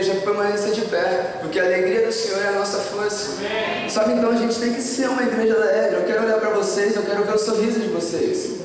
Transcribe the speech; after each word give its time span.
igreja 0.00 0.20
permanecer 0.24 0.72
de 0.72 0.82
pé, 0.82 1.36
porque 1.40 1.60
a 1.60 1.64
alegria 1.64 2.06
do 2.06 2.12
Senhor 2.12 2.42
é 2.42 2.48
a 2.48 2.52
nossa 2.52 2.78
força. 2.78 3.32
Sabe, 3.88 4.14
então 4.14 4.30
a 4.30 4.36
gente 4.36 4.58
tem 4.58 4.72
que 4.72 4.80
ser 4.80 5.08
uma 5.08 5.22
igreja 5.22 5.54
alegre. 5.54 5.96
Eu 5.96 6.04
quero 6.04 6.24
olhar 6.24 6.38
para 6.38 6.50
vocês, 6.50 6.96
eu 6.96 7.02
quero 7.02 7.24
ver 7.24 7.34
o 7.34 7.38
sorriso 7.38 7.80
de 7.80 7.88
vocês. 7.88 8.60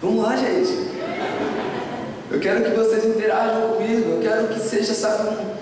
Vamos 0.00 0.22
lá, 0.22 0.36
gente. 0.36 0.90
Eu 2.30 2.38
quero 2.38 2.62
que 2.62 2.70
vocês 2.70 3.04
interajam 3.04 3.72
comigo. 3.72 4.12
Eu 4.12 4.20
quero 4.22 4.48
que 4.48 4.60
seja, 4.60 4.94
sabe, 4.94 5.28
um, 5.28 5.54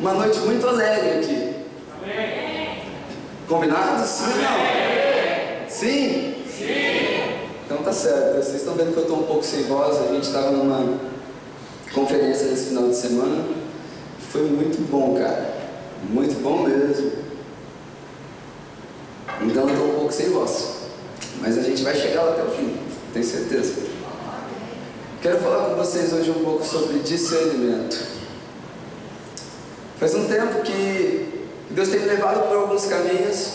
uma 0.00 0.14
noite 0.14 0.38
muito 0.40 0.66
alegre 0.66 1.20
aqui. 1.20 1.54
Combinado? 3.46 4.04
Sim 4.04 4.24
ou 4.24 4.36
não? 4.36 5.68
Sim? 5.68 6.34
Sim. 6.50 7.38
Então 7.64 7.78
tá 7.78 7.92
certo. 7.92 8.36
Vocês 8.36 8.56
estão 8.56 8.74
vendo 8.74 8.92
que 8.92 8.98
eu 8.98 9.02
estou 9.04 9.20
um 9.20 9.22
pouco 9.22 9.44
sem 9.44 9.62
voz. 9.64 9.96
A 10.02 10.12
gente 10.12 10.24
estava 10.24 10.50
numa 10.50 10.98
conferência 11.94 12.48
nesse 12.48 12.70
final 12.70 12.88
de 12.88 12.96
semana. 12.96 13.57
Foi 14.30 14.42
muito 14.42 14.80
bom, 14.90 15.14
cara. 15.18 15.56
Muito 16.10 16.40
bom 16.42 16.62
mesmo. 16.62 17.12
Então 19.40 19.62
eu 19.62 19.68
estou 19.70 19.88
um 19.88 19.94
pouco 19.94 20.12
sem 20.12 20.30
voz. 20.30 20.78
Mas 21.40 21.56
a 21.56 21.62
gente 21.62 21.82
vai 21.82 21.94
chegar 21.94 22.22
lá 22.22 22.32
até 22.32 22.42
o 22.42 22.50
fim. 22.50 22.76
Tenho 23.12 23.24
certeza. 23.24 23.74
Quero 25.22 25.38
falar 25.38 25.70
com 25.70 25.76
vocês 25.76 26.12
hoje 26.12 26.30
um 26.30 26.44
pouco 26.44 26.64
sobre 26.64 26.98
discernimento. 27.00 28.18
Faz 29.98 30.14
um 30.14 30.28
tempo 30.28 30.62
que 30.62 31.48
Deus 31.70 31.88
tem 31.88 32.00
me 32.00 32.06
levado 32.06 32.46
por 32.48 32.56
alguns 32.56 32.86
caminhos 32.86 33.52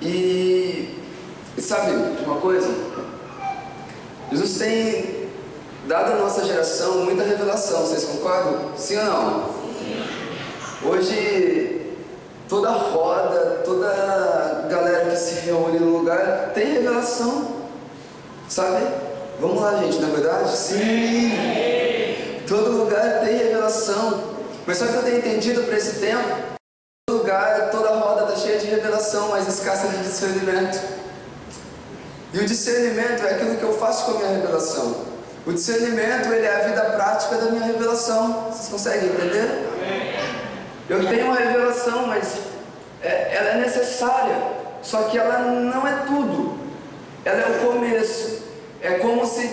e, 0.00 0.96
e 1.56 1.60
sabe 1.60 1.92
de 2.16 2.24
uma 2.24 2.40
coisa? 2.40 2.68
Jesus 4.32 4.58
tem 4.58 5.19
dado 5.86 6.12
à 6.12 6.16
nossa 6.16 6.44
geração 6.44 7.04
muita 7.04 7.22
revelação, 7.22 7.80
vocês 7.80 8.04
concordam? 8.04 8.72
Sim 8.76 8.98
ou 8.98 9.04
não? 9.04 9.60
Hoje, 10.82 11.94
toda 12.48 12.70
roda, 12.70 13.62
toda 13.64 14.66
galera 14.70 15.10
que 15.10 15.16
se 15.16 15.46
reúne 15.46 15.78
no 15.78 15.98
lugar 15.98 16.52
tem 16.54 16.72
revelação, 16.72 17.56
sabe? 18.48 18.86
Vamos 19.40 19.60
lá, 19.62 19.76
gente, 19.76 19.98
na 19.98 20.08
é 20.08 20.10
verdade? 20.10 20.56
Sim! 20.56 21.32
Todo 22.48 22.72
lugar 22.72 23.20
tem 23.20 23.36
revelação. 23.36 24.30
Mas 24.66 24.78
só 24.78 24.86
que 24.86 24.94
eu 24.94 25.02
tenho 25.02 25.18
entendido 25.18 25.62
para 25.62 25.76
esse 25.76 25.98
tempo, 26.00 26.50
lugar, 27.08 27.70
toda 27.70 27.90
roda 27.90 28.24
está 28.24 28.36
cheia 28.36 28.58
de 28.58 28.66
revelação, 28.66 29.28
mas 29.30 29.48
escassa 29.48 29.88
de 29.88 30.02
discernimento. 30.02 30.80
E 32.32 32.38
o 32.38 32.46
discernimento 32.46 33.24
é 33.24 33.34
aquilo 33.34 33.56
que 33.56 33.62
eu 33.62 33.78
faço 33.78 34.04
com 34.04 34.12
a 34.12 34.14
minha 34.14 34.36
revelação. 34.36 35.09
O 35.46 35.52
discernimento 35.52 36.32
ele 36.32 36.46
é 36.46 36.54
a 36.54 36.68
vida 36.68 36.82
prática 36.96 37.36
da 37.36 37.50
minha 37.50 37.64
revelação. 37.64 38.50
Vocês 38.50 38.68
conseguem 38.68 39.08
entender? 39.10 39.68
Eu 40.88 41.06
tenho 41.06 41.26
uma 41.26 41.36
revelação, 41.36 42.06
mas 42.06 42.38
é, 43.02 43.36
ela 43.36 43.50
é 43.50 43.54
necessária. 43.58 44.36
Só 44.82 45.04
que 45.04 45.18
ela 45.18 45.38
não 45.38 45.86
é 45.86 45.92
tudo. 46.06 46.58
Ela 47.24 47.40
é 47.40 47.46
o 47.46 47.66
começo. 47.66 48.42
É 48.82 48.92
como 48.94 49.26
se, 49.26 49.50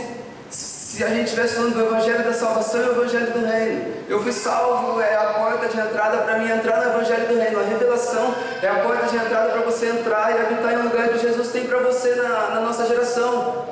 se 0.50 1.04
a 1.04 1.10
gente 1.10 1.26
estivesse 1.26 1.56
falando 1.56 1.74
do 1.74 1.86
Evangelho 1.86 2.24
da 2.24 2.34
Salvação 2.34 2.82
e 2.82 2.84
o 2.86 2.92
Evangelho 2.94 3.32
do 3.32 3.46
Reino. 3.46 3.98
Eu 4.08 4.24
fui 4.24 4.32
salvo, 4.32 5.02
é 5.02 5.16
a 5.16 5.34
porta 5.34 5.68
de 5.68 5.78
entrada 5.78 6.18
para 6.20 6.40
mim 6.40 6.50
entrar 6.50 6.78
no 6.78 6.94
Evangelho 6.94 7.28
do 7.28 7.38
Reino. 7.38 7.60
A 7.60 7.64
revelação 7.64 8.34
é 8.62 8.68
a 8.68 8.76
porta 8.76 9.08
de 9.08 9.18
entrada 9.18 9.50
para 9.50 9.62
você 9.62 9.90
entrar 9.90 10.32
e 10.32 10.40
habitar 10.40 10.74
em 10.74 10.78
um 10.78 10.84
lugar 10.84 11.10
que 11.10 11.20
Jesus 11.20 11.50
tem 11.50 11.66
para 11.66 11.80
você 11.80 12.16
na, 12.16 12.50
na, 12.52 12.62
nossa 12.62 12.86
geração. 12.86 13.67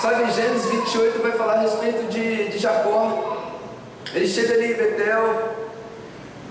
Sabe, 0.00 0.30
Gênesis 0.30 0.70
28 0.70 1.22
vai 1.22 1.32
falar 1.32 1.54
a 1.54 1.60
respeito 1.60 2.08
de, 2.10 2.48
de 2.48 2.58
Jacó. 2.58 3.42
Ele 4.14 4.28
chega 4.28 4.52
ali 4.52 4.72
em 4.72 4.74
Betel 4.74 5.54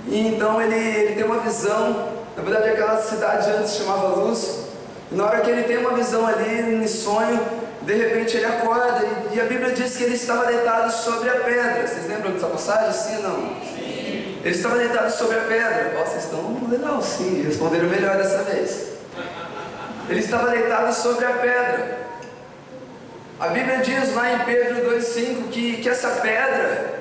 e 0.08 0.28
então 0.28 0.62
ele, 0.62 0.76
ele 0.76 1.16
tem 1.16 1.24
uma 1.24 1.40
visão. 1.40 2.10
Na 2.36 2.44
verdade, 2.44 2.70
aquela 2.70 2.98
cidade 2.98 3.50
antes 3.52 3.76
chamava 3.76 4.08
Luz. 4.16 4.66
E 5.12 5.16
na 5.16 5.26
hora 5.26 5.42
que 5.42 5.50
ele 5.50 5.64
tem 5.64 5.78
uma 5.78 5.94
visão 5.94 6.26
ali, 6.26 6.84
em 6.84 6.88
sonho, 6.88 7.40
de 7.84 7.94
repente 7.94 8.36
ele 8.36 8.46
acorda 8.46 9.06
e, 9.32 9.40
a 9.40 9.46
Bíblia 9.46 9.72
diz 9.72 9.96
que 9.96 10.04
ele 10.04 10.16
estava 10.16 10.46
deitado 10.46 10.92
sobre 10.92 11.30
a 11.30 11.36
pedra. 11.36 11.88
Vocês 11.88 12.08
lembram 12.08 12.32
dessa 12.32 12.48
passagem? 12.48 12.92
Sim 12.94 13.18
ou 13.18 13.24
não? 13.24 13.38
Sim. 13.62 14.40
Ele 14.44 14.56
estava 14.56 14.78
deitado 14.78 15.12
sobre 15.12 15.38
a 15.38 15.42
pedra. 15.42 15.94
Ó, 16.00 16.06
vocês 16.06 16.24
estão 16.24 16.68
legal, 16.68 17.02
sim, 17.02 17.44
responderam 17.44 17.88
melhor 17.90 18.18
dessa 18.18 18.40
vez. 18.40 18.96
Ele 20.10 20.20
estava 20.20 20.50
deitado 20.50 20.94
sobre 20.94 21.26
a 21.26 21.32
pedra. 21.34 22.05
A 23.38 23.48
Bíblia 23.48 23.80
diz 23.80 24.16
lá 24.16 24.32
em 24.32 24.40
Pedro 24.46 24.96
2,5 24.96 25.50
que, 25.52 25.78
que 25.82 25.90
essa 25.90 26.10
pedra, 26.22 26.94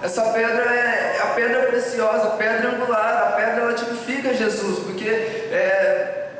essa 0.00 0.22
pedra 0.26 0.64
é, 0.72 1.16
é 1.16 1.22
a 1.24 1.26
pedra 1.34 1.62
preciosa, 1.62 2.28
a 2.28 2.30
pedra 2.36 2.70
angular, 2.70 3.28
a 3.28 3.32
pedra 3.32 3.62
ela 3.62 3.74
tipifica 3.74 4.32
Jesus, 4.32 4.78
porque 4.78 5.08
é, 5.08 6.34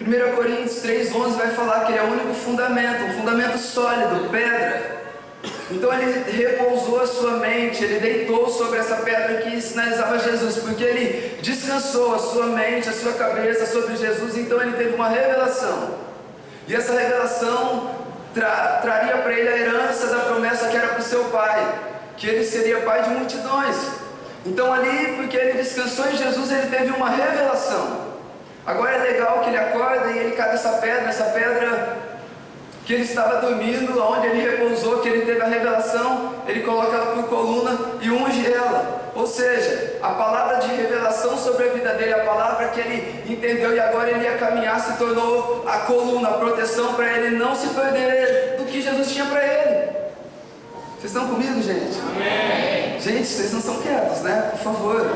1 0.00 0.34
Coríntios 0.34 0.82
3,11 0.82 1.36
vai 1.36 1.50
falar 1.50 1.84
que 1.84 1.92
ele 1.92 1.98
é 2.00 2.02
o 2.02 2.10
único 2.10 2.34
fundamento, 2.34 3.04
um 3.04 3.12
fundamento 3.12 3.56
sólido, 3.56 4.28
pedra. 4.30 4.96
Então 5.70 5.92
ele 5.92 6.28
repousou 6.28 7.00
a 7.00 7.06
sua 7.06 7.36
mente, 7.36 7.84
ele 7.84 8.00
deitou 8.00 8.48
sobre 8.48 8.80
essa 8.80 8.96
pedra 8.96 9.42
que 9.42 9.60
sinalizava 9.60 10.18
Jesus, 10.18 10.56
porque 10.56 10.82
ele 10.82 11.38
descansou 11.40 12.16
a 12.16 12.18
sua 12.18 12.46
mente, 12.46 12.88
a 12.88 12.92
sua 12.92 13.12
cabeça 13.12 13.64
sobre 13.64 13.94
Jesus, 13.94 14.36
então 14.36 14.60
ele 14.60 14.72
teve 14.72 14.96
uma 14.96 15.08
revelação. 15.08 16.00
E 16.66 16.74
essa 16.74 16.92
revelação 16.92 18.05
tra 18.36 18.80
traria 18.82 19.16
para 19.16 19.32
ele 19.32 19.48
a 19.48 19.56
herança 19.56 20.08
da 20.08 20.18
promessa 20.20 20.68
que 20.68 20.76
era 20.76 20.88
para 20.88 21.00
o 21.00 21.02
seu 21.02 21.24
pai, 21.24 21.74
que 22.18 22.28
ele 22.28 22.44
seria 22.44 22.82
pai 22.82 23.02
de 23.02 23.10
multidões. 23.10 23.76
Então 24.44 24.72
ali, 24.72 25.16
porque 25.16 25.36
ele 25.36 25.54
descansou 25.54 26.06
em 26.06 26.16
Jesus, 26.16 26.52
ele 26.52 26.68
teve 26.68 26.92
uma 26.92 27.08
revelação. 27.08 28.14
Agora 28.66 28.96
é 28.96 28.98
legal 28.98 29.40
que 29.40 29.48
ele 29.48 29.56
acorda 29.56 30.10
e 30.10 30.18
ele 30.18 30.36
cata 30.36 30.54
essa 30.54 30.72
pedra, 30.72 31.08
essa 31.08 31.24
pedra 31.24 32.15
que 32.86 32.94
ele 32.94 33.02
estava 33.02 33.40
dormindo, 33.40 34.00
onde 34.00 34.28
ele 34.28 34.48
repousou, 34.48 35.00
que 35.00 35.08
ele 35.08 35.26
teve 35.26 35.42
a 35.42 35.46
revelação, 35.46 36.34
ele 36.46 36.60
coloca 36.60 36.96
ela 36.96 37.16
por 37.16 37.24
coluna 37.24 37.76
e 38.00 38.08
unge 38.08 38.46
ela. 38.46 39.10
Ou 39.16 39.26
seja, 39.26 39.98
a 40.00 40.10
palavra 40.10 40.58
de 40.58 40.68
revelação 40.68 41.36
sobre 41.36 41.68
a 41.68 41.72
vida 41.72 41.94
dele, 41.94 42.14
a 42.14 42.24
palavra 42.24 42.68
que 42.68 42.78
ele 42.78 43.24
entendeu 43.26 43.74
e 43.74 43.80
agora 43.80 44.08
ele 44.08 44.22
ia 44.22 44.38
caminhar, 44.38 44.78
se 44.78 44.96
tornou 44.98 45.64
a 45.66 45.78
coluna, 45.78 46.28
a 46.28 46.32
proteção 46.34 46.94
para 46.94 47.12
ele 47.18 47.36
não 47.36 47.56
se 47.56 47.66
perder 47.68 48.54
do 48.56 48.64
que 48.66 48.80
Jesus 48.80 49.10
tinha 49.10 49.26
para 49.26 49.44
ele. 49.44 49.90
Vocês 50.96 51.12
estão 51.12 51.26
comigo, 51.26 51.60
gente? 51.60 51.98
Amém. 52.14 53.00
Gente, 53.00 53.26
vocês 53.26 53.52
não 53.52 53.60
são 53.60 53.82
quietos, 53.82 54.20
né? 54.20 54.50
Por 54.52 54.60
favor. 54.60 55.10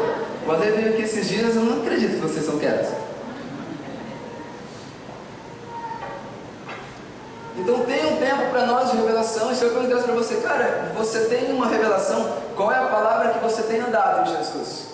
O 0.44 0.50
Ale 0.50 0.72
veio 0.72 0.88
aqui 0.94 1.02
esses 1.02 1.28
dias, 1.28 1.54
eu 1.54 1.62
não 1.62 1.82
acredito 1.82 2.14
que 2.14 2.20
vocês 2.20 2.44
são 2.44 2.58
quietos. 2.58 2.88
Então 7.56 7.84
tem 7.84 8.06
um 8.06 8.16
tempo 8.16 8.50
para 8.50 8.66
nós 8.66 8.90
de 8.90 8.96
revelação. 8.96 9.50
E 9.50 9.54
se 9.54 9.64
eu 9.64 9.70
perguntasse 9.70 10.04
para 10.04 10.14
você, 10.14 10.36
cara, 10.36 10.92
você 10.96 11.20
tem 11.26 11.52
uma 11.52 11.66
revelação, 11.66 12.36
qual 12.56 12.72
é 12.72 12.78
a 12.78 12.86
palavra 12.86 13.30
que 13.30 13.38
você 13.40 13.62
tem 13.62 13.80
andado 13.80 14.28
em 14.28 14.36
Jesus? 14.36 14.90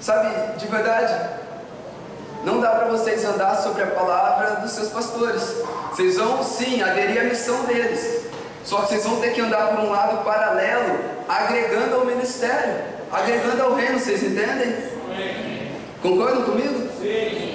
Sabe, 0.00 0.56
de 0.56 0.66
verdade, 0.66 1.14
não 2.44 2.60
dá 2.60 2.70
para 2.70 2.86
vocês 2.86 3.24
andar 3.24 3.54
sobre 3.56 3.82
a 3.82 3.88
palavra 3.88 4.56
dos 4.56 4.70
seus 4.72 4.88
pastores. 4.88 5.42
Vocês 5.90 6.16
vão 6.16 6.42
sim 6.42 6.82
aderir 6.82 7.20
à 7.20 7.24
missão 7.24 7.64
deles. 7.64 8.24
Só 8.64 8.82
que 8.82 8.88
vocês 8.88 9.04
vão 9.04 9.20
ter 9.20 9.32
que 9.32 9.40
andar 9.40 9.68
por 9.68 9.80
um 9.80 9.90
lado 9.90 10.24
paralelo, 10.24 10.98
agregando 11.28 11.96
ao 11.96 12.04
ministério, 12.04 12.76
agregando 13.10 13.62
ao 13.62 13.74
reino, 13.74 13.98
vocês 13.98 14.22
entendem? 14.22 14.76
Concordam 16.02 16.44
comigo? 16.44 16.88
Sim. 17.00 17.49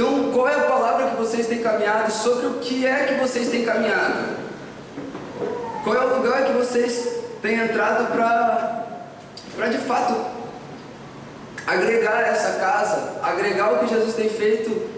Então, 0.00 0.32
qual 0.32 0.48
é 0.48 0.54
a 0.54 0.60
palavra 0.60 1.10
que 1.10 1.16
vocês 1.16 1.46
têm 1.46 1.58
caminhado? 1.58 2.10
Sobre 2.10 2.46
o 2.46 2.54
que 2.54 2.86
é 2.86 3.04
que 3.04 3.14
vocês 3.20 3.50
têm 3.50 3.66
caminhado? 3.66 4.34
Qual 5.84 5.94
é 5.94 6.00
o 6.00 6.16
lugar 6.16 6.46
que 6.46 6.52
vocês 6.52 7.20
têm 7.42 7.56
entrado 7.56 8.10
para 8.10 9.68
de 9.68 9.76
fato 9.76 10.24
agregar 11.66 12.22
essa 12.22 12.58
casa, 12.58 13.20
agregar 13.22 13.74
o 13.74 13.78
que 13.80 13.88
Jesus 13.88 14.14
tem 14.14 14.30
feito 14.30 14.88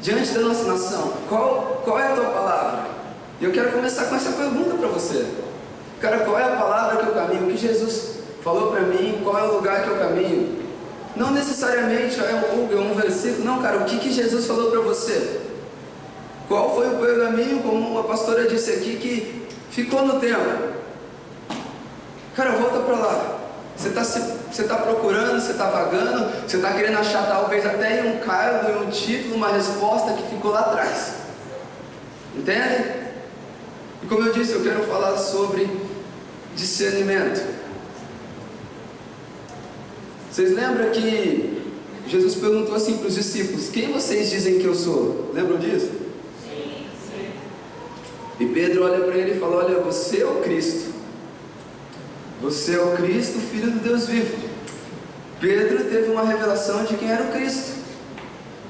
diante 0.00 0.32
da 0.32 0.40
nossa 0.40 0.64
nação? 0.64 1.12
Qual, 1.28 1.82
qual 1.84 1.98
é 1.98 2.06
a 2.06 2.14
tua 2.14 2.30
palavra? 2.30 2.86
E 3.42 3.44
eu 3.44 3.52
quero 3.52 3.70
começar 3.70 4.06
com 4.06 4.16
essa 4.16 4.32
pergunta 4.32 4.78
para 4.78 4.88
você. 4.88 5.26
Cara, 6.00 6.20
qual 6.20 6.38
é 6.38 6.44
a 6.44 6.56
palavra 6.56 6.96
que 6.96 7.06
eu 7.06 7.14
caminho? 7.14 7.44
O 7.44 7.50
que 7.50 7.58
Jesus 7.58 8.20
falou 8.42 8.72
para 8.72 8.80
mim? 8.80 9.20
Qual 9.22 9.38
é 9.38 9.42
o 9.42 9.56
lugar 9.56 9.82
que 9.82 9.88
eu 9.90 9.98
caminho? 9.98 10.67
Não 11.18 11.32
necessariamente 11.32 12.20
é 12.20 12.54
um, 12.54 12.72
é 12.72 12.80
um 12.80 12.94
versículo, 12.94 13.44
não, 13.44 13.60
cara. 13.60 13.78
O 13.78 13.84
que, 13.84 13.98
que 13.98 14.12
Jesus 14.12 14.46
falou 14.46 14.70
para 14.70 14.80
você? 14.80 15.40
Qual 16.46 16.74
foi 16.74 16.94
o 16.94 16.98
pergaminho, 16.98 17.60
como 17.60 17.98
a 17.98 18.04
pastora 18.04 18.46
disse 18.46 18.70
aqui, 18.70 18.96
que 18.96 19.46
ficou 19.70 20.06
no 20.06 20.20
tempo? 20.20 20.78
Cara, 22.36 22.52
volta 22.52 22.78
para 22.78 22.96
lá. 22.96 23.38
Você 23.76 23.88
está 23.88 24.02
você 24.02 24.64
tá 24.64 24.76
procurando, 24.76 25.40
você 25.40 25.52
está 25.52 25.68
vagando, 25.68 26.30
você 26.46 26.56
está 26.56 26.72
querendo 26.72 26.98
achar 26.98 27.26
talvez 27.26 27.66
até 27.66 28.02
um 28.02 28.18
cargo, 28.24 28.84
um 28.84 28.90
título, 28.90 29.34
uma 29.34 29.48
resposta 29.52 30.12
que 30.12 30.22
ficou 30.34 30.52
lá 30.52 30.60
atrás. 30.60 31.14
Entende? 32.36 32.92
E 34.02 34.06
como 34.06 34.24
eu 34.24 34.32
disse, 34.32 34.52
eu 34.52 34.62
quero 34.62 34.84
falar 34.84 35.16
sobre 35.16 35.68
discernimento. 36.54 37.44
Vocês 40.38 40.54
lembram 40.54 40.88
que 40.90 41.64
Jesus 42.06 42.36
perguntou 42.36 42.76
assim 42.76 42.98
para 42.98 43.08
os 43.08 43.16
discípulos: 43.16 43.70
Quem 43.70 43.90
vocês 43.92 44.30
dizem 44.30 44.60
que 44.60 44.66
eu 44.66 44.74
sou? 44.74 45.32
Lembram 45.34 45.58
disso? 45.58 45.90
Sim, 46.44 46.86
sim. 47.10 47.30
E 48.38 48.46
Pedro 48.46 48.84
olha 48.84 49.00
para 49.00 49.16
ele 49.16 49.32
e 49.32 49.40
fala: 49.40 49.64
Olha, 49.64 49.80
você 49.80 50.22
é 50.22 50.26
o 50.26 50.36
Cristo. 50.36 50.92
Você 52.40 52.76
é 52.76 52.80
o 52.80 52.92
Cristo, 52.92 53.40
filho 53.50 53.68
do 53.72 53.80
Deus 53.80 54.06
vivo. 54.06 54.32
Pedro 55.40 55.82
teve 55.86 56.08
uma 56.08 56.22
revelação 56.22 56.84
de 56.84 56.94
quem 56.94 57.10
era 57.10 57.24
o 57.24 57.32
Cristo. 57.32 57.72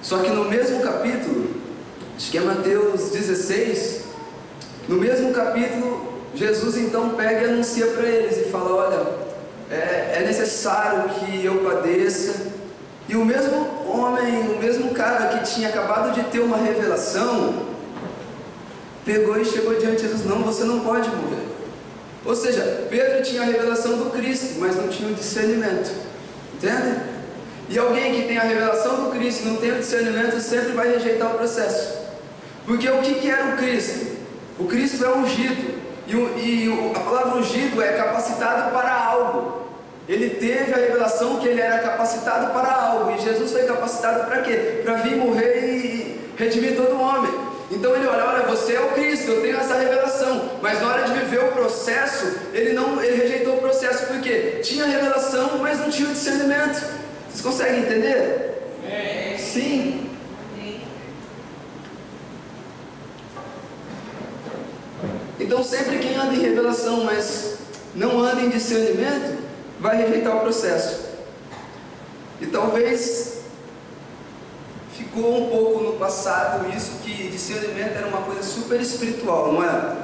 Só 0.00 0.20
que 0.20 0.30
no 0.30 0.46
mesmo 0.46 0.80
capítulo, 0.80 1.50
acho 2.16 2.30
que 2.30 2.38
é 2.38 2.40
Mateus 2.40 3.10
16, 3.10 4.04
no 4.88 4.96
mesmo 4.96 5.34
capítulo, 5.34 6.14
Jesus 6.34 6.78
então 6.78 7.10
pega 7.10 7.42
e 7.42 7.50
anuncia 7.50 7.88
para 7.88 8.08
eles 8.08 8.38
e 8.38 8.44
fala: 8.44 8.74
Olha, 8.74 9.27
é, 9.70 10.18
é 10.18 10.24
necessário 10.26 11.08
que 11.10 11.44
eu 11.44 11.58
padeça. 11.58 12.48
E 13.08 13.16
o 13.16 13.24
mesmo 13.24 13.56
homem, 13.86 14.54
o 14.54 14.58
mesmo 14.58 14.90
cara 14.90 15.28
que 15.28 15.54
tinha 15.54 15.68
acabado 15.68 16.12
de 16.14 16.22
ter 16.24 16.40
uma 16.40 16.58
revelação, 16.58 17.66
pegou 19.04 19.40
e 19.40 19.44
chegou 19.44 19.74
diante 19.78 19.96
de 19.96 20.02
Jesus: 20.02 20.24
Não, 20.24 20.42
você 20.42 20.64
não 20.64 20.80
pode 20.80 21.08
morrer. 21.08 21.48
Ou 22.24 22.34
seja, 22.34 22.86
Pedro 22.90 23.22
tinha 23.22 23.42
a 23.42 23.44
revelação 23.46 23.96
do 23.96 24.10
Cristo, 24.10 24.58
mas 24.58 24.76
não 24.76 24.88
tinha 24.88 25.10
o 25.10 25.14
discernimento. 25.14 25.90
Entende? 26.54 27.00
E 27.70 27.78
alguém 27.78 28.14
que 28.14 28.28
tem 28.28 28.38
a 28.38 28.42
revelação 28.42 29.04
do 29.04 29.10
Cristo 29.10 29.42
e 29.42 29.48
não 29.48 29.56
tem 29.56 29.72
o 29.72 29.78
discernimento 29.78 30.40
sempre 30.40 30.72
vai 30.72 30.90
rejeitar 30.90 31.34
o 31.34 31.38
processo. 31.38 31.98
Porque 32.66 32.88
o 32.88 33.00
que, 33.00 33.30
era 33.30 33.54
o 33.54 33.56
Cristo? 33.56 34.16
O 34.58 34.64
Cristo 34.64 35.04
é 35.04 35.16
ungido. 35.16 35.77
E, 36.08 36.16
o, 36.16 36.38
e 36.38 36.92
a 36.96 37.00
palavra 37.00 37.38
ungido 37.38 37.82
é 37.82 37.92
capacitado 37.92 38.72
para 38.72 38.92
algo. 38.92 39.62
Ele 40.08 40.30
teve 40.30 40.72
a 40.72 40.76
revelação 40.78 41.36
que 41.36 41.46
ele 41.46 41.60
era 41.60 41.78
capacitado 41.80 42.52
para 42.52 42.72
algo. 42.72 43.10
E 43.12 43.18
Jesus 43.18 43.52
foi 43.52 43.64
capacitado 43.64 44.26
para 44.26 44.40
quê? 44.40 44.80
Para 44.82 44.94
vir 44.94 45.16
morrer 45.16 45.66
e 45.66 46.30
redimir 46.36 46.74
todo 46.74 46.98
homem. 46.98 47.30
Então 47.70 47.94
ele 47.94 48.06
olha, 48.06 48.24
olha, 48.24 48.42
você 48.44 48.72
é 48.72 48.80
o 48.80 48.88
Cristo, 48.92 49.30
eu 49.30 49.42
tenho 49.42 49.58
essa 49.58 49.74
revelação. 49.74 50.52
Mas 50.62 50.80
na 50.80 50.88
hora 50.88 51.02
de 51.02 51.12
viver 51.12 51.44
o 51.44 51.52
processo, 51.52 52.24
ele 52.54 52.72
não, 52.72 53.02
ele 53.02 53.16
rejeitou 53.16 53.56
o 53.56 53.58
processo 53.58 54.06
porque 54.06 54.60
tinha 54.62 54.86
revelação, 54.86 55.58
mas 55.58 55.78
não 55.78 55.90
tinha 55.90 56.08
o 56.08 56.12
discernimento. 56.12 56.82
Vocês 57.28 57.42
conseguem 57.42 57.80
entender? 57.80 58.48
Sim. 59.38 60.07
Então, 65.40 65.62
sempre 65.62 65.98
quem 65.98 66.16
anda 66.16 66.34
em 66.34 66.40
revelação, 66.40 67.04
mas 67.04 67.58
não 67.94 68.18
anda 68.20 68.40
em 68.40 68.48
discernimento, 68.48 69.38
vai 69.80 69.96
rejeitar 69.96 70.36
o 70.36 70.40
processo. 70.40 71.08
E 72.40 72.46
talvez 72.46 73.38
ficou 74.96 75.44
um 75.44 75.50
pouco 75.50 75.84
no 75.84 75.92
passado 75.94 76.68
isso 76.76 76.92
que 77.04 77.28
discernimento 77.28 77.96
era 77.96 78.06
uma 78.06 78.22
coisa 78.22 78.42
super 78.42 78.80
espiritual, 78.80 79.52
não 79.52 79.64
é? 79.64 79.96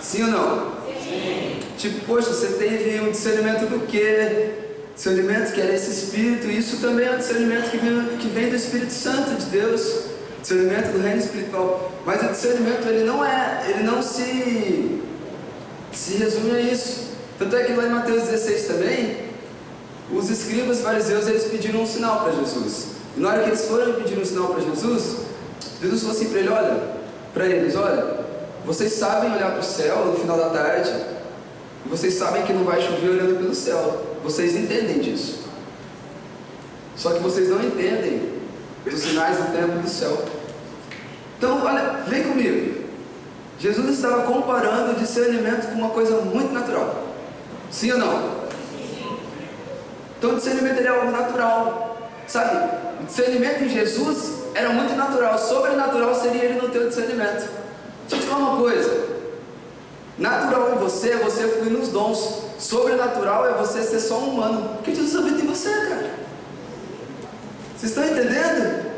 Sim 0.00 0.24
ou 0.24 0.28
não? 0.28 0.72
Sim. 1.02 1.58
Tipo, 1.76 2.06
poxa, 2.06 2.32
você 2.32 2.48
teve 2.54 3.00
um 3.00 3.10
discernimento 3.10 3.66
do 3.66 3.86
quê? 3.86 4.50
Discernimento 4.94 5.52
que 5.52 5.60
era 5.60 5.74
esse 5.74 5.90
espírito, 5.90 6.50
isso 6.50 6.78
também 6.78 7.06
é 7.06 7.12
um 7.12 7.18
discernimento 7.18 7.70
que 7.70 7.78
vem, 7.78 8.18
que 8.18 8.28
vem 8.28 8.50
do 8.50 8.56
Espírito 8.56 8.92
Santo 8.92 9.34
de 9.34 9.46
Deus 9.46 10.09
discernimento 10.40 10.92
do 10.92 11.02
reino 11.02 11.18
espiritual. 11.18 11.92
Mas 12.04 12.22
o 12.22 12.28
discernimento 12.28 12.86
ele 12.88 13.04
não 13.04 13.24
é, 13.24 13.64
ele 13.68 13.82
não 13.82 14.02
se, 14.02 15.00
se 15.92 16.14
resume 16.16 16.52
a 16.52 16.60
isso. 16.60 17.10
Tanto 17.38 17.56
é 17.56 17.64
que 17.64 17.72
lá 17.72 17.84
em 17.84 17.90
Mateus 17.90 18.24
16 18.24 18.66
também, 18.66 19.30
os 20.12 20.28
escribas 20.28 20.80
fariseus 20.80 21.26
eles 21.26 21.44
pediram 21.44 21.82
um 21.82 21.86
sinal 21.86 22.20
para 22.22 22.32
Jesus. 22.32 22.88
E 23.16 23.20
na 23.20 23.30
hora 23.30 23.42
que 23.42 23.50
eles 23.50 23.64
foram 23.66 23.94
pedir 23.94 24.18
um 24.18 24.24
sinal 24.24 24.48
para 24.48 24.62
Jesus, 24.62 25.16
Jesus 25.80 26.00
falou 26.02 26.16
assim 26.16 26.28
para 26.28 26.38
ele, 26.40 26.48
olha, 26.48 26.82
para 27.32 27.46
eles, 27.46 27.74
olha, 27.76 28.20
vocês 28.64 28.92
sabem 28.92 29.32
olhar 29.32 29.52
para 29.52 29.60
o 29.60 29.64
céu 29.64 30.04
no 30.06 30.14
final 30.14 30.36
da 30.36 30.50
tarde, 30.50 30.90
e 31.86 31.88
vocês 31.88 32.14
sabem 32.14 32.42
que 32.42 32.52
não 32.52 32.64
vai 32.64 32.80
chover 32.80 33.10
olhando 33.10 33.38
pelo 33.38 33.54
céu. 33.54 34.06
Vocês 34.22 34.54
entendem 34.54 34.98
disso. 34.98 35.40
Só 36.94 37.12
que 37.12 37.20
vocês 37.20 37.48
não 37.48 37.62
entendem 37.62 38.39
os 38.86 39.00
sinais 39.00 39.36
do 39.36 39.52
tempo 39.52 39.78
do 39.78 39.88
céu. 39.88 40.24
Então, 41.36 41.64
olha, 41.64 42.02
vem 42.06 42.22
comigo. 42.22 42.84
Jesus 43.58 43.96
estava 43.96 44.22
comparando 44.22 44.92
o 44.92 44.94
discernimento 44.94 45.68
com 45.68 45.78
uma 45.78 45.90
coisa 45.90 46.20
muito 46.22 46.52
natural. 46.52 47.04
Sim 47.70 47.92
ou 47.92 47.98
não? 47.98 48.40
Então, 50.18 50.32
o 50.32 50.36
discernimento 50.36 50.80
é 50.80 50.88
algo 50.88 51.10
natural. 51.10 51.98
Sabe? 52.26 52.78
O 53.00 53.04
discernimento 53.04 53.64
em 53.64 53.68
Jesus 53.68 54.44
era 54.54 54.70
muito 54.70 54.94
natural. 54.94 55.38
Sobrenatural 55.38 56.14
seria 56.14 56.44
ele 56.44 56.60
não 56.60 56.70
ter 56.70 56.78
o 56.78 56.88
discernimento. 56.88 57.50
Deixa 58.08 58.16
eu 58.16 58.20
te 58.20 58.26
falar 58.26 58.50
uma 58.50 58.58
coisa. 58.58 59.08
Natural 60.18 60.74
em 60.74 60.78
você 60.78 61.10
é 61.10 61.16
você 61.16 61.48
fluir 61.48 61.72
nos 61.72 61.88
dons. 61.88 62.42
Sobrenatural 62.58 63.46
é 63.46 63.52
você 63.54 63.82
ser 63.82 64.00
só 64.00 64.18
um 64.18 64.34
humano. 64.34 64.76
Porque 64.76 64.94
Jesus 64.94 65.16
habita 65.16 65.42
em 65.42 65.46
você, 65.46 65.70
cara. 65.70 66.10
Vocês 67.80 67.92
estão 67.92 68.04
entendendo? 68.04 68.90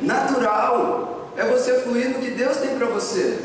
Natural 0.00 1.32
é 1.36 1.44
você 1.46 1.80
fluir 1.80 2.10
no 2.10 2.20
que 2.20 2.30
Deus 2.30 2.58
tem 2.58 2.78
para 2.78 2.86
você. 2.86 3.40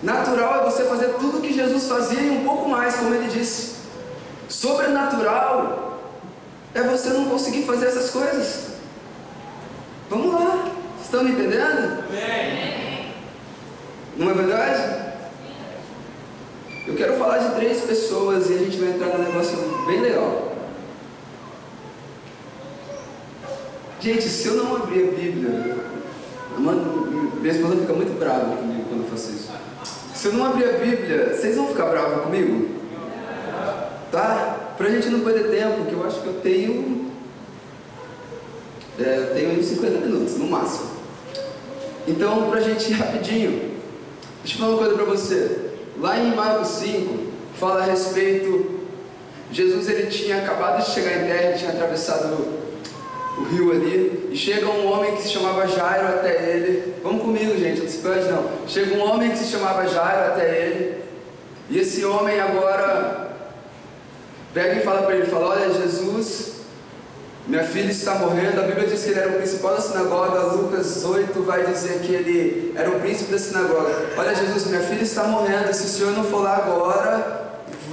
Natural 0.00 0.60
é 0.60 0.64
você 0.70 0.84
fazer 0.84 1.14
tudo 1.14 1.38
o 1.38 1.40
que 1.40 1.52
Jesus 1.52 1.88
fazia 1.88 2.20
e 2.20 2.30
um 2.30 2.44
pouco 2.44 2.68
mais, 2.68 2.94
como 2.94 3.12
ele 3.12 3.26
disse. 3.26 3.74
Sobrenatural 4.48 5.98
é 6.72 6.82
você 6.82 7.08
não 7.08 7.24
conseguir 7.24 7.64
fazer 7.64 7.86
essas 7.86 8.10
coisas. 8.10 8.74
Vamos 10.08 10.32
lá. 10.32 10.70
Estão 11.02 11.24
me 11.24 11.32
entendendo? 11.32 12.04
Não 14.16 14.30
é 14.30 14.34
verdade? 14.34 15.04
Eu 16.86 16.94
quero 16.94 17.14
falar 17.14 17.38
de 17.38 17.56
três 17.56 17.80
pessoas 17.80 18.48
e 18.50 18.54
a 18.54 18.58
gente 18.58 18.76
vai 18.76 18.90
entrar 18.90 19.18
num 19.18 19.24
negócio 19.24 19.56
bem 19.88 20.00
legal. 20.00 20.43
Gente, 24.04 24.28
se 24.28 24.48
eu 24.48 24.56
não 24.56 24.76
abrir 24.76 25.02
a 25.02 25.12
Bíblia, 25.12 25.76
minha 26.58 27.54
esposa 27.54 27.76
fica 27.76 27.94
muito 27.94 28.18
brava 28.18 28.54
comigo 28.54 28.84
quando 28.86 29.04
eu 29.04 29.08
faço 29.08 29.30
isso. 29.30 29.50
Se 30.14 30.26
eu 30.26 30.34
não 30.34 30.44
abrir 30.44 30.66
a 30.66 30.72
Bíblia, 30.72 31.34
vocês 31.34 31.56
vão 31.56 31.68
ficar 31.68 31.86
bravos 31.86 32.22
comigo? 32.24 32.68
Tá? 34.12 34.74
Pra 34.76 34.90
gente 34.90 35.08
não 35.08 35.20
perder 35.20 35.48
tempo, 35.48 35.86
que 35.86 35.94
eu 35.94 36.06
acho 36.06 36.20
que 36.20 36.26
eu 36.26 36.34
tenho. 36.34 37.10
É, 39.00 39.16
eu 39.20 39.34
tenho 39.34 39.64
50 39.64 40.06
minutos, 40.06 40.36
no 40.36 40.48
máximo. 40.48 40.90
Então, 42.06 42.50
pra 42.50 42.60
gente 42.60 42.90
ir 42.90 42.96
rapidinho. 42.96 43.70
Deixa 44.42 44.56
eu 44.56 44.60
falar 44.60 44.72
uma 44.72 44.78
coisa 44.80 44.94
para 44.96 45.04
você. 45.06 45.70
Lá 45.98 46.18
em 46.18 46.34
Marcos 46.34 46.68
5, 46.68 47.18
fala 47.58 47.80
a 47.80 47.86
respeito. 47.86 48.80
Jesus 49.50 49.88
ele 49.88 50.08
tinha 50.08 50.42
acabado 50.42 50.84
de 50.84 50.90
chegar 50.90 51.22
em 51.22 51.26
terra, 51.26 51.42
ele 51.44 51.58
tinha 51.58 51.70
atravessado 51.70 52.63
o, 53.38 53.42
rio 53.44 53.72
ali, 53.72 54.28
e 54.30 54.36
chega 54.36 54.66
um 54.66 54.90
homem 54.90 55.16
que 55.16 55.22
se 55.22 55.30
chamava 55.30 55.66
Jairo 55.66 56.08
até 56.08 56.50
ele. 56.50 56.94
Vamos 57.02 57.22
comigo, 57.22 57.56
gente, 57.58 57.80
não 57.80 57.88
se 57.88 57.98
perde 57.98 58.30
não. 58.30 58.48
Chega 58.66 58.94
um 58.96 59.02
homem 59.02 59.30
que 59.30 59.38
se 59.38 59.50
chamava 59.50 59.86
Jairo 59.86 60.32
até 60.32 60.66
ele, 60.66 61.02
e 61.70 61.78
esse 61.78 62.04
homem 62.04 62.40
agora 62.40 63.30
pega 64.52 64.76
e 64.76 64.82
fala 64.82 65.02
para 65.02 65.16
ele, 65.16 65.26
fala, 65.26 65.48
olha 65.48 65.72
Jesus, 65.72 66.54
minha 67.46 67.62
filha 67.62 67.90
está 67.90 68.14
morrendo. 68.14 68.60
A 68.60 68.64
Bíblia 68.64 68.86
diz 68.86 69.04
que 69.04 69.10
ele 69.10 69.20
era 69.20 69.30
o 69.30 69.34
principal 69.34 69.74
da 69.74 69.80
sinagoga. 69.80 70.40
Lucas 70.54 71.04
8 71.04 71.42
vai 71.42 71.66
dizer 71.66 72.00
que 72.00 72.12
ele 72.12 72.72
era 72.74 72.88
o 72.88 73.00
príncipe 73.00 73.30
da 73.30 73.38
sinagoga. 73.38 73.94
Olha, 74.16 74.34
Jesus, 74.34 74.66
minha 74.66 74.80
filha 74.80 75.02
está 75.02 75.24
morrendo. 75.24 75.72
Se 75.74 75.84
o 75.84 75.88
senhor 75.88 76.12
não 76.12 76.24
for 76.24 76.42
lá 76.42 76.56
agora, 76.56 77.43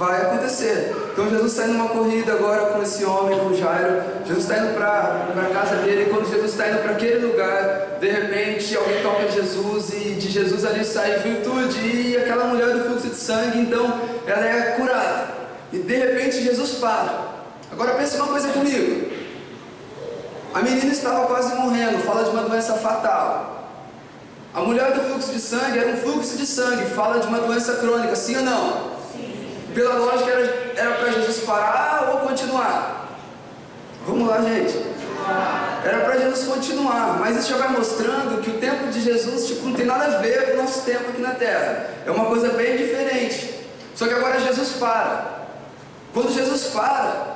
vai 0.02 0.22
acontecer. 0.22 0.94
Então 1.12 1.30
Jesus 1.30 1.52
está 1.52 1.64
indo 1.64 1.74
numa 1.74 1.88
corrida 1.88 2.32
agora 2.32 2.72
com 2.72 2.82
esse 2.82 3.04
homem, 3.04 3.38
com 3.38 3.54
Jairo. 3.54 4.02
Jesus 4.26 4.44
está 4.44 4.58
indo 4.58 4.74
para 4.74 5.28
a 5.36 5.54
casa 5.54 5.76
dele. 5.76 6.02
E 6.02 6.06
quando 6.06 6.28
Jesus 6.28 6.50
está 6.50 6.68
indo 6.68 6.82
para 6.82 6.92
aquele 6.92 7.26
lugar, 7.26 7.98
de 8.00 8.08
repente 8.08 8.76
alguém 8.76 9.00
toca 9.02 9.28
Jesus 9.28 9.90
e 9.94 10.14
de 10.14 10.28
Jesus 10.28 10.64
ali 10.64 10.84
sai 10.84 11.18
virtude. 11.18 11.78
E 11.78 12.16
aquela 12.16 12.46
mulher 12.46 12.70
do 12.70 12.84
fluxo 12.84 13.08
de 13.08 13.14
sangue, 13.14 13.58
então 13.58 14.00
ela 14.26 14.44
é 14.44 14.72
curada. 14.72 15.28
E 15.72 15.78
de 15.78 15.96
repente 15.96 16.42
Jesus 16.42 16.72
para. 16.72 17.32
Agora 17.70 17.94
pense 17.94 18.16
uma 18.16 18.26
coisa 18.26 18.48
comigo. 18.48 19.12
A 20.52 20.60
menina 20.60 20.92
estava 20.92 21.26
quase 21.26 21.54
morrendo, 21.54 21.98
fala 22.00 22.24
de 22.24 22.30
uma 22.30 22.42
doença 22.42 22.74
fatal. 22.74 23.70
A 24.52 24.60
mulher 24.60 24.92
do 24.92 25.00
fluxo 25.00 25.32
de 25.32 25.40
sangue 25.40 25.78
era 25.78 25.88
um 25.88 25.96
fluxo 25.96 26.36
de 26.36 26.44
sangue, 26.44 26.84
fala 26.86 27.20
de 27.20 27.26
uma 27.26 27.38
doença 27.38 27.74
crônica, 27.76 28.14
sim 28.14 28.36
ou 28.36 28.42
não? 28.42 28.91
Pela 29.74 29.94
lógica, 29.94 30.30
era 30.76 30.92
para 30.92 31.10
Jesus 31.12 31.38
parar 31.40 32.10
ou 32.12 32.28
continuar? 32.28 33.18
Vamos 34.06 34.28
lá, 34.28 34.42
gente. 34.42 34.92
Era 35.84 36.00
para 36.00 36.18
Jesus 36.18 36.46
continuar, 36.46 37.18
mas 37.20 37.36
isso 37.36 37.50
já 37.50 37.56
vai 37.56 37.68
mostrando 37.68 38.42
que 38.42 38.50
o 38.50 38.58
tempo 38.58 38.88
de 38.88 39.00
Jesus 39.00 39.46
tipo, 39.46 39.66
não 39.66 39.74
tem 39.74 39.86
nada 39.86 40.04
a 40.04 40.20
ver 40.20 40.46
com 40.46 40.58
o 40.58 40.62
nosso 40.62 40.82
tempo 40.82 41.10
aqui 41.10 41.20
na 41.20 41.34
terra. 41.34 41.90
É 42.04 42.10
uma 42.10 42.26
coisa 42.26 42.50
bem 42.50 42.76
diferente. 42.76 43.54
Só 43.94 44.06
que 44.06 44.14
agora 44.14 44.40
Jesus 44.40 44.70
para. 44.78 45.42
Quando 46.12 46.32
Jesus 46.32 46.66
para, 46.66 47.32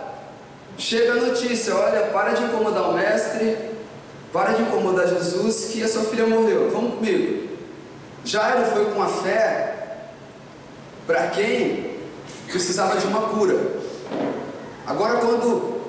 Chega 0.78 1.12
a 1.12 1.16
notícia: 1.16 1.74
olha, 1.74 2.06
para 2.08 2.32
de 2.32 2.44
incomodar 2.44 2.90
o 2.90 2.92
mestre, 2.92 3.56
para 4.32 4.52
de 4.52 4.62
incomodar 4.62 5.08
Jesus, 5.08 5.70
que 5.72 5.82
a 5.82 5.88
sua 5.88 6.04
filha 6.04 6.26
morreu. 6.26 6.70
Vamos 6.70 6.96
comigo. 6.96 7.48
Jairo 8.24 8.66
foi 8.66 8.86
com 8.92 9.02
a 9.02 9.08
fé 9.08 9.74
para 11.06 11.28
quem 11.28 11.95
precisava 12.46 12.98
de 12.98 13.06
uma 13.06 13.22
cura. 13.28 13.56
Agora, 14.86 15.18
quando 15.18 15.80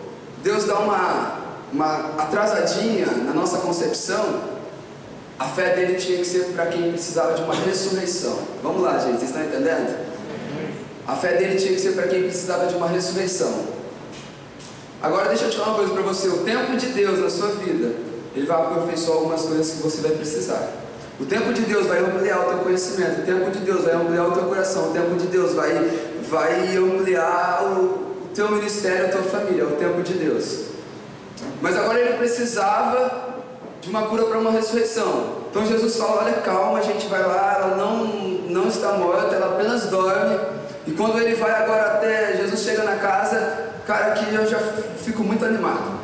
Deus 0.44 0.66
dá 0.66 0.80
uma, 0.80 1.40
uma 1.72 1.96
atrasadinha 2.18 3.06
na 3.06 3.34
nossa 3.34 3.60
concepção, 3.60 4.58
a 5.40 5.46
fé 5.46 5.76
dele 5.76 5.96
tinha 5.96 6.18
que 6.18 6.26
ser 6.26 6.46
para 6.56 6.66
quem 6.68 6.92
precisava 6.92 7.34
de 7.36 7.44
uma 7.44 7.54
ressurreição. 7.54 8.40
Vamos 8.64 8.82
lá, 8.82 8.98
gente, 8.98 9.20
vocês 9.20 9.30
estão 9.30 9.44
entendendo? 9.44 10.08
A 11.08 11.16
fé 11.16 11.38
dele 11.38 11.60
tinha 11.60 11.74
que 11.74 11.80
ser 11.80 11.94
para 11.94 12.08
quem 12.08 12.24
precisava 12.24 12.66
de 12.66 12.76
uma 12.76 12.88
ressurreição. 12.88 13.78
Agora 15.02 15.30
deixa 15.30 15.46
eu 15.46 15.50
te 15.52 15.58
falar 15.58 15.70
uma 15.70 15.78
coisa 15.78 15.94
para 15.94 16.02
você, 16.02 16.28
o 16.28 16.40
tempo 16.40 16.76
de 16.76 16.88
Deus 16.88 17.20
na 17.20 17.30
sua 17.30 17.50
vida, 17.50 17.94
ele 18.36 18.48
vai 18.48 18.58
aperfeiçoar 18.58 19.18
algumas 19.18 19.42
coisas 19.44 19.72
que 19.72 19.84
você 19.84 20.02
vai 20.02 20.12
precisar. 20.12 20.87
O 21.20 21.26
tempo 21.26 21.52
de 21.52 21.62
Deus 21.62 21.88
vai 21.88 22.00
ampliar 22.00 22.42
o 22.42 22.50
teu 22.50 22.58
conhecimento, 22.60 23.22
o 23.22 23.26
tempo 23.26 23.50
de 23.50 23.60
Deus 23.60 23.84
vai 23.84 23.96
ampliar 23.96 24.28
o 24.28 24.32
teu 24.34 24.44
coração, 24.44 24.90
o 24.90 24.94
tempo 24.94 25.16
de 25.16 25.26
Deus 25.28 25.54
vai, 25.54 25.74
vai 26.30 26.78
ampliar 26.78 27.64
o, 27.64 28.26
o 28.26 28.30
teu 28.36 28.52
ministério, 28.52 29.08
a 29.08 29.10
tua 29.10 29.24
família, 29.24 29.66
o 29.66 29.72
tempo 29.72 30.04
de 30.04 30.14
Deus. 30.14 30.66
Mas 31.60 31.76
agora 31.76 32.00
ele 32.00 32.18
precisava 32.18 33.36
de 33.82 33.90
uma 33.90 34.04
cura 34.04 34.26
para 34.26 34.38
uma 34.38 34.52
ressurreição. 34.52 35.38
Então 35.50 35.66
Jesus 35.66 35.98
fala: 35.98 36.24
olha, 36.24 36.34
calma, 36.34 36.78
a 36.78 36.84
gente 36.84 37.08
vai 37.08 37.24
lá, 37.24 37.58
ela 37.60 37.76
não, 37.76 38.06
não 38.06 38.68
está 38.68 38.94
morta, 38.94 39.36
ela 39.36 39.56
apenas 39.56 39.86
dorme. 39.88 40.40
E 40.86 40.92
quando 40.92 41.20
ele 41.20 41.36
vai 41.36 41.52
agora 41.52 41.96
até, 41.96 42.38
Jesus 42.38 42.62
chega 42.62 42.84
na 42.84 42.98
casa, 42.98 43.72
cara, 43.88 44.12
que 44.12 44.36
eu 44.36 44.46
já 44.48 44.60
fico 45.04 45.24
muito 45.24 45.44
animado. 45.44 45.97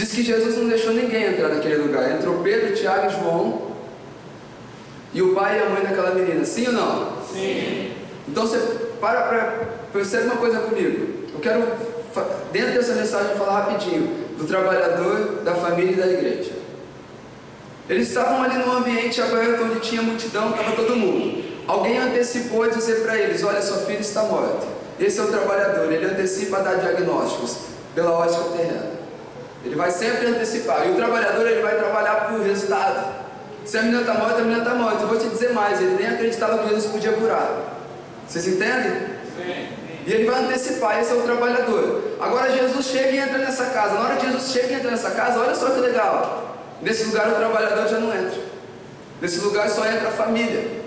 Diz 0.00 0.12
que 0.12 0.22
Jesus 0.22 0.56
não 0.56 0.66
deixou 0.66 0.94
ninguém 0.94 1.26
entrar 1.26 1.50
naquele 1.50 1.76
lugar. 1.76 2.10
Entrou 2.10 2.42
Pedro, 2.42 2.74
Tiago 2.74 3.06
e 3.06 3.10
João. 3.10 3.70
E 5.12 5.20
o 5.20 5.34
pai 5.34 5.58
e 5.58 5.62
a 5.62 5.68
mãe 5.68 5.82
daquela 5.82 6.14
menina. 6.14 6.42
Sim 6.42 6.68
ou 6.68 6.72
não? 6.72 7.22
Sim. 7.30 7.92
Então 8.26 8.46
você 8.46 8.56
para 8.98 9.20
para 9.24 9.68
perceber 9.92 10.24
uma 10.24 10.36
coisa 10.36 10.60
comigo. 10.60 11.26
Eu 11.34 11.40
quero, 11.40 11.68
dentro 12.50 12.72
dessa 12.72 12.94
mensagem, 12.94 13.36
falar 13.36 13.60
rapidinho 13.60 14.06
do 14.38 14.46
trabalhador, 14.46 15.42
da 15.44 15.54
família 15.54 15.92
e 15.92 15.96
da 15.96 16.06
igreja. 16.06 16.52
Eles 17.86 18.08
estavam 18.08 18.42
ali 18.42 18.56
no 18.56 18.72
ambiente 18.72 19.20
aberto 19.20 19.64
onde 19.64 19.80
tinha 19.80 20.00
multidão, 20.00 20.48
estava 20.48 20.72
todo 20.76 20.96
mundo. 20.96 21.44
Alguém 21.66 21.98
antecipou 21.98 22.62
a 22.62 22.68
dizer 22.68 23.02
para 23.02 23.18
eles: 23.18 23.44
Olha, 23.44 23.60
sua 23.60 23.80
filha 23.80 24.00
está 24.00 24.22
morta. 24.22 24.66
Esse 24.98 25.20
é 25.20 25.24
o 25.24 25.26
trabalhador, 25.26 25.92
ele 25.92 26.06
antecipa 26.06 26.56
a 26.56 26.60
dar 26.60 26.76
diagnósticos 26.76 27.58
pela 27.94 28.12
ótica 28.12 28.44
terrena. 28.56 28.99
Ele 29.64 29.74
vai 29.74 29.90
sempre 29.90 30.26
antecipar. 30.26 30.86
E 30.86 30.92
o 30.92 30.94
trabalhador 30.94 31.46
ele 31.46 31.62
vai 31.62 31.76
trabalhar 31.76 32.28
por 32.28 32.40
resultado. 32.40 33.20
Se 33.64 33.76
a 33.78 33.82
menina 33.82 34.00
está 34.00 34.14
morta, 34.14 34.38
a 34.38 34.42
menina 34.42 34.58
está 34.58 34.74
morta. 34.74 35.02
Eu 35.02 35.08
vou 35.08 35.18
te 35.18 35.28
dizer 35.28 35.52
mais, 35.52 35.80
ele 35.80 35.96
nem 35.98 36.08
acreditava 36.08 36.58
que 36.58 36.68
Jesus 36.70 36.86
podia 36.86 37.12
curar. 37.12 37.78
Vocês 38.26 38.46
entendem? 38.48 38.92
Sim. 39.36 39.68
E 40.06 40.12
ele 40.12 40.24
vai 40.24 40.44
antecipar, 40.44 40.98
esse 40.98 41.12
é 41.12 41.14
o 41.14 41.22
trabalhador. 41.22 42.16
Agora 42.18 42.50
Jesus 42.50 42.86
chega 42.86 43.10
e 43.10 43.18
entra 43.18 43.38
nessa 43.38 43.66
casa. 43.66 43.94
Na 43.94 44.00
hora 44.00 44.16
que 44.16 44.26
Jesus 44.26 44.50
chega 44.50 44.68
e 44.68 44.74
entra 44.74 44.90
nessa 44.90 45.10
casa, 45.10 45.40
olha 45.40 45.54
só 45.54 45.70
que 45.70 45.80
legal. 45.80 46.56
Nesse 46.80 47.04
lugar 47.04 47.28
o 47.28 47.34
trabalhador 47.34 47.86
já 47.86 47.98
não 47.98 48.08
entra. 48.08 48.40
Nesse 49.20 49.40
lugar 49.40 49.68
só 49.68 49.84
entra 49.86 50.08
a 50.08 50.12
família. 50.12 50.80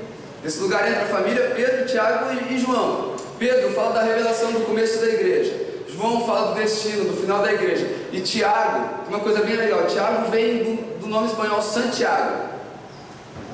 Nesse 0.43 0.59
lugar 0.59 0.89
entra 0.89 1.03
a 1.03 1.05
família 1.05 1.53
Pedro, 1.55 1.85
Tiago 1.85 2.25
e 2.49 2.57
João. 2.57 3.15
Pedro 3.37 3.71
fala 3.71 3.93
da 3.93 4.01
revelação 4.01 4.51
do 4.51 4.61
começo 4.61 4.99
da 4.99 5.07
igreja. 5.07 5.62
João 5.95 6.25
fala 6.25 6.53
do 6.53 6.55
destino, 6.55 7.05
do 7.05 7.15
final 7.15 7.41
da 7.41 7.53
igreja. 7.53 7.87
E 8.11 8.19
Tiago, 8.21 9.07
uma 9.07 9.19
coisa 9.19 9.41
bem 9.41 9.55
legal, 9.55 9.85
Tiago 9.85 10.29
vem 10.31 10.63
do, 10.63 10.99
do 11.01 11.07
nome 11.07 11.27
espanhol 11.27 11.61
Santiago, 11.61 12.49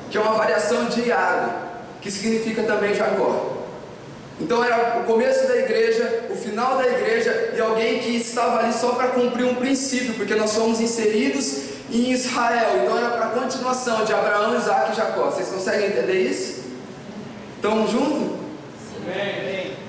que 0.09 0.17
é 0.17 0.21
uma 0.21 0.33
variação 0.33 0.85
de 0.85 1.01
Iago, 1.01 1.51
que 2.01 2.09
significa 2.09 2.63
também 2.63 2.93
Jacó. 2.93 3.57
Então 4.39 4.63
era 4.63 4.99
o 4.99 5.03
começo 5.03 5.47
da 5.47 5.57
igreja, 5.57 6.27
o 6.29 6.35
final 6.35 6.77
da 6.77 6.87
igreja 6.87 7.53
e 7.55 7.59
alguém 7.59 7.99
que 7.99 8.15
estava 8.15 8.59
ali 8.59 8.71
só 8.71 8.93
para 8.93 9.09
cumprir 9.09 9.45
um 9.45 9.55
princípio, 9.55 10.13
porque 10.13 10.33
nós 10.33 10.51
somos 10.51 10.79
inseridos 10.79 11.63
em 11.91 12.11
Israel. 12.11 12.83
Então 12.83 12.97
era 12.97 13.09
para 13.09 13.25
a 13.25 13.29
continuação 13.29 14.05
de 14.05 14.13
Abraão, 14.13 14.57
Isaac 14.57 14.93
e 14.93 14.95
Jacó. 14.95 15.25
Vocês 15.25 15.49
conseguem 15.49 15.87
entender 15.87 16.21
isso? 16.21 16.63
Estão 17.57 17.85
juntos? 17.85 18.39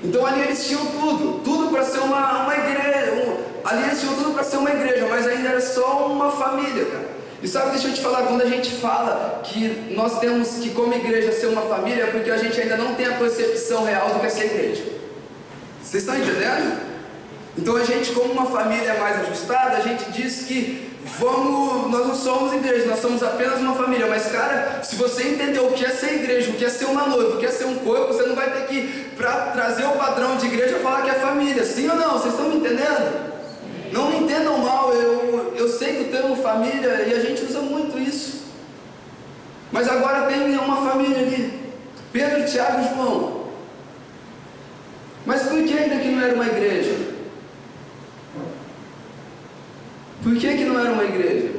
Então 0.03 0.25
ali 0.25 0.41
eles 0.41 0.65
tinham 0.65 0.85
tudo, 0.87 1.41
tudo 1.43 1.69
para 1.69 1.83
ser 1.83 1.99
uma, 1.99 2.43
uma 2.43 2.55
igreja. 2.55 3.13
Um, 3.13 3.67
ali 3.67 3.83
eles 3.83 3.99
tinham 3.99 4.15
tudo 4.15 4.33
para 4.33 4.43
ser 4.43 4.57
uma 4.57 4.71
igreja, 4.71 5.07
mas 5.09 5.27
ainda 5.27 5.49
era 5.49 5.61
só 5.61 6.07
uma 6.07 6.31
família, 6.31 6.85
cara. 6.85 7.11
E 7.43 7.47
sabe, 7.47 7.71
deixa 7.71 7.87
eu 7.87 7.93
te 7.93 8.01
falar, 8.01 8.23
quando 8.23 8.41
a 8.41 8.45
gente 8.45 8.69
fala 8.69 9.41
que 9.43 9.93
nós 9.95 10.19
temos 10.19 10.57
que, 10.57 10.69
como 10.69 10.93
igreja, 10.93 11.31
ser 11.31 11.47
uma 11.47 11.63
família, 11.63 12.03
é 12.03 12.07
porque 12.07 12.29
a 12.29 12.37
gente 12.37 12.59
ainda 12.59 12.77
não 12.77 12.93
tem 12.93 13.07
a 13.07 13.13
percepção 13.13 13.83
real 13.83 14.09
do 14.09 14.19
que 14.19 14.27
é 14.27 14.29
ser 14.29 14.45
igreja. 14.45 14.83
Vocês 15.81 16.03
estão 16.03 16.15
entendendo? 16.15 16.79
Então 17.57 17.75
a 17.75 17.83
gente, 17.83 18.11
como 18.11 18.31
uma 18.31 18.45
família 18.45 18.93
mais 18.99 19.21
ajustada, 19.21 19.77
a 19.77 19.81
gente 19.81 20.11
diz 20.11 20.45
que 20.45 20.90
vamos, 21.05 21.91
nós 21.91 22.07
não 22.07 22.15
somos 22.15 22.53
igreja, 22.53 22.85
nós 22.85 22.99
somos 22.99 23.21
apenas 23.23 23.59
uma 23.59 23.75
família. 23.75 24.07
Mas, 24.07 24.27
cara, 24.27 24.81
se 24.83 24.95
você 24.95 25.27
entender 25.27 25.59
o 25.59 25.71
que 25.71 25.85
é 25.85 25.89
ser 25.89 26.15
igreja, 26.15 26.51
o 26.51 26.53
que 26.53 26.65
é 26.65 26.69
ser 26.69 26.85
uma 26.85 27.07
noiva, 27.07 27.35
o 27.35 27.37
que 27.37 27.45
é 27.45 27.51
ser 27.51 27.65
um 27.65 27.75
corpo, 27.75 28.13
você 28.13 28.23
não 28.23 28.35
vai 28.35 28.51
ter 28.51 28.67
que, 28.67 29.09
para 29.15 29.51
trazer 29.51 29.85
o 29.85 29.91
padrão 29.91 30.37
de 30.37 30.45
igreja, 30.45 30.79
falar 30.79 31.01
que 31.01 31.09
é 31.09 31.15
família. 31.15 31.63
Sim 31.63 31.89
ou 31.89 31.95
não? 31.95 32.13
Vocês 32.13 32.33
estão 32.33 32.49
me 32.49 32.57
entendendo? 32.57 33.31
Não 33.91 34.09
me 34.09 34.17
entendam 34.17 34.57
mal, 34.59 34.93
eu, 34.93 35.53
eu 35.55 35.67
sei 35.67 35.97
que 35.97 36.03
o 36.03 36.11
termo 36.11 36.35
família, 36.37 37.03
e 37.07 37.13
a 37.13 37.19
gente 37.19 37.43
usa 37.43 37.59
muito 37.59 37.99
isso. 37.99 38.41
Mas 39.71 39.87
agora 39.87 40.27
tem 40.27 40.57
uma 40.57 40.89
família 40.89 41.17
ali. 41.17 41.61
Pedro, 42.11 42.45
Tiago 42.45 42.81
e 42.81 42.95
João. 42.95 43.41
Mas 45.25 45.43
por 45.43 45.63
que 45.63 45.77
ainda 45.77 45.97
que 45.97 46.09
não 46.09 46.21
era 46.21 46.35
uma 46.35 46.45
igreja? 46.45 47.11
Por 50.23 50.30
que, 50.41 50.57
que 50.57 50.63
não 50.65 50.79
era 50.79 50.91
uma 50.91 51.03
igreja? 51.03 51.51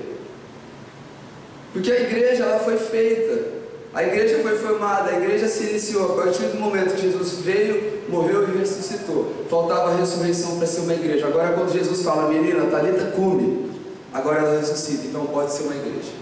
Porque 1.72 1.90
a 1.90 2.00
igreja 2.00 2.44
ela 2.44 2.58
foi 2.58 2.76
feita, 2.76 3.62
a 3.94 4.02
igreja 4.02 4.40
foi 4.42 4.58
formada, 4.58 5.10
a 5.10 5.18
igreja 5.18 5.46
se 5.46 5.64
iniciou 5.70 6.12
a 6.12 6.22
partir 6.22 6.44
do 6.46 6.58
momento 6.58 6.94
que 6.94 7.02
Jesus 7.02 7.38
veio, 7.44 8.02
morreu 8.08 8.48
e 8.48 8.58
ressuscitou. 8.58 9.46
Faltava 9.48 9.92
a 9.92 9.96
ressurreição 9.96 10.58
para 10.58 10.66
ser 10.66 10.80
uma 10.80 10.94
igreja. 10.94 11.26
Agora, 11.26 11.52
quando 11.52 11.72
Jesus 11.72 12.02
fala, 12.02 12.28
menina, 12.28 12.66
Talita 12.66 13.12
come, 13.12 13.70
agora 14.12 14.40
ela 14.40 14.58
ressuscita, 14.58 15.06
então 15.06 15.26
pode 15.26 15.52
ser 15.52 15.62
uma 15.62 15.76
igreja. 15.76 16.12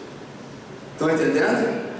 Estão 0.93 1.11
entendendo? 1.11 1.90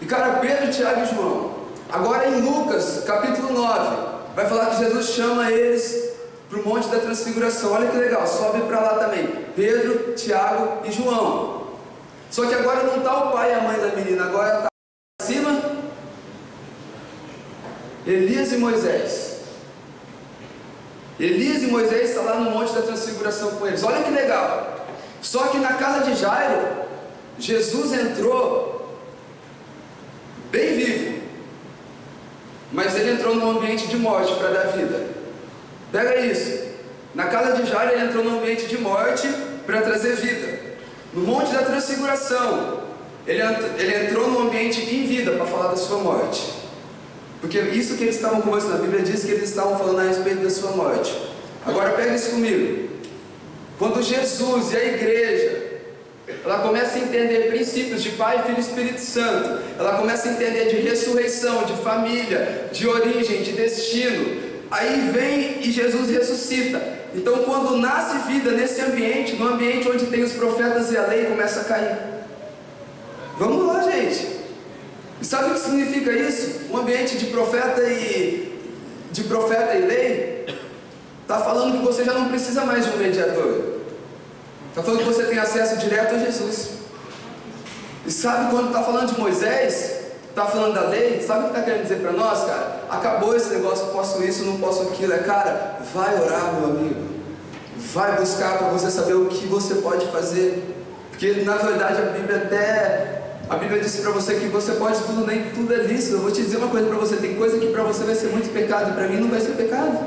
E 0.00 0.06
cara, 0.06 0.38
Pedro, 0.38 0.70
Tiago 0.70 1.02
e 1.02 1.14
João. 1.14 1.56
Agora 1.88 2.28
em 2.28 2.40
Lucas, 2.40 3.04
capítulo 3.06 3.52
9, 3.52 3.96
vai 4.34 4.48
falar 4.48 4.70
que 4.70 4.84
Jesus 4.84 5.10
chama 5.10 5.52
eles 5.52 6.15
para 6.48 6.60
o 6.60 6.64
Monte 6.68 6.88
da 6.88 6.98
Transfiguração. 6.98 7.72
Olha 7.72 7.88
que 7.88 7.96
legal, 7.96 8.26
sobe 8.26 8.60
para 8.62 8.80
lá 8.80 8.98
também. 8.98 9.26
Pedro, 9.54 10.14
Tiago 10.14 10.86
e 10.86 10.92
João. 10.92 11.66
Só 12.30 12.46
que 12.46 12.54
agora 12.54 12.84
não 12.84 12.98
está 12.98 13.24
o 13.24 13.32
pai 13.32 13.50
e 13.50 13.54
a 13.54 13.60
mãe 13.60 13.78
da 13.78 13.96
menina, 13.96 14.24
agora 14.24 14.48
está 14.58 14.66
acima 15.20 15.76
Elias 18.06 18.52
e 18.52 18.56
Moisés. 18.58 19.36
Elias 21.18 21.62
e 21.62 21.66
Moisés 21.66 22.10
estão 22.10 22.24
lá 22.24 22.36
no 22.36 22.50
Monte 22.50 22.72
da 22.72 22.82
Transfiguração 22.82 23.52
com 23.52 23.66
eles. 23.66 23.82
Olha 23.82 24.02
que 24.02 24.10
legal. 24.10 24.86
Só 25.20 25.48
que 25.48 25.58
na 25.58 25.72
casa 25.74 26.04
de 26.04 26.14
Jairo, 26.14 26.84
Jesus 27.38 27.92
entrou 27.92 28.96
bem 30.52 30.76
vivo. 30.76 31.22
Mas 32.70 32.94
ele 32.94 33.12
entrou 33.12 33.34
num 33.34 33.50
ambiente 33.50 33.88
de 33.88 33.96
morte 33.96 34.34
para 34.34 34.50
dar 34.50 34.66
vida. 34.72 35.15
Pega 35.92 36.16
isso. 36.20 36.66
Na 37.14 37.26
casa 37.26 37.62
de 37.62 37.68
Jairo, 37.68 37.92
ele 37.92 38.04
entrou 38.04 38.24
num 38.24 38.38
ambiente 38.38 38.66
de 38.66 38.78
morte 38.78 39.28
para 39.64 39.80
trazer 39.80 40.16
vida. 40.16 40.58
No 41.12 41.22
Monte 41.22 41.52
da 41.52 41.62
Transfiguração, 41.62 42.82
ele, 43.26 43.40
ele 43.78 44.06
entrou 44.06 44.30
num 44.30 44.46
ambiente 44.46 44.80
em 44.82 45.06
vida 45.06 45.32
para 45.32 45.46
falar 45.46 45.68
da 45.68 45.76
sua 45.76 45.98
morte. 45.98 46.52
Porque 47.40 47.58
isso 47.58 47.96
que 47.96 48.04
eles 48.04 48.16
estavam 48.16 48.42
conversando, 48.42 48.74
a 48.74 48.78
Bíblia 48.78 49.02
diz 49.02 49.24
que 49.24 49.30
eles 49.30 49.48
estavam 49.48 49.78
falando 49.78 50.00
a 50.00 50.04
respeito 50.04 50.42
da 50.42 50.50
sua 50.50 50.72
morte. 50.72 51.14
Agora 51.64 51.90
pega 51.90 52.14
isso 52.14 52.30
comigo. 52.30 52.90
Quando 53.78 54.02
Jesus 54.02 54.72
e 54.72 54.76
a 54.76 54.84
igreja 54.84 55.66
ela 56.44 56.58
começa 56.58 56.98
a 56.98 57.02
entender 57.02 57.48
princípios 57.48 58.02
de 58.02 58.10
Pai, 58.10 58.42
Filho 58.44 58.58
e 58.58 58.60
Espírito 58.60 59.00
Santo. 59.00 59.60
Ela 59.78 59.96
começa 59.96 60.28
a 60.28 60.32
entender 60.32 60.66
de 60.66 60.76
ressurreição, 60.76 61.64
de 61.64 61.74
família, 61.82 62.68
de 62.72 62.86
origem, 62.86 63.42
de 63.42 63.52
destino. 63.52 64.45
Aí 64.70 65.10
vem 65.12 65.60
e 65.60 65.70
Jesus 65.70 66.10
ressuscita. 66.10 66.82
Então, 67.14 67.38
quando 67.44 67.76
nasce 67.76 68.18
vida 68.30 68.50
nesse 68.50 68.80
ambiente, 68.80 69.36
no 69.36 69.48
ambiente 69.48 69.88
onde 69.88 70.06
tem 70.06 70.22
os 70.22 70.32
profetas 70.32 70.90
e 70.92 70.96
a 70.96 71.06
lei, 71.06 71.26
começa 71.26 71.60
a 71.60 71.64
cair. 71.64 71.96
Vamos 73.38 73.66
lá, 73.66 73.82
gente. 73.82 74.36
E 75.20 75.24
sabe 75.24 75.50
o 75.50 75.54
que 75.54 75.60
significa 75.60 76.12
isso? 76.12 76.70
Um 76.70 76.76
ambiente 76.76 77.16
de 77.16 77.26
profeta 77.26 77.82
e 77.82 78.60
de 79.12 79.24
profeta 79.24 79.74
e 79.74 79.86
lei 79.86 80.46
está 81.22 81.38
falando 81.38 81.78
que 81.78 81.84
você 81.84 82.04
já 82.04 82.12
não 82.12 82.28
precisa 82.28 82.64
mais 82.64 82.84
de 82.84 82.92
um 82.92 82.96
mediador. 82.98 83.76
Está 84.68 84.82
falando 84.82 84.98
que 84.98 85.04
você 85.04 85.24
tem 85.24 85.38
acesso 85.38 85.78
direto 85.78 86.14
a 86.14 86.18
Jesus. 86.18 86.70
E 88.04 88.10
sabe 88.10 88.50
quando 88.50 88.68
está 88.68 88.82
falando 88.82 89.12
de 89.12 89.18
Moisés? 89.18 89.95
Está 90.36 90.48
falando 90.48 90.74
da 90.74 90.82
lei? 90.82 91.22
Sabe 91.22 91.40
o 91.40 91.42
que 91.44 91.48
está 91.48 91.62
querendo 91.62 91.84
dizer 91.84 92.00
para 92.00 92.12
nós, 92.12 92.44
cara? 92.44 92.82
Acabou 92.90 93.34
esse 93.34 93.54
negócio, 93.54 93.86
posso 93.86 94.22
isso, 94.22 94.44
não 94.44 94.58
posso 94.58 94.82
aquilo. 94.82 95.14
É, 95.14 95.18
cara, 95.20 95.78
vai 95.94 96.14
orar, 96.20 96.52
meu 96.60 96.68
amigo. 96.72 97.00
Vai 97.94 98.16
buscar 98.16 98.58
para 98.58 98.68
você 98.68 98.90
saber 98.90 99.14
o 99.14 99.28
que 99.28 99.46
você 99.46 99.76
pode 99.76 100.04
fazer. 100.08 100.76
Porque 101.08 101.40
na 101.40 101.56
verdade 101.56 102.02
a 102.02 102.10
Bíblia 102.10 102.36
até 102.36 103.22
a 103.48 103.56
Bíblia 103.56 103.80
disse 103.80 104.02
para 104.02 104.10
você 104.10 104.34
que 104.34 104.48
você 104.48 104.72
pode 104.72 104.98
tudo, 105.04 105.26
nem 105.26 105.44
tudo 105.52 105.72
é 105.72 105.78
lícito. 105.78 106.16
Eu 106.16 106.20
vou 106.20 106.30
te 106.30 106.42
dizer 106.42 106.58
uma 106.58 106.68
coisa 106.68 106.86
para 106.86 106.98
você: 106.98 107.16
tem 107.16 107.34
coisa 107.34 107.56
que 107.56 107.68
para 107.68 107.82
você 107.84 108.04
vai 108.04 108.14
ser 108.14 108.26
muito 108.26 108.52
pecado 108.52 108.90
e 108.90 108.92
para 108.92 109.08
mim 109.08 109.18
não 109.18 109.30
vai 109.30 109.40
ser 109.40 109.52
pecado. 109.52 110.06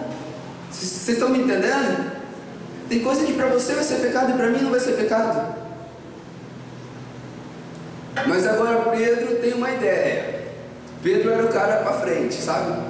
Vocês 0.69 1.09
estão 1.09 1.29
me 1.29 1.39
entendendo? 1.39 2.11
Tem 2.87 2.99
coisa 2.99 3.25
que 3.25 3.33
para 3.33 3.47
você 3.47 3.73
vai 3.73 3.83
ser 3.83 3.95
pecado 3.95 4.29
e 4.29 4.33
para 4.33 4.49
mim 4.51 4.61
não 4.61 4.69
vai 4.69 4.79
ser 4.79 4.91
pecado. 4.91 5.55
Mas 8.27 8.47
agora 8.47 8.89
Pedro 8.91 9.35
tem 9.35 9.53
uma 9.53 9.71
ideia. 9.71 10.39
Pedro 11.01 11.31
era 11.31 11.43
o 11.43 11.49
cara 11.49 11.77
para 11.77 11.93
frente, 11.93 12.35
sabe? 12.35 12.81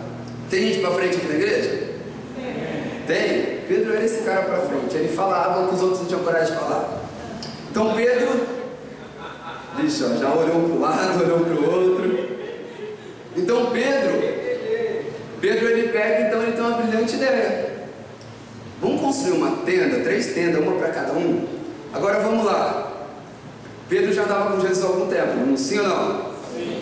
Tem 0.49 0.67
gente 0.67 0.79
para 0.79 0.91
frente 0.91 1.17
aqui 1.17 1.27
na 1.27 1.35
igreja? 1.35 1.89
Tem. 3.05 3.59
Pedro 3.67 3.93
era 3.93 4.03
esse 4.03 4.23
cara 4.23 4.43
para 4.43 4.61
frente. 4.61 4.95
Ele 4.95 5.09
falava 5.09 5.67
que 5.67 5.75
os 5.75 5.81
outros 5.81 5.99
não 6.01 6.07
tinham 6.07 6.23
coragem 6.23 6.53
de 6.53 6.59
falar. 6.59 7.01
Então 7.69 7.93
Pedro 7.95 8.59
Vixe, 9.77 10.03
ó, 10.03 10.17
já 10.17 10.33
olhou 10.33 10.63
para 10.63 10.75
um 10.75 10.81
lado, 10.81 11.23
olhou 11.23 11.39
para 11.39 11.53
o 11.53 11.71
outro. 11.71 12.29
Então 13.37 13.71
Pedro, 13.71 14.11
Pedro 15.39 15.69
ele 15.69 15.89
pega, 15.89 16.27
então 16.27 16.41
ele 16.41 16.51
tem 16.51 16.61
uma 16.61 16.77
brilhante 16.77 17.15
ideia. 17.15 17.69
Vamos 18.81 19.01
construir 19.01 19.33
uma 19.33 19.57
tenda, 19.57 19.99
três 19.99 20.33
tendas, 20.33 20.61
uma 20.61 20.73
para 20.73 20.89
cada 20.89 21.13
um. 21.13 21.47
Agora 21.93 22.19
vamos 22.19 22.45
lá. 22.45 22.88
Pedro 23.89 24.13
já 24.13 24.23
andava 24.23 24.55
com 24.55 24.61
Jesus 24.61 24.85
há 24.85 24.87
algum 24.87 25.07
tempo, 25.07 25.57
sim 25.57 25.79
ou 25.79 25.87
não? 25.87 26.33
Sim. 26.53 26.81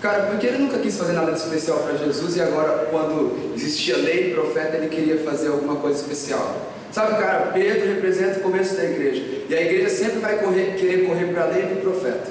Cara, 0.00 0.24
porque 0.24 0.46
ele 0.46 0.58
nunca 0.58 0.78
quis 0.78 0.96
fazer 0.96 1.12
nada 1.12 1.30
de 1.30 1.38
especial 1.38 1.78
para 1.80 1.96
Jesus 1.96 2.36
e 2.36 2.40
agora, 2.40 2.88
quando 2.90 3.54
existia 3.54 3.96
lei 3.98 4.30
e 4.30 4.34
profeta, 4.34 4.76
ele 4.78 4.88
queria 4.88 5.18
fazer 5.18 5.48
alguma 5.48 5.76
coisa 5.76 6.00
especial. 6.00 6.72
Sabe, 6.90 7.22
cara, 7.22 7.50
Pedro 7.52 7.86
representa 7.86 8.40
o 8.40 8.42
começo 8.42 8.74
da 8.74 8.84
igreja. 8.84 9.22
E 9.48 9.54
a 9.54 9.62
igreja 9.62 9.88
sempre 9.90 10.18
vai 10.18 10.38
correr, 10.38 10.74
querer 10.76 11.06
correr 11.06 11.26
para 11.26 11.44
a 11.44 11.46
lei 11.46 11.62
do 11.62 11.80
profeta. 11.80 12.30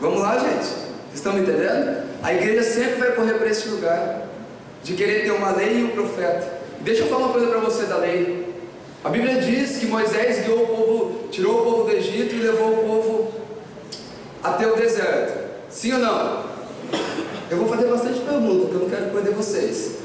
Vamos 0.00 0.20
lá, 0.20 0.38
gente? 0.38 0.66
Vocês 0.66 1.14
estão 1.14 1.32
me 1.32 1.40
entendendo? 1.40 2.06
A 2.22 2.34
igreja 2.34 2.62
sempre 2.62 2.94
vai 2.96 3.12
correr 3.12 3.34
para 3.34 3.48
esse 3.48 3.68
lugar 3.68 4.28
de 4.82 4.94
querer 4.94 5.24
ter 5.24 5.30
uma 5.32 5.50
lei 5.52 5.80
e 5.80 5.84
um 5.84 5.88
profeta. 5.88 6.58
Deixa 6.80 7.02
eu 7.02 7.06
falar 7.06 7.26
uma 7.26 7.32
coisa 7.32 7.48
para 7.48 7.58
você 7.58 7.84
da 7.84 7.96
lei. 7.96 8.54
A 9.02 9.08
Bíblia 9.08 9.40
diz 9.40 9.78
que 9.78 9.86
Moisés 9.86 10.44
guiou 10.44 10.64
o 10.64 10.66
povo, 10.66 11.17
tirou 11.30 11.60
o 11.60 11.64
povo 11.64 11.84
do 11.84 11.90
Egito 11.90 12.34
e 12.34 12.40
levou 12.40 12.72
o 12.72 12.76
povo 12.76 13.32
até 14.42 14.66
o 14.66 14.76
deserto. 14.76 15.48
Sim 15.70 15.94
ou 15.94 15.98
não? 15.98 16.44
Eu 17.50 17.58
vou 17.58 17.68
fazer 17.68 17.86
bastante 17.88 18.20
perguntas, 18.20 18.68
porque 18.68 18.74
eu 18.76 18.80
não 18.80 18.90
quero 18.90 19.10
perder 19.10 19.34
vocês. 19.34 19.98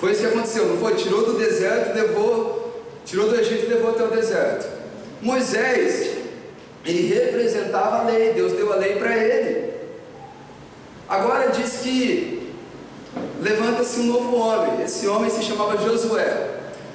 Foi 0.00 0.12
isso 0.12 0.20
que 0.20 0.26
aconteceu, 0.26 0.66
não 0.66 0.76
foi? 0.78 0.94
Tirou 0.94 1.24
do 1.24 1.38
deserto, 1.38 1.94
levou, 1.94 2.82
tirou 3.04 3.28
do 3.28 3.36
Egito 3.36 3.66
e 3.66 3.68
levou 3.68 3.90
até 3.90 4.04
o 4.04 4.08
deserto. 4.08 4.68
Moisés, 5.20 6.10
ele 6.84 7.14
representava 7.14 8.00
a 8.00 8.04
lei, 8.04 8.32
Deus 8.32 8.52
deu 8.52 8.72
a 8.72 8.76
lei 8.76 8.96
para 8.96 9.16
ele. 9.16 9.72
Agora 11.08 11.50
diz 11.50 11.80
que 11.82 12.52
levanta-se 13.40 14.00
um 14.00 14.04
novo 14.04 14.36
homem, 14.36 14.84
esse 14.84 15.06
homem 15.06 15.30
se 15.30 15.42
chamava 15.42 15.78
Josué. 15.78 16.50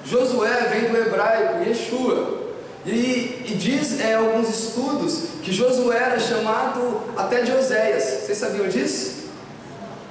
Josué 0.05 0.69
vem 0.71 0.91
do 0.91 0.97
hebraico 0.97 1.63
Yeshua. 1.67 2.38
E, 2.85 3.45
e 3.49 3.57
diz 3.59 3.99
é, 3.99 4.15
alguns 4.15 4.49
estudos 4.49 5.23
que 5.43 5.51
Josué 5.51 5.97
era 5.97 6.19
chamado 6.19 7.01
até 7.17 7.41
de 7.41 7.51
Oséias. 7.51 8.03
Vocês 8.03 8.37
sabiam 8.37 8.67
disso? 8.67 9.29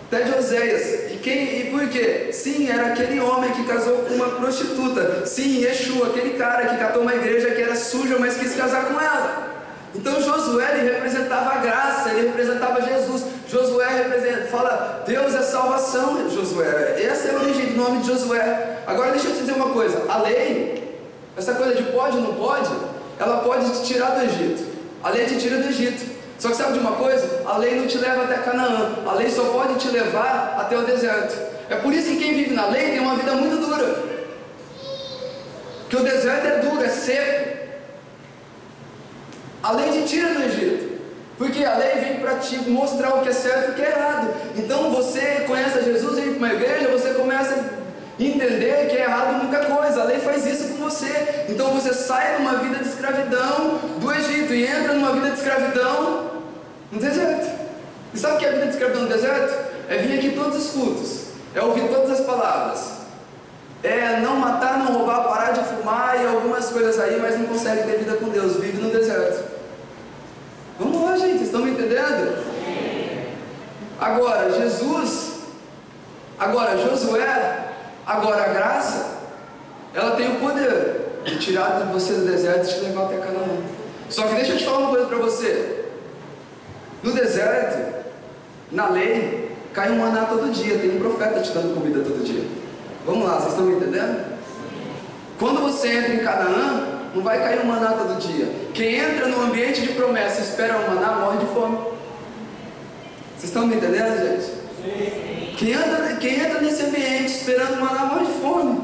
Até 0.06 0.22
de 0.24 0.38
Oséias. 0.38 1.12
E, 1.12 1.16
quem, 1.16 1.60
e 1.60 1.70
por 1.70 1.88
quê? 1.88 2.30
Sim, 2.32 2.68
era 2.70 2.88
aquele 2.88 3.20
homem 3.20 3.52
que 3.52 3.64
casou 3.64 3.98
com 3.98 4.14
uma 4.14 4.30
prostituta. 4.30 5.24
Sim, 5.26 5.62
Yeshua, 5.62 6.08
aquele 6.08 6.38
cara 6.38 6.68
que 6.68 6.76
catou 6.76 7.02
uma 7.02 7.14
igreja 7.14 7.50
que 7.50 7.62
era 7.62 7.74
suja, 7.74 8.16
mas 8.18 8.36
quis 8.36 8.54
casar 8.54 8.84
com 8.86 9.00
ela. 9.00 9.48
Então 9.94 10.20
Josué 10.20 10.78
ele 10.78 10.90
representava 10.90 11.54
a 11.54 11.58
graça, 11.58 12.10
ele 12.10 12.28
representava 12.28 12.82
Jesus. 12.82 13.24
Josué 13.48 13.88
representa, 14.02 14.46
fala, 14.46 15.02
Deus 15.06 15.34
é 15.34 15.42
salvação, 15.42 16.28
Josué. 16.30 17.02
Essa 17.02 17.28
é 17.28 17.34
a 17.34 17.40
origem 17.40 17.66
do 17.66 17.76
nome 17.76 18.00
de 18.00 18.08
Josué. 18.08 18.82
Agora 18.86 19.12
deixa 19.12 19.28
eu 19.28 19.32
te 19.32 19.40
dizer 19.40 19.52
uma 19.52 19.70
coisa: 19.70 20.04
a 20.08 20.18
lei, 20.18 20.77
essa 21.38 21.54
coisa 21.54 21.74
de 21.74 21.84
pode 21.84 22.16
ou 22.16 22.22
não 22.22 22.34
pode, 22.34 22.68
ela 23.18 23.38
pode 23.38 23.70
te 23.70 23.86
tirar 23.86 24.10
do 24.10 24.24
Egito. 24.24 24.66
A 25.02 25.10
lei 25.10 25.24
te 25.24 25.38
tira 25.38 25.58
do 25.58 25.68
Egito. 25.68 26.18
Só 26.38 26.50
que 26.50 26.56
sabe 26.56 26.72
de 26.72 26.80
uma 26.80 26.92
coisa? 26.92 27.42
A 27.46 27.56
lei 27.58 27.76
não 27.76 27.86
te 27.86 27.98
leva 27.98 28.24
até 28.24 28.38
Canaã, 28.38 28.96
a 29.06 29.12
lei 29.14 29.30
só 29.30 29.44
pode 29.44 29.74
te 29.76 29.88
levar 29.88 30.56
até 30.58 30.76
o 30.76 30.82
deserto. 30.82 31.36
É 31.70 31.76
por 31.76 31.92
isso 31.92 32.10
que 32.10 32.16
quem 32.16 32.34
vive 32.34 32.54
na 32.54 32.66
lei 32.66 32.90
tem 32.90 33.00
uma 33.00 33.14
vida 33.14 33.32
muito 33.32 33.56
dura. 33.56 34.08
Porque 35.82 35.96
o 35.96 36.04
deserto 36.04 36.46
é 36.46 36.58
duro, 36.58 36.84
é 36.84 36.88
seco. 36.88 37.58
A 39.62 39.72
lei 39.72 39.90
te 39.90 40.08
tira 40.08 40.34
do 40.34 40.42
Egito. 40.42 40.98
Porque 41.36 41.64
a 41.64 41.76
lei 41.76 42.00
vem 42.00 42.20
para 42.20 42.34
te 42.36 42.56
mostrar 42.68 43.14
o 43.14 43.22
que 43.22 43.28
é 43.28 43.32
certo 43.32 43.68
e 43.68 43.70
o 43.70 43.74
que 43.74 43.82
é 43.82 43.90
errado. 43.90 44.34
Então 44.56 44.90
você 44.90 45.44
conhece 45.46 45.84
Jesus, 45.84 46.16
vem 46.16 46.34
para 46.34 46.38
uma 46.38 46.54
igreja, 46.54 46.88
você 46.88 47.14
começa 47.14 47.77
entender 48.26 48.88
que 48.88 48.96
é 48.96 49.02
errado 49.02 49.34
muita 49.34 49.64
coisa. 49.64 50.02
A 50.02 50.04
lei 50.04 50.18
faz 50.18 50.44
isso 50.46 50.68
com 50.68 50.84
você. 50.84 51.46
Então 51.48 51.70
você 51.70 51.94
sai 51.94 52.36
de 52.36 52.42
uma 52.42 52.54
vida 52.54 52.76
de 52.76 52.88
escravidão 52.88 53.78
do 54.00 54.12
Egito 54.12 54.52
e 54.52 54.66
entra 54.66 54.92
numa 54.92 55.12
vida 55.12 55.30
de 55.30 55.38
escravidão 55.38 56.30
no 56.90 57.00
deserto. 57.00 57.48
E 58.12 58.18
sabe 58.18 58.36
o 58.36 58.38
que 58.38 58.46
é 58.46 58.48
a 58.48 58.52
vida 58.52 58.66
de 58.66 58.72
escravidão 58.72 59.02
no 59.02 59.08
deserto? 59.08 59.54
É 59.88 59.96
vir 59.98 60.18
aqui 60.18 60.30
todos 60.30 60.56
os 60.56 60.70
cultos, 60.70 61.24
é 61.54 61.62
ouvir 61.62 61.88
todas 61.88 62.10
as 62.10 62.26
palavras, 62.26 62.92
é 63.82 64.20
não 64.20 64.36
matar, 64.36 64.78
não 64.78 64.92
roubar, 64.92 65.24
parar 65.24 65.52
de 65.52 65.64
fumar 65.64 66.20
e 66.20 66.26
algumas 66.26 66.68
coisas 66.68 66.98
aí, 66.98 67.18
mas 67.20 67.38
não 67.38 67.46
consegue 67.46 67.84
ter 67.84 67.98
vida 67.98 68.16
com 68.16 68.28
Deus, 68.28 68.56
vive 68.56 68.82
no 68.82 68.90
deserto. 68.90 69.44
Vamos 70.78 71.02
lá, 71.02 71.16
gente, 71.16 71.44
estão 71.44 71.62
me 71.62 71.70
entendendo? 71.70 72.44
Agora, 74.00 74.50
Jesus, 74.52 75.40
agora 76.38 76.76
Josué, 76.76 77.67
agora 78.08 78.44
a 78.44 78.48
graça, 78.48 79.18
ela 79.94 80.16
tem 80.16 80.28
o 80.28 80.40
poder 80.40 81.20
de 81.24 81.38
tirar 81.38 81.78
você 81.92 82.14
do 82.14 82.24
deserto 82.24 82.70
e 82.70 82.74
te 82.74 82.80
levar 82.80 83.04
até 83.04 83.18
Canaã. 83.18 83.58
Só 84.08 84.22
que 84.26 84.34
deixa 84.34 84.52
eu 84.52 84.56
te 84.56 84.64
falar 84.64 84.78
uma 84.78 84.88
coisa 84.88 85.06
para 85.06 85.18
você. 85.18 85.84
No 87.02 87.12
deserto, 87.12 87.98
Na 88.70 88.90
lei, 88.90 89.56
cai 89.72 89.90
um 89.90 89.98
maná 89.98 90.26
todo 90.26 90.52
dia, 90.52 90.78
tem 90.78 90.96
um 90.96 90.98
profeta 90.98 91.40
te 91.40 91.52
dando 91.52 91.74
comida 91.74 92.00
todo 92.00 92.22
dia. 92.22 92.44
Vamos 93.06 93.26
lá, 93.26 93.36
vocês 93.36 93.52
estão 93.52 93.64
me 93.64 93.76
entendendo? 93.76 94.38
Quando 95.38 95.62
você 95.62 95.88
entra 95.88 96.14
em 96.14 96.18
Canaã, 96.18 96.86
não 97.14 97.22
vai 97.22 97.38
cair 97.38 97.60
um 97.60 97.66
maná 97.66 97.92
todo 97.92 98.18
dia. 98.18 98.46
Quem 98.74 98.96
entra 98.96 99.26
no 99.28 99.40
ambiente 99.40 99.80
de 99.80 99.88
promessa 99.94 100.40
e 100.40 100.44
espera 100.44 100.76
um 100.76 100.94
maná, 100.94 101.12
morre 101.16 101.38
de 101.38 101.46
fome. 101.46 101.78
Vocês 103.36 103.44
estão 103.44 103.66
me 103.66 103.76
entendendo, 103.76 104.18
gente? 104.18 104.44
Sim. 104.82 105.47
Quem 105.58 105.72
entra, 105.72 106.14
quem 106.20 106.38
entra 106.38 106.60
nesse 106.60 106.84
ambiente 106.84 107.32
esperando 107.32 107.80
maná, 107.80 108.04
morre 108.04 108.26
de 108.26 108.40
fome. 108.40 108.80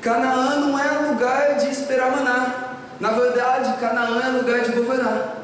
Canaã 0.00 0.60
não 0.60 0.78
é 0.78 1.08
lugar 1.10 1.56
de 1.56 1.68
esperar 1.68 2.12
maná. 2.12 2.76
Na 3.00 3.10
verdade, 3.10 3.76
Canaã 3.80 4.20
é 4.22 4.28
lugar 4.28 4.60
de 4.60 4.70
governar. 4.70 5.36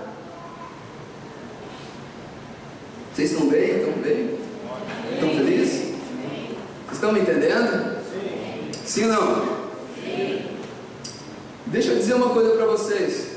Vocês 3.13 3.33
estão 3.33 3.49
bem? 3.49 3.79
Estão 3.79 3.93
bem? 3.95 4.39
Estão 5.15 5.31
felizes? 5.31 5.73
Vocês 5.73 6.93
estão 6.93 7.13
me 7.13 7.21
entendendo? 7.21 7.99
Sim. 8.13 8.71
Sim 8.85 9.05
ou 9.07 9.11
não? 9.11 9.47
Sim. 9.97 10.47
Deixa 11.67 11.91
eu 11.91 11.99
dizer 11.99 12.15
uma 12.15 12.29
coisa 12.29 12.55
para 12.55 12.67
vocês. 12.67 13.33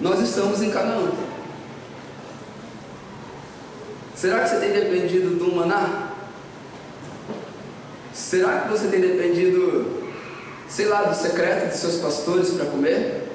Nós 0.00 0.20
estamos 0.20 0.62
em 0.62 0.70
Canaã. 0.70 1.33
Será 4.24 4.40
que 4.40 4.48
você 4.48 4.56
tem 4.56 4.72
dependido 4.72 5.38
do 5.38 5.54
maná? 5.54 6.08
Será 8.10 8.60
que 8.60 8.70
você 8.70 8.88
tem 8.88 8.98
dependido, 8.98 10.02
sei 10.66 10.86
lá, 10.86 11.02
do 11.02 11.14
secreto 11.14 11.68
dos 11.68 11.78
seus 11.78 11.96
pastores 11.96 12.48
para 12.52 12.64
comer? 12.64 13.28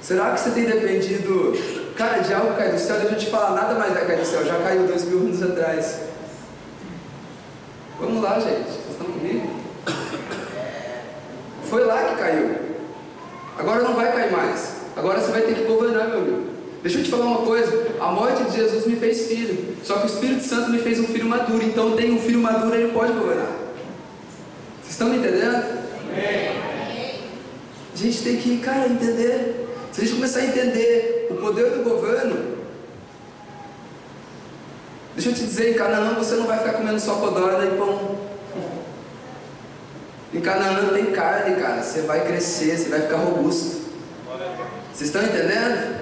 Será 0.00 0.30
que 0.30 0.40
você 0.40 0.52
tem 0.52 0.64
dependido, 0.64 1.52
cara, 1.94 2.20
de 2.20 2.32
algo 2.32 2.56
cair 2.56 2.72
do 2.72 2.78
céu? 2.78 2.98
Deixa 2.98 3.14
eu 3.14 3.18
te 3.18 3.26
falar, 3.26 3.50
nada 3.50 3.74
mais 3.74 3.92
vai 3.92 4.06
cair 4.06 4.20
do 4.20 4.24
céu, 4.24 4.42
já 4.42 4.58
caiu 4.60 4.86
dois 4.86 5.04
mil 5.04 5.18
anos 5.18 5.42
atrás. 5.42 6.00
Vamos 8.00 8.22
lá, 8.22 8.40
gente, 8.40 8.70
vocês 8.70 8.90
estão 8.92 9.06
comigo? 9.06 9.50
Foi 11.64 11.84
lá 11.84 12.04
que 12.04 12.16
caiu. 12.16 12.56
Agora 13.58 13.82
não 13.82 13.94
vai 13.94 14.10
cair 14.10 14.32
mais. 14.32 14.76
Agora 14.96 15.20
você 15.20 15.30
vai 15.30 15.42
ter 15.42 15.56
que 15.56 15.64
governar, 15.64 16.08
meu 16.08 16.20
amigo. 16.20 16.51
Deixa 16.82 16.98
eu 16.98 17.04
te 17.04 17.10
falar 17.10 17.26
uma 17.26 17.46
coisa: 17.46 17.86
a 18.00 18.08
morte 18.12 18.44
de 18.44 18.56
Jesus 18.56 18.86
me 18.86 18.96
fez 18.96 19.26
filho, 19.26 19.76
só 19.84 19.98
que 19.98 20.04
o 20.04 20.06
Espírito 20.06 20.42
Santo 20.42 20.70
me 20.70 20.78
fez 20.78 20.98
um 20.98 21.06
filho 21.06 21.26
maduro. 21.26 21.62
Então, 21.62 21.96
tem 21.96 22.12
um 22.12 22.20
filho 22.20 22.40
maduro, 22.40 22.74
ele 22.74 22.92
pode 22.92 23.12
governar. 23.12 23.52
Vocês 24.82 24.92
estão 24.92 25.08
me 25.08 25.18
entendendo? 25.18 25.82
A 27.94 27.96
gente 27.96 28.22
tem 28.22 28.36
que, 28.36 28.58
cara, 28.58 28.88
entender 28.88 29.62
se 29.92 30.00
a 30.00 30.04
gente 30.04 30.14
começar 30.14 30.40
a 30.40 30.46
entender 30.46 31.28
o 31.30 31.34
poder 31.34 31.70
do 31.70 31.84
governo, 31.84 32.56
deixa 35.14 35.28
eu 35.28 35.34
te 35.34 35.44
dizer, 35.44 35.72
em 35.72 35.74
Canaã 35.74 36.14
você 36.14 36.34
não 36.34 36.46
vai 36.46 36.58
ficar 36.58 36.72
comendo 36.72 36.98
só 36.98 37.16
codorna 37.16 37.62
e 37.66 37.76
pão. 37.76 38.18
Em 40.32 40.40
Canaã 40.40 40.88
tem 40.94 41.12
carne, 41.12 41.60
cara. 41.60 41.82
Você 41.82 42.00
vai 42.02 42.26
crescer, 42.26 42.78
você 42.78 42.88
vai 42.88 43.02
ficar 43.02 43.18
robusto. 43.18 43.82
Vocês 44.94 45.10
estão 45.10 45.22
entendendo? 45.22 46.01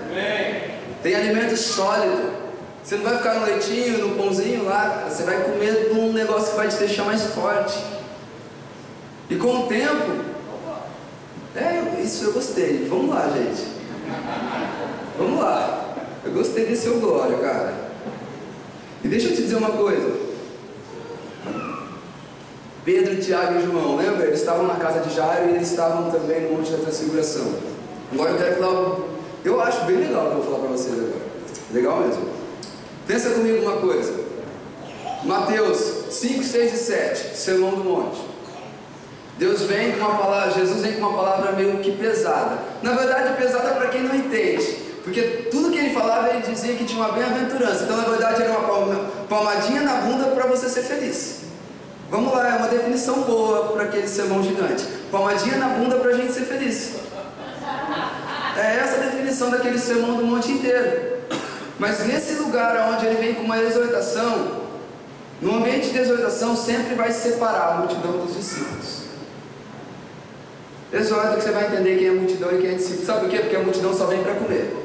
Tem 1.03 1.14
alimento 1.14 1.57
sólido. 1.57 2.40
Você 2.83 2.96
não 2.96 3.05
vai 3.05 3.18
ficar 3.18 3.35
no 3.35 3.46
leitinho, 3.46 4.07
no 4.07 4.16
pãozinho 4.16 4.64
lá. 4.64 5.07
Você 5.09 5.23
vai 5.23 5.42
comer 5.42 5.92
um 5.92 6.12
negócio 6.12 6.51
que 6.51 6.57
vai 6.57 6.68
te 6.68 6.77
deixar 6.77 7.05
mais 7.05 7.23
forte. 7.23 7.79
E 9.29 9.37
com 9.37 9.61
o 9.61 9.66
tempo, 9.66 10.25
é, 11.55 12.01
isso 12.03 12.25
eu 12.25 12.33
gostei. 12.33 12.87
Vamos 12.88 13.11
lá, 13.14 13.29
gente. 13.29 13.62
Vamos 15.18 15.40
lá. 15.40 15.94
Eu 16.25 16.33
gostei 16.33 16.66
desse 16.66 16.83
seu 16.83 17.01
glória, 17.01 17.38
cara. 17.38 17.75
E 19.03 19.09
deixa 19.09 19.29
eu 19.29 19.35
te 19.35 19.42
dizer 19.42 19.57
uma 19.57 19.70
coisa. 19.70 20.31
Pedro, 22.85 23.20
Tiago 23.20 23.59
e 23.59 23.64
João, 23.64 23.96
lembra? 23.96 24.27
Eles 24.27 24.40
estavam 24.40 24.66
na 24.66 24.77
casa 24.77 25.01
de 25.01 25.14
Jairo 25.14 25.51
e 25.51 25.55
eles 25.55 25.70
estavam 25.70 26.11
também 26.11 26.42
no 26.42 26.57
Monte 26.57 26.73
da 26.73 26.79
Transfiguração. 26.79 27.55
Agora 28.12 28.31
eu 28.31 28.38
quero 28.38 28.57
falar. 28.57 28.99
Eu 29.44 29.61
acho 29.61 29.85
bem 29.85 29.96
legal 29.96 30.26
o 30.26 30.31
que 30.31 30.37
eu 30.37 30.42
vou 30.42 30.44
falar 30.44 30.59
para 30.59 30.76
vocês 30.76 30.94
agora. 30.94 31.31
Legal 31.72 32.00
mesmo. 32.00 32.29
Pensa 33.07 33.31
comigo 33.31 33.62
uma 33.62 33.76
coisa. 33.79 34.12
Mateus 35.24 35.79
5, 36.11 36.44
6 36.44 36.72
e 36.72 36.76
7, 36.76 37.37
Sermão 37.37 37.70
do 37.72 37.85
Monte. 37.85 38.20
Deus 39.38 39.62
vem 39.62 39.92
com 39.92 39.98
uma 40.00 40.18
palavra, 40.18 40.50
Jesus 40.50 40.83
vem 40.83 40.92
com 40.94 41.00
uma 41.00 41.16
palavra 41.16 41.53
meio 41.53 41.79
que 41.79 41.92
pesada. 41.92 42.59
Na 42.83 42.92
verdade, 42.92 43.40
pesada 43.40 43.70
para 43.70 43.88
quem 43.88 44.03
não 44.03 44.14
entende. 44.14 44.90
Porque 45.03 45.22
tudo 45.50 45.70
que 45.70 45.79
ele 45.79 45.94
falava, 45.94 46.29
ele 46.29 46.42
dizia 46.42 46.74
que 46.74 46.85
tinha 46.85 47.03
uma 47.03 47.12
bem-aventurança. 47.12 47.85
Então, 47.85 47.96
na 47.96 48.05
verdade, 48.05 48.42
era 48.42 48.59
uma 48.59 49.26
palmadinha 49.29 49.81
na 49.81 49.94
bunda 50.03 50.26
para 50.26 50.46
você 50.46 50.68
ser 50.68 50.83
feliz. 50.83 51.40
Vamos 52.11 52.33
lá, 52.33 52.48
é 52.48 52.59
uma 52.59 52.68
definição 52.68 53.22
boa 53.22 53.72
para 53.72 53.85
aquele 53.85 54.09
sermão 54.09 54.42
gigante. 54.42 54.85
Palmadinha 55.11 55.57
na 55.57 55.68
bunda 55.68 55.96
para 55.96 56.11
a 56.11 56.14
gente 56.14 56.33
ser 56.33 56.42
feliz. 56.42 56.96
É 58.61 58.77
essa 58.77 58.96
a 58.96 59.07
definição 59.07 59.51
daquele 59.51 59.79
sermão 59.79 60.16
do 60.16 60.25
monte 60.25 60.53
inteiro. 60.53 61.18
Mas 61.79 62.07
nesse 62.07 62.35
lugar 62.35 62.92
onde 62.92 63.07
ele 63.07 63.16
vem 63.16 63.35
com 63.35 63.42
uma 63.42 63.59
exortação, 63.59 64.68
no 65.40 65.57
ambiente 65.57 65.88
de 65.88 65.99
exortação 65.99 66.55
sempre 66.55 66.94
vai 66.94 67.11
separar 67.11 67.73
a 67.73 67.75
multidão 67.77 68.18
dos 68.18 68.37
discípulos. 68.37 69.05
Exorta 70.92 71.37
que 71.37 71.42
você 71.42 71.53
vai 71.53 71.68
entender 71.68 71.96
quem 71.96 72.09
é 72.09 72.11
multidão 72.11 72.51
e 72.53 72.61
quem 72.61 72.73
é 72.73 72.75
discípulo. 72.75 73.07
Sabe 73.07 73.20
por 73.20 73.31
quê? 73.31 73.38
Porque 73.38 73.57
a 73.57 73.61
multidão 73.61 73.96
só 73.96 74.05
vem 74.05 74.23
para 74.23 74.35
comer. 74.35 74.77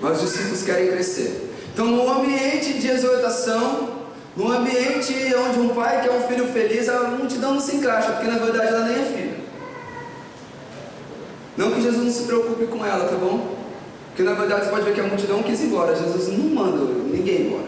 Mas 0.00 0.22
os 0.22 0.30
discípulos 0.30 0.62
querem 0.62 0.88
crescer. 0.88 1.50
Então, 1.74 1.86
no 1.86 2.10
ambiente 2.10 2.74
de 2.74 2.88
exortação, 2.88 3.90
no 4.34 4.50
ambiente 4.50 5.12
onde 5.34 5.58
um 5.58 5.68
pai 5.70 6.00
quer 6.00 6.12
um 6.12 6.22
filho 6.22 6.46
feliz, 6.46 6.88
a 6.88 7.02
multidão 7.08 7.54
não 7.54 7.60
se 7.60 7.76
encaixa, 7.76 8.12
porque 8.12 8.26
na 8.26 8.38
verdade 8.38 8.68
ela 8.68 8.84
nem 8.86 9.02
é 9.02 9.04
filha. 9.04 9.29
Não 11.60 11.72
que 11.72 11.82
Jesus 11.82 12.02
não 12.02 12.10
se 12.10 12.22
preocupe 12.22 12.66
com 12.68 12.86
ela, 12.86 13.04
tá 13.04 13.16
bom? 13.16 13.54
Porque 14.06 14.22
na 14.22 14.32
verdade 14.32 14.64
você 14.64 14.70
pode 14.70 14.82
ver 14.82 14.94
que 14.94 15.00
a 15.02 15.04
multidão 15.04 15.42
quis 15.42 15.60
ir 15.60 15.66
embora. 15.66 15.94
Jesus 15.94 16.28
não 16.28 16.46
manda 16.46 16.78
ninguém 17.12 17.48
embora. 17.48 17.66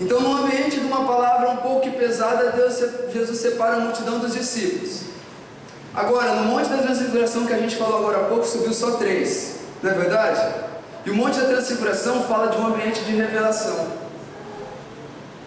Então, 0.00 0.20
no 0.20 0.42
ambiente 0.42 0.80
de 0.80 0.84
uma 0.84 1.06
palavra 1.06 1.50
um 1.50 1.58
pouco 1.58 1.88
pesada, 1.92 2.50
Deus, 2.50 2.82
Jesus 3.12 3.38
separa 3.38 3.76
a 3.76 3.78
multidão 3.78 4.18
dos 4.18 4.34
discípulos. 4.34 5.02
Agora, 5.94 6.34
no 6.34 6.44
Monte 6.46 6.68
da 6.68 6.78
Transfiguração 6.78 7.46
que 7.46 7.52
a 7.52 7.58
gente 7.58 7.76
falou 7.76 7.98
agora 7.98 8.16
há 8.18 8.24
pouco, 8.24 8.44
subiu 8.44 8.72
só 8.72 8.96
três, 8.96 9.60
não 9.80 9.92
é 9.92 9.94
verdade? 9.94 10.54
E 11.06 11.10
o 11.10 11.14
Monte 11.14 11.38
da 11.38 11.46
Transfiguração 11.46 12.24
fala 12.24 12.48
de 12.48 12.58
um 12.58 12.66
ambiente 12.66 13.04
de 13.04 13.12
revelação. 13.12 13.86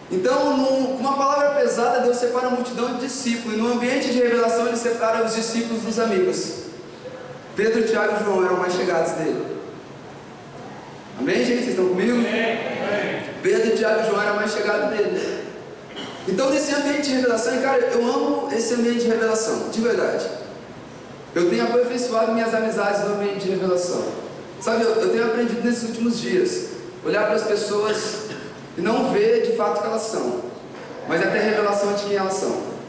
Então, 0.09 0.37
com 0.95 0.95
uma 1.01 1.17
palavra 1.17 1.49
pesada, 1.59 1.99
Deus 1.99 2.15
separa 2.15 2.47
a 2.47 2.51
multidão 2.51 2.93
de 2.93 3.01
discípulos, 3.01 3.57
e 3.57 3.61
no 3.61 3.73
ambiente 3.73 4.09
de 4.09 4.19
revelação, 4.19 4.67
Ele 4.67 4.77
separa 4.77 5.25
os 5.25 5.35
discípulos 5.35 5.81
dos 5.81 5.99
amigos. 5.99 6.68
Pedro, 7.59 7.83
Tiago 7.83 8.15
e 8.15 8.23
João 8.23 8.45
eram 8.45 8.55
mais 8.55 8.73
chegados 8.73 9.11
dele. 9.17 9.45
Amém, 11.19 11.35
gente? 11.43 11.57
Vocês 11.57 11.69
estão 11.71 11.89
comigo? 11.89 12.13
Amém. 12.13 12.57
Pedro, 13.43 13.75
Tiago 13.75 13.99
e 13.99 14.09
João 14.09 14.21
eram 14.21 14.35
mais 14.37 14.53
chegados 14.53 14.89
dele. 14.91 15.43
Então, 16.25 16.49
nesse 16.51 16.73
ambiente 16.73 17.09
de 17.09 17.15
revelação, 17.15 17.61
cara, 17.61 17.79
eu 17.79 18.01
amo 18.01 18.47
esse 18.53 18.75
ambiente 18.75 18.99
de 18.99 19.07
revelação, 19.07 19.67
de 19.73 19.81
verdade. 19.81 20.25
Eu 21.35 21.49
tenho 21.49 21.65
aperfeiçoado 21.65 22.31
minhas 22.31 22.53
amizades 22.53 23.01
no 23.01 23.15
ambiente 23.15 23.41
de 23.41 23.49
revelação. 23.49 24.05
Sabe, 24.61 24.83
eu, 24.83 24.91
eu 24.91 25.09
tenho 25.09 25.25
aprendido 25.25 25.61
nesses 25.61 25.89
últimos 25.89 26.17
dias, 26.17 26.67
olhar 27.05 27.25
para 27.25 27.35
as 27.35 27.43
pessoas 27.43 28.19
e 28.77 28.81
não 28.81 29.11
ver 29.11 29.45
de 29.45 29.57
fato 29.57 29.79
o 29.79 29.81
que 29.81 29.87
elas 29.87 30.03
são, 30.03 30.43
mas 31.09 31.21
até 31.21 31.39
revelação 31.39 31.91
de 31.91 32.05
quem 32.05 32.15
elas 32.15 32.35
são. 32.35 32.79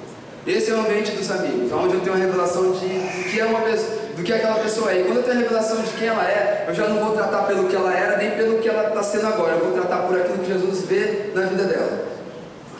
Esse 0.46 0.70
é 0.70 0.74
o 0.74 0.80
ambiente 0.80 1.11
dos 1.11 1.28
amigos, 1.28 1.72
onde 1.72 1.94
eu 1.94 2.00
tenho 2.02 2.14
uma 2.14 2.24
revelação 2.24 2.70
de, 2.70 2.88
de 2.88 3.30
que 3.30 3.40
é 3.40 3.44
uma 3.44 3.62
pessoa 3.62 3.99
do 4.20 4.24
que 4.24 4.33
aquela 4.33 4.56
pessoa 4.56 4.92
é. 4.92 5.00
E 5.00 5.04
quando 5.04 5.16
eu 5.16 5.22
tenho 5.22 5.37
a 5.38 5.40
revelação 5.40 5.80
de 5.80 5.90
quem 5.92 6.09
ela 6.09 6.22
é, 6.22 6.66
eu 6.68 6.74
já 6.74 6.87
não 6.87 7.02
vou 7.02 7.16
tratar 7.16 7.44
pelo 7.44 7.68
que 7.68 7.74
ela 7.74 7.92
era, 7.92 8.18
nem 8.18 8.33
pelo 8.33 8.59
que 8.59 8.68
ela 8.68 8.88
está 8.88 9.02
sendo 9.02 9.26
agora. 9.26 9.54
Eu 9.54 9.64
vou 9.64 9.72
tratar 9.72 10.06
por 10.06 10.18
aquilo 10.18 10.38
que 10.38 10.46
Jesus 10.46 10.83
vê 10.83 11.30
na 11.35 11.46
vida 11.46 11.64
dela. 11.64 12.06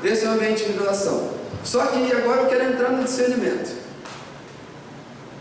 Esse 0.05 0.27
é 0.27 0.29
o 0.29 0.33
ambiente 0.33 0.65
de 0.65 0.73
revelação. 0.73 1.31
Só 1.65 1.87
que 1.87 2.13
agora 2.13 2.43
eu 2.43 2.47
quero 2.47 2.65
entrar 2.65 2.91
no 2.91 3.05
discernimento. 3.05 3.75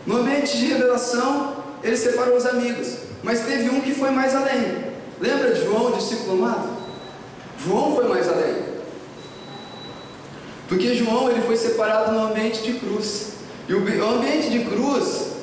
No 0.06 0.16
ambiente 0.18 0.56
de 0.56 0.66
revelação, 0.66 1.56
ele 1.82 1.96
separou 1.96 2.36
os 2.36 2.46
amigos. 2.46 2.96
Mas 3.22 3.40
teve 3.40 3.68
um 3.68 3.82
que 3.82 3.94
foi 3.94 4.10
mais 4.10 4.34
além. 4.34 4.90
Lembra 5.20 5.52
de 5.52 5.62
João, 5.64 5.92
o 5.92 5.96
discípulo 5.96 6.32
amado? 6.32 6.70
João 7.62 7.94
foi 7.94 8.08
mais 8.08 8.26
além. 8.26 8.70
Porque 10.66 10.94
João 10.94 11.30
ele 11.30 11.42
foi 11.42 11.56
separado 11.56 12.12
no 12.12 12.24
ambiente 12.26 12.62
de 12.62 12.74
cruz. 12.74 13.32
E 13.68 13.74
o 13.74 14.08
ambiente 14.08 14.48
de 14.48 14.60
cruz 14.60 15.39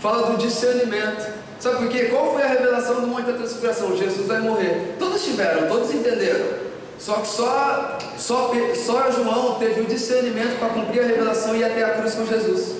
fala 0.00 0.30
do 0.30 0.38
discernimento. 0.38 1.40
Sabe 1.58 1.76
por 1.76 1.88
quê? 1.88 2.06
Qual 2.06 2.32
foi 2.32 2.42
a 2.42 2.46
revelação 2.46 3.02
do 3.02 3.06
Monte 3.06 3.26
da 3.26 3.34
Transfiguração? 3.34 3.96
Jesus 3.96 4.26
vai 4.26 4.40
morrer. 4.40 4.96
Todos 4.98 5.22
tiveram, 5.22 5.68
todos 5.68 5.92
entenderam. 5.92 6.70
Só 6.98 7.14
que 7.14 7.28
só, 7.28 7.98
só, 8.18 8.52
só 8.74 9.10
João 9.10 9.54
teve 9.58 9.82
o 9.82 9.84
discernimento 9.84 10.58
para 10.58 10.68
cumprir 10.68 11.02
a 11.02 11.06
revelação 11.06 11.54
e 11.54 11.60
ir 11.60 11.64
até 11.64 11.84
a 11.84 11.90
cruz 11.90 12.14
com 12.14 12.26
Jesus. 12.26 12.76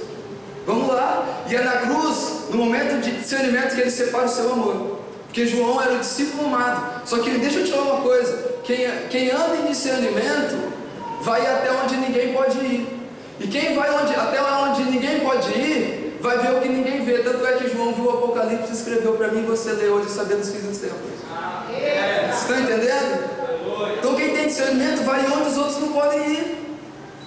Vamos 0.67 0.89
lá. 0.89 1.45
E 1.49 1.57
é 1.57 1.63
na 1.63 1.73
cruz, 1.73 2.45
no 2.51 2.59
momento 2.59 3.01
de 3.03 3.13
discernimento, 3.13 3.75
que 3.75 3.81
ele 3.81 3.91
separa 3.91 4.27
o 4.27 4.29
seu 4.29 4.53
amor. 4.53 5.01
Porque 5.27 5.47
João 5.47 5.81
era 5.81 5.95
o 5.95 5.99
discípulo 5.99 6.47
amado. 6.47 7.03
Só 7.07 7.19
que 7.19 7.31
deixa 7.31 7.61
eu 7.61 7.65
te 7.65 7.71
falar 7.71 7.95
uma 7.95 8.03
coisa: 8.03 8.57
quem, 8.65 8.87
quem 9.11 9.31
anda 9.31 9.57
em 9.57 9.69
discernimento 9.69 10.73
vai 11.23 11.41
até 11.41 11.71
onde 11.73 11.97
ninguém 11.97 12.33
pode 12.33 12.59
ir. 12.59 13.01
E 13.39 13.47
quem 13.47 13.75
vai 13.75 13.91
onde, 13.95 14.15
até 14.15 14.43
onde 14.43 14.83
ninguém 14.85 15.21
pode 15.21 15.49
ir, 15.51 16.00
vai 16.21 16.39
ver 16.39 16.57
o 16.57 16.61
que 16.61 16.69
ninguém 16.69 17.05
vê. 17.05 17.19
Tanto 17.19 17.45
é 17.47 17.53
que 17.53 17.69
João 17.69 17.93
viu 17.95 18.05
o 18.05 18.11
Apocalipse 18.11 18.71
e 18.71 18.75
escreveu 18.75 19.15
para 19.15 19.29
mim, 19.29 19.45
você 19.45 19.73
lê 19.73 19.89
hoje 19.89 20.11
sabendo 20.11 20.41
os 20.41 20.51
fins 20.51 20.63
dos 20.63 20.79
tempos. 20.79 20.99
Vocês 21.69 22.41
estão 22.41 22.61
entendendo? 22.61 23.41
Então 23.99 24.15
quem 24.15 24.35
tem 24.35 24.47
discernimento 24.47 25.03
vai 25.05 25.27
onde 25.27 25.49
os 25.49 25.57
outros 25.57 25.81
não 25.81 25.93
podem 25.93 26.33
ir. 26.33 26.79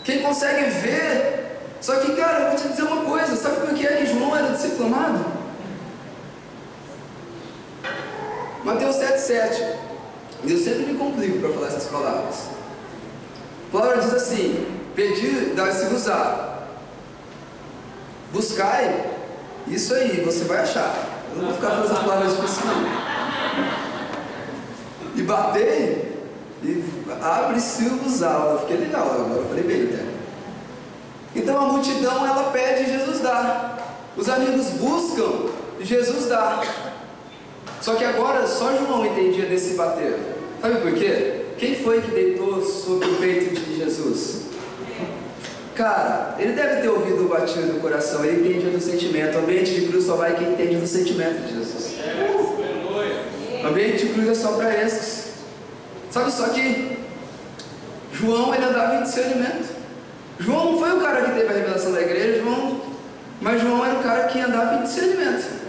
Quem 0.04 0.22
consegue 0.22 0.70
ver. 0.70 1.60
Só 1.82 1.98
que, 1.98 2.16
cara, 2.16 2.40
eu 2.40 2.48
vou 2.50 2.56
te 2.56 2.68
dizer 2.68 2.84
uma 2.84 3.04
coisa, 3.04 3.36
sabe 3.36 3.66
por 3.66 3.74
que 3.74 3.86
é 3.86 3.98
que 3.98 4.06
João 4.06 4.36
era 4.36 4.54
discípulo 4.54 4.86
amado? 4.86 5.26
Mateus 8.64 8.96
7,7. 8.96 9.76
Eu 10.46 10.58
sempre 10.58 10.86
me 10.86 10.98
complico 10.98 11.40
para 11.40 11.50
falar 11.54 11.68
essas 11.68 11.86
palavras. 11.86 12.36
A 13.70 13.72
palavra 13.72 14.02
diz 14.02 14.14
assim: 14.14 14.66
Pedir, 14.96 15.54
dar-se-vos-á. 15.56 16.53
Buscai, 18.34 19.12
isso 19.68 19.94
aí, 19.94 20.22
você 20.26 20.46
vai 20.46 20.58
achar. 20.58 21.24
Eu 21.36 21.38
não 21.38 21.50
vou 21.50 21.56
ficar 21.56 21.70
falando 21.70 21.92
as 21.92 22.00
palavras 22.00 22.36
difíceis, 22.36 22.66
não. 22.66 22.84
E 25.16 25.22
batei, 25.22 26.12
e 26.64 26.84
abre-se-vos-á. 27.22 28.54
Eu 28.54 28.60
fiquei 28.62 28.78
legal, 28.78 29.04
agora 29.04 29.40
eu 29.40 29.46
falei 29.46 29.64
bem, 29.64 29.84
né? 29.84 30.14
Então 31.36 31.58
a 31.58 31.74
multidão 31.74 32.26
ela 32.26 32.52
pede 32.52 32.84
e 32.84 32.98
Jesus 32.98 33.20
dá. 33.20 33.78
Os 34.18 34.28
amigos 34.28 34.68
buscam 34.80 35.52
e 35.80 35.86
Jesus 35.86 36.26
dá. 36.26 36.64
Só 37.82 37.94
que 37.94 38.04
agora 38.04 38.48
só 38.48 38.76
João 38.78 39.06
entendia 39.06 39.46
desse 39.46 39.76
bater. 39.76 40.18
Sabe 40.60 40.82
por 40.82 40.94
quê? 40.94 41.46
Quem 41.60 41.76
foi 41.76 42.02
que 42.02 42.10
deitou 42.10 42.64
sobre 42.64 43.10
o 43.10 43.16
peito 43.18 43.54
de 43.54 43.78
Jesus? 43.78 44.53
Cara, 45.76 46.36
ele 46.38 46.54
deve 46.54 46.82
ter 46.82 46.90
ouvido 46.90 47.26
o 47.26 47.30
batido 47.30 47.74
do 47.74 47.80
coração, 47.80 48.24
ele 48.24 48.48
entendia 48.48 48.70
do 48.70 48.80
sentimento. 48.80 49.38
O 49.38 49.40
ambiente 49.40 49.74
de 49.74 49.88
cruz 49.88 50.06
só 50.06 50.16
vai 50.16 50.36
quem 50.36 50.54
entende 50.54 50.76
do 50.76 50.88
sentimento 50.88 51.48
de 51.48 51.56
Jesus. 51.56 51.96
O 53.64 53.68
ambiente 53.68 54.06
de 54.06 54.14
cruz 54.14 54.28
é 54.28 54.36
só 54.36 54.54
para 54.54 54.84
esses. 54.84 55.34
Sabe 56.12 56.32
só 56.32 56.50
que 56.50 57.00
João 58.12 58.54
ele 58.54 58.66
andava 58.66 58.98
em 58.98 59.04
discernimento. 59.04 59.74
João 60.40 60.74
não 60.74 60.80
foi 60.80 60.92
o 60.92 61.02
cara 61.02 61.24
que 61.24 61.32
teve 61.32 61.48
a 61.48 61.54
revelação 61.54 61.92
da 61.92 62.02
igreja, 62.02 62.42
João, 62.42 62.82
mas 63.42 63.62
João 63.62 63.84
era 63.84 63.96
o 63.96 64.04
cara 64.04 64.28
que 64.28 64.40
andava 64.40 64.76
em 64.76 64.84
discernimento. 64.84 65.64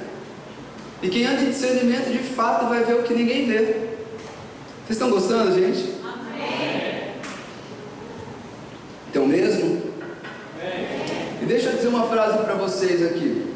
E 1.02 1.08
quem 1.08 1.26
anda 1.26 1.42
em 1.42 1.50
discernimento 1.50 2.10
de 2.10 2.18
fato 2.18 2.66
vai 2.66 2.84
ver 2.84 2.94
o 2.94 3.02
que 3.02 3.14
ninguém 3.14 3.46
vê. 3.46 3.62
Vocês 4.84 4.90
estão 4.90 5.10
gostando, 5.10 5.54
gente? 5.54 5.94
Amém. 6.02 7.12
Então 9.10 9.26
mesmo? 9.26 9.73
E 11.44 11.46
deixa 11.46 11.68
eu 11.68 11.76
dizer 11.76 11.88
uma 11.88 12.08
frase 12.08 12.38
para 12.38 12.54
vocês 12.54 13.02
aqui, 13.04 13.52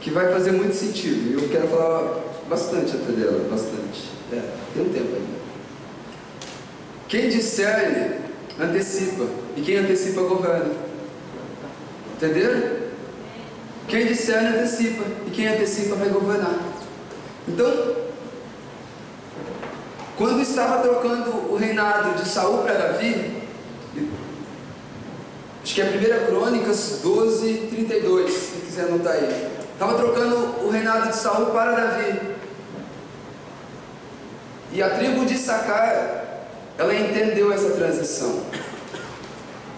que 0.00 0.10
vai 0.10 0.32
fazer 0.32 0.50
muito 0.50 0.74
sentido. 0.74 1.30
E 1.30 1.34
eu 1.34 1.46
quero 1.50 1.68
falar 1.68 2.22
bastante 2.48 2.96
até 2.96 3.12
dela, 3.12 3.46
bastante. 3.50 4.08
É, 4.32 4.40
tem 4.72 4.82
um 4.82 4.88
tempo 4.88 5.14
ainda. 5.14 5.44
Quem 7.06 7.28
discerne, 7.28 8.14
antecipa. 8.58 9.26
E 9.58 9.60
quem 9.60 9.76
antecipa, 9.76 10.22
governa. 10.22 10.72
Entenderam? 12.16 12.62
Quem 13.86 14.06
discerne 14.06 14.56
antecipa, 14.56 15.04
e 15.26 15.30
quem 15.32 15.46
antecipa 15.46 15.96
vai 15.96 16.08
governar. 16.08 16.60
Então, 17.46 17.94
quando 20.16 20.40
estava 20.40 20.82
trocando 20.82 21.52
o 21.52 21.56
reinado 21.56 22.14
de 22.14 22.26
Saul 22.26 22.62
para 22.62 22.72
Davi, 22.72 23.43
acho 25.64 25.74
que 25.74 25.80
é 25.80 25.84
1 25.84 26.26
Crônicas 26.26 27.00
12, 27.02 27.68
32, 27.70 28.32
se 28.32 28.60
quiser 28.60 28.84
anotar 28.84 29.14
aí. 29.14 29.48
Estava 29.72 29.94
trocando 29.94 30.36
o 30.64 30.70
reinado 30.70 31.08
de 31.08 31.16
Saul 31.16 31.46
para 31.46 31.72
Davi. 31.72 32.20
E 34.72 34.80
a 34.80 34.90
tribo 34.90 35.24
de 35.24 35.36
Sacar, 35.36 36.46
ela 36.78 36.94
entendeu 36.94 37.52
essa 37.52 37.70
transição. 37.70 38.42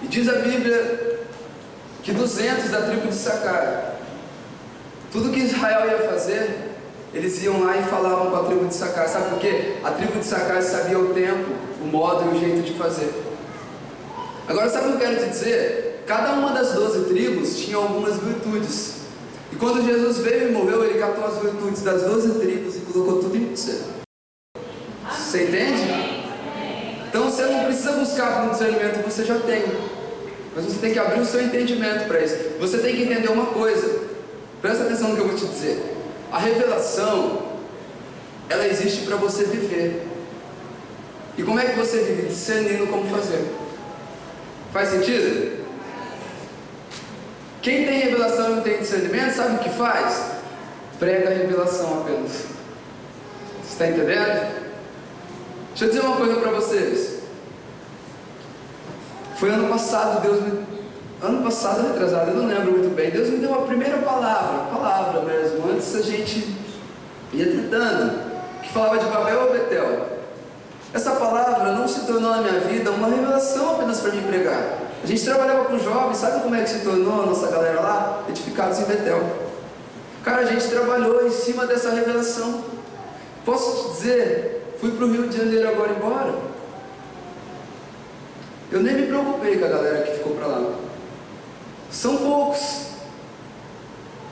E 0.03 0.07
diz 0.09 0.29
a 0.29 0.41
Bíblia 0.41 1.21
que 2.03 2.13
200 2.13 2.71
da 2.71 2.83
tribo 2.83 3.09
de 3.09 3.15
Sacar 3.15 3.97
tudo 5.17 5.31
que 5.31 5.41
Israel 5.41 5.89
ia 5.91 6.11
fazer, 6.11 6.75
eles 7.15 7.43
iam 7.43 7.65
lá 7.65 7.77
e 7.77 7.83
falavam 7.85 8.31
com 8.31 8.37
a 8.37 8.45
tribo 8.45 8.67
de 8.67 8.75
Sacar. 8.75 9.09
Sabe 9.09 9.31
por 9.31 9.39
quê? 9.39 9.77
A 9.83 9.91
tribo 9.91 10.19
de 10.19 10.27
Sacar 10.27 10.61
sabia 10.63 10.99
o 10.99 11.15
tempo, 11.15 11.53
o 11.83 11.87
modo 11.87 12.27
e 12.27 12.37
o 12.37 12.39
jeito 12.39 12.63
de 12.63 12.75
fazer. 12.75 13.26
Agora, 14.49 14.71
sabe 14.71 14.87
o 14.87 14.89
que 14.91 14.95
eu 14.95 15.09
quero 15.09 15.25
te 15.25 15.31
dizer? 15.31 16.05
Cada 16.07 16.35
uma 16.35 16.53
das 16.53 16.73
doze 16.73 17.05
tribos 17.07 17.57
tinha 17.57 17.77
algumas 17.77 18.17
virtudes. 18.17 18.97
E 19.53 19.57
quando 19.57 19.85
Jesus 19.85 20.19
veio 20.19 20.51
e 20.51 20.53
morreu, 20.53 20.85
ele 20.85 20.99
catou 21.01 21.25
as 21.25 21.39
virtudes 21.39 21.83
das 21.83 22.03
doze 22.03 22.39
tribos 22.39 22.77
e 22.77 22.81
colocou 22.81 23.19
tudo 23.21 23.37
em 23.37 23.55
você. 23.55 23.83
Você 25.11 25.45
entende? 25.45 26.27
Então 27.09 27.25
você 27.29 27.45
não 27.47 27.65
precisa 27.65 27.93
buscar 27.93 28.45
um 28.45 28.51
discernimento 28.51 29.05
você 29.05 29.25
já 29.25 29.39
tem. 29.41 29.65
Mas 30.55 30.65
você 30.65 30.79
tem 30.79 30.93
que 30.93 30.99
abrir 30.99 31.21
o 31.21 31.25
seu 31.25 31.43
entendimento 31.43 32.07
para 32.07 32.21
isso. 32.21 32.37
Você 32.61 32.79
tem 32.79 32.95
que 32.95 33.03
entender 33.03 33.29
uma 33.29 33.47
coisa. 33.47 34.01
Presta 34.63 34.85
atenção 34.85 35.09
no 35.09 35.17
que 35.17 35.23
eu 35.23 35.29
vou 35.29 35.37
te 35.37 35.47
dizer. 35.47 35.83
A 36.31 36.39
revelação, 36.39 37.43
ela 38.49 38.67
existe 38.67 39.07
para 39.07 39.17
você 39.17 39.45
viver. 39.45 40.07
E 41.37 41.43
como 41.43 41.59
é 41.59 41.67
que 41.67 41.79
você 41.79 41.99
vive? 41.99 42.29
Discernindo 42.29 42.87
como 42.87 43.09
fazer. 43.09 43.45
Faz 44.77 44.91
sentido? 44.91 45.65
Quem 47.63 47.87
tem 47.87 47.99
revelação 47.99 48.51
e 48.51 48.55
não 48.57 48.61
tem 48.61 48.77
discernimento, 48.77 49.33
sabe 49.33 49.55
o 49.55 49.59
que 49.61 49.71
faz? 49.71 50.33
Prega 50.99 51.31
a 51.31 51.33
revelação 51.33 52.03
apenas. 52.03 52.45
Você 53.63 53.73
está 53.73 53.89
entendendo? 53.89 54.55
Deixa 55.71 55.85
eu 55.85 55.89
dizer 55.89 56.01
uma 56.01 56.17
coisa 56.19 56.37
para 56.37 56.51
vocês. 56.51 57.21
Foi 59.37 59.49
ano 59.49 59.67
passado, 59.67 60.21
Deus 60.21 60.43
me 60.43 60.67
ano 61.23 61.43
passado, 61.43 61.91
retrasado, 61.91 62.33
eu 62.33 62.37
não 62.37 62.47
lembro 62.47 62.73
muito 62.73 62.95
bem, 62.95 63.11
Deus 63.11 63.31
me 63.31 63.39
deu 63.39 63.55
a 63.55 63.63
primeira 63.63 63.97
palavra, 63.97 64.77
palavra 64.77 65.23
mesmo, 65.23 65.71
antes 65.71 65.95
a 65.95 66.03
gente 66.03 66.55
ia 67.33 67.47
tentando, 67.47 68.31
que 68.63 68.71
falava 68.71 68.99
de 68.99 69.07
Babel 69.07 69.41
ou 69.41 69.53
Betel. 69.55 70.16
Essa 70.97 71.11
palavra 71.11 71.73
não 71.73 71.87
se 71.87 72.07
tornou 72.07 72.31
na 72.31 72.41
minha 72.41 72.59
vida 72.61 72.91
uma 72.91 73.09
revelação 73.09 73.73
apenas 73.73 74.01
para 74.01 74.13
mim 74.13 74.23
pregar. 74.23 74.79
A 75.05 75.07
gente 75.07 75.23
trabalhava 75.23 75.67
com 75.67 75.79
jovens, 75.79 76.17
sabe 76.17 76.41
como 76.41 76.55
é 76.55 76.63
que 76.63 76.71
se 76.71 76.79
tornou 76.79 77.23
a 77.23 77.27
nossa 77.27 77.49
galera 77.49 77.83
lá? 77.83 78.25
Edificados 78.31 78.79
em 78.79 78.85
Betel. 78.85 79.23
Cara, 80.25 80.41
a 80.41 80.45
gente 80.47 80.67
trabalhou 80.69 81.27
em 81.27 81.31
cima 81.31 81.67
dessa 81.67 81.91
revelação. 81.91 82.65
Posso 83.45 83.91
te 83.91 83.93
dizer, 83.93 84.75
fui 84.81 84.91
para 84.93 85.05
o 85.05 85.13
Rio 85.13 85.29
de 85.29 85.37
Janeiro 85.37 85.69
agora 85.69 85.93
embora. 85.93 86.35
Eu 88.73 88.81
nem 88.81 88.95
me 88.95 89.07
preocupei 89.07 89.59
com 89.59 89.67
a 89.67 89.69
galera 89.69 90.03
que 90.03 90.13
ficou 90.13 90.35
para 90.35 90.47
lá. 90.47 90.77
São 91.91 92.17
poucos, 92.17 92.87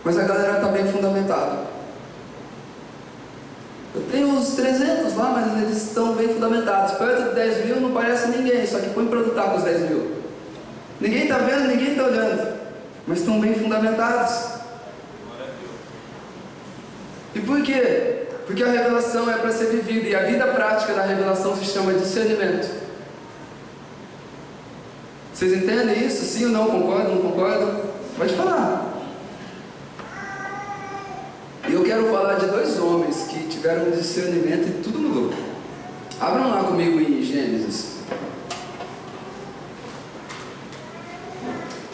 mas 0.03 0.19
a 0.19 0.23
galera 0.23 0.55
está 0.55 0.69
bem 0.69 0.91
fundamentada. 0.91 1.75
Eu 3.95 4.03
tenho 4.11 4.27
uns 4.27 4.57
300 4.57 5.15
lá, 5.15 5.31
mas 5.31 5.63
eles 5.63 5.77
estão 5.77 6.15
bem 6.15 6.24
fundamentados. 6.65 6.93
Perto 6.97 7.29
de 7.29 7.35
10 7.35 7.67
mil 7.67 7.81
não 7.81 7.93
parece 7.93 8.29
ninguém, 8.29 8.67
só 8.67 8.79
que 8.79 8.91
põe 8.91 9.07
para 9.07 9.19
lutar 9.21 9.51
com 9.51 9.57
os 9.59 9.63
10 9.63 9.91
mil. 9.91 10.15
Ninguém 11.01 11.25
está 11.25 11.39
vendo, 11.39 11.69
ninguém 11.69 11.91
está 11.93 12.05
olhando, 12.05 12.59
mas 13.07 13.19
estão 13.21 13.41
bem 13.41 13.55
fundamentados. 13.55 14.55
E 17.35 17.41
por 17.41 17.63
quê? 17.63 18.27
Porque 18.47 18.63
a 18.63 18.71
revelação 18.71 19.31
é 19.31 19.37
para 19.37 19.51
ser 19.51 19.67
vivida 19.67 20.09
e 20.09 20.15
a 20.15 20.23
vida 20.23 20.47
prática 20.47 20.95
da 20.95 21.03
revelação 21.03 21.57
se 21.57 21.65
chama 21.65 21.93
discernimento. 21.95 22.85
Vocês 25.33 25.53
entendem 25.53 26.07
isso? 26.07 26.25
Sim 26.25 26.47
ou 26.47 26.51
não? 26.53 26.67
Concordam? 26.67 27.17
Não 27.17 27.23
concordam? 27.23 27.81
Pode 28.17 28.35
falar. 28.35 28.93
E 31.69 31.73
eu 31.73 31.83
quero 31.83 32.07
falar 32.07 32.35
de 32.35 32.47
dois 32.47 32.79
homens 32.79 33.27
que 33.29 33.49
tiveram 33.49 33.89
um 33.89 33.91
discernimento 33.91 34.69
e 34.69 34.83
tudo 34.83 34.99
mudou. 35.01 35.44
Abram 36.25 36.49
lá 36.49 36.65
comigo 36.65 36.99
em 36.99 37.23
Gênesis. 37.23 37.97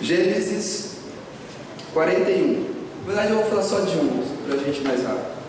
Gênesis 0.01 0.99
41. 1.93 2.71
Na 3.01 3.07
verdade, 3.07 3.33
eu 3.33 3.39
vou 3.39 3.47
falar 3.47 3.63
só 3.65 3.81
de 3.81 3.97
um, 3.99 4.25
para 4.47 4.55
a 4.55 4.59
gente 4.59 4.83
mais 4.83 5.03
rápido. 5.03 5.41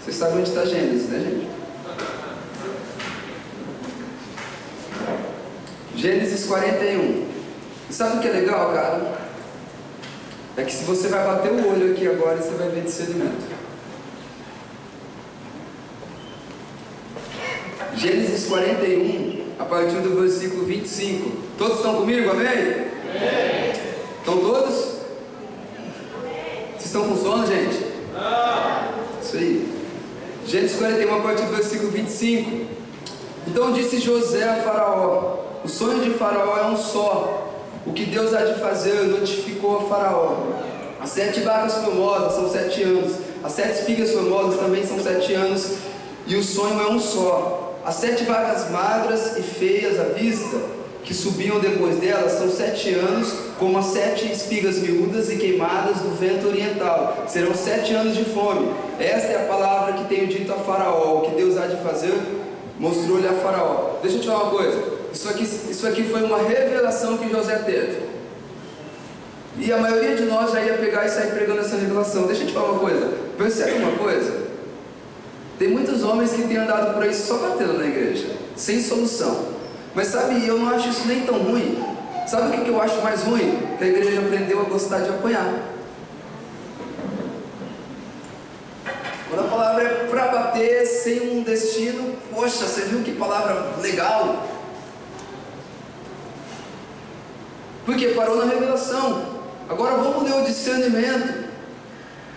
Vocês 0.00 0.16
sabem 0.16 0.38
onde 0.38 0.48
está 0.48 0.64
Gênesis, 0.64 1.08
né, 1.08 1.18
gente? 1.18 1.48
Gênesis 5.96 6.46
41. 6.46 7.26
E 7.90 7.92
sabe 7.92 8.18
o 8.18 8.20
que 8.20 8.28
é 8.28 8.30
legal, 8.32 8.72
cara? 8.72 9.18
É 10.56 10.62
que 10.62 10.72
se 10.72 10.84
você 10.84 11.08
vai 11.08 11.26
bater 11.26 11.50
o 11.50 11.72
olho 11.72 11.90
aqui 11.90 12.06
agora, 12.06 12.36
você 12.36 12.50
vai 12.50 12.68
ver 12.68 12.84
discernimento. 12.84 13.53
Gênesis 17.96 18.46
41, 18.46 19.44
a 19.58 19.64
partir 19.64 19.96
do 19.96 20.20
versículo 20.20 20.64
25. 20.64 21.30
Todos 21.56 21.76
estão 21.76 21.94
comigo? 21.94 22.30
Amém? 22.30 22.48
Amém. 22.48 23.72
Estão 24.18 24.38
todos? 24.38 24.74
Vocês 26.72 26.86
estão 26.86 27.08
com 27.08 27.16
sono, 27.16 27.46
gente? 27.46 27.78
Não. 28.12 29.22
Isso 29.22 29.36
aí. 29.36 29.68
Gênesis 30.46 30.76
41, 30.76 31.14
a 31.14 31.20
partir 31.20 31.44
do 31.44 31.54
versículo 31.54 31.90
25. 31.92 32.66
Então 33.46 33.72
disse 33.72 34.00
José 34.00 34.42
a 34.42 34.56
Faraó: 34.56 35.38
O 35.64 35.68
sonho 35.68 36.02
de 36.04 36.10
Faraó 36.10 36.58
é 36.58 36.66
um 36.66 36.76
só. 36.76 37.52
O 37.86 37.92
que 37.92 38.06
Deus 38.06 38.34
há 38.34 38.44
de 38.44 38.58
fazer 38.60 39.04
notificou 39.04 39.78
a 39.78 39.82
Faraó. 39.82 40.36
As 41.00 41.10
sete 41.10 41.40
vacas 41.40 41.74
formosas 41.74 42.32
são 42.32 42.50
sete 42.50 42.82
anos. 42.82 43.12
As 43.42 43.52
sete 43.52 43.80
espigas 43.80 44.10
formosas 44.10 44.58
também 44.58 44.84
são 44.84 44.98
sete 44.98 45.34
anos. 45.34 45.74
E 46.26 46.34
o 46.34 46.42
sonho 46.42 46.80
é 46.80 46.90
um 46.90 46.98
só. 46.98 47.63
As 47.84 47.96
sete 47.96 48.24
vacas 48.24 48.70
magras 48.70 49.36
e 49.36 49.42
feias 49.42 50.00
à 50.00 50.04
vista, 50.04 50.56
que 51.02 51.12
subiam 51.12 51.60
depois 51.60 51.98
delas, 51.98 52.32
são 52.32 52.50
sete 52.50 52.94
anos, 52.94 53.30
como 53.58 53.76
as 53.76 53.86
sete 53.86 54.32
espigas 54.32 54.78
miúdas 54.78 55.30
e 55.30 55.36
queimadas 55.36 55.98
do 55.98 56.18
vento 56.18 56.48
oriental. 56.48 57.24
Serão 57.28 57.54
sete 57.54 57.92
anos 57.92 58.16
de 58.16 58.24
fome. 58.24 58.72
Esta 58.98 59.32
é 59.32 59.44
a 59.44 59.46
palavra 59.46 59.92
que 59.92 60.04
tenho 60.04 60.26
dito 60.26 60.50
a 60.50 60.56
Faraó. 60.56 61.18
O 61.18 61.20
que 61.22 61.36
Deus 61.36 61.58
há 61.58 61.66
de 61.66 61.76
fazer, 61.82 62.18
mostrou-lhe 62.78 63.26
a 63.26 63.34
Faraó. 63.34 63.98
Deixa 64.00 64.16
eu 64.16 64.20
te 64.22 64.26
falar 64.28 64.44
uma 64.44 64.50
coisa. 64.50 64.82
Isso 65.12 65.28
aqui, 65.28 65.42
isso 65.42 65.86
aqui 65.86 66.04
foi 66.04 66.22
uma 66.22 66.38
revelação 66.38 67.18
que 67.18 67.30
José 67.30 67.56
teve. 67.58 68.14
E 69.58 69.70
a 69.70 69.76
maioria 69.76 70.16
de 70.16 70.24
nós 70.24 70.50
já 70.50 70.60
ia 70.62 70.74
pegar 70.74 71.04
e 71.04 71.08
sair 71.10 71.32
pregando 71.32 71.60
essa 71.60 71.76
revelação. 71.76 72.26
Deixa 72.26 72.42
eu 72.42 72.46
te 72.46 72.54
falar 72.54 72.72
uma 72.72 72.80
coisa. 72.80 73.10
Percebe 73.36 73.72
uma 73.72 73.92
coisa? 73.92 74.43
Tem 75.58 75.68
muitos 75.68 76.02
homens 76.02 76.32
que 76.32 76.42
têm 76.42 76.56
andado 76.56 76.94
por 76.94 77.02
aí 77.02 77.14
só 77.14 77.38
batendo 77.38 77.78
na 77.78 77.86
igreja, 77.86 78.26
sem 78.56 78.82
solução. 78.82 79.54
Mas 79.94 80.08
sabe, 80.08 80.46
eu 80.46 80.58
não 80.58 80.68
acho 80.70 80.88
isso 80.88 81.06
nem 81.06 81.20
tão 81.20 81.38
ruim. 81.38 81.82
Sabe 82.26 82.56
o 82.56 82.64
que 82.64 82.70
eu 82.70 82.80
acho 82.82 83.00
mais 83.02 83.22
ruim? 83.22 83.58
Que 83.78 83.84
a 83.84 83.86
igreja 83.86 84.20
aprendeu 84.20 84.60
a 84.60 84.64
gostar 84.64 85.00
de 85.00 85.10
apanhar. 85.10 85.62
Quando 89.28 89.46
a 89.46 89.48
palavra 89.48 89.82
é 89.82 90.06
para 90.06 90.28
bater 90.28 90.86
sem 90.86 91.38
um 91.38 91.42
destino, 91.42 92.16
poxa, 92.32 92.64
você 92.64 92.82
viu 92.82 93.02
que 93.02 93.12
palavra 93.12 93.74
legal? 93.80 94.48
Porque 97.84 98.08
parou 98.08 98.36
na 98.36 98.52
revelação. 98.52 99.34
Agora 99.68 99.96
vamos 99.96 100.24
ler 100.24 100.40
o 100.40 100.44
discernimento 100.44 101.44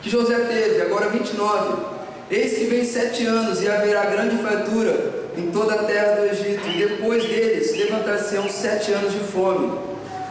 que 0.02 0.10
José 0.10 0.38
teve, 0.40 0.82
agora 0.82 1.10
29. 1.10 1.97
Eis 2.30 2.58
que 2.58 2.66
vem 2.66 2.84
sete 2.84 3.26
anos 3.26 3.62
e 3.62 3.70
haverá 3.70 4.06
grande 4.06 4.38
fartura 4.44 5.28
em 5.38 5.50
toda 5.52 5.76
a 5.76 5.84
terra 5.84 6.16
do 6.16 6.26
Egito, 6.26 6.68
e 6.68 6.88
depois 6.88 7.24
deles 7.24 7.76
levantar-se-ão 7.78 8.50
sete 8.50 8.92
anos 8.92 9.14
de 9.14 9.20
fome. 9.20 9.78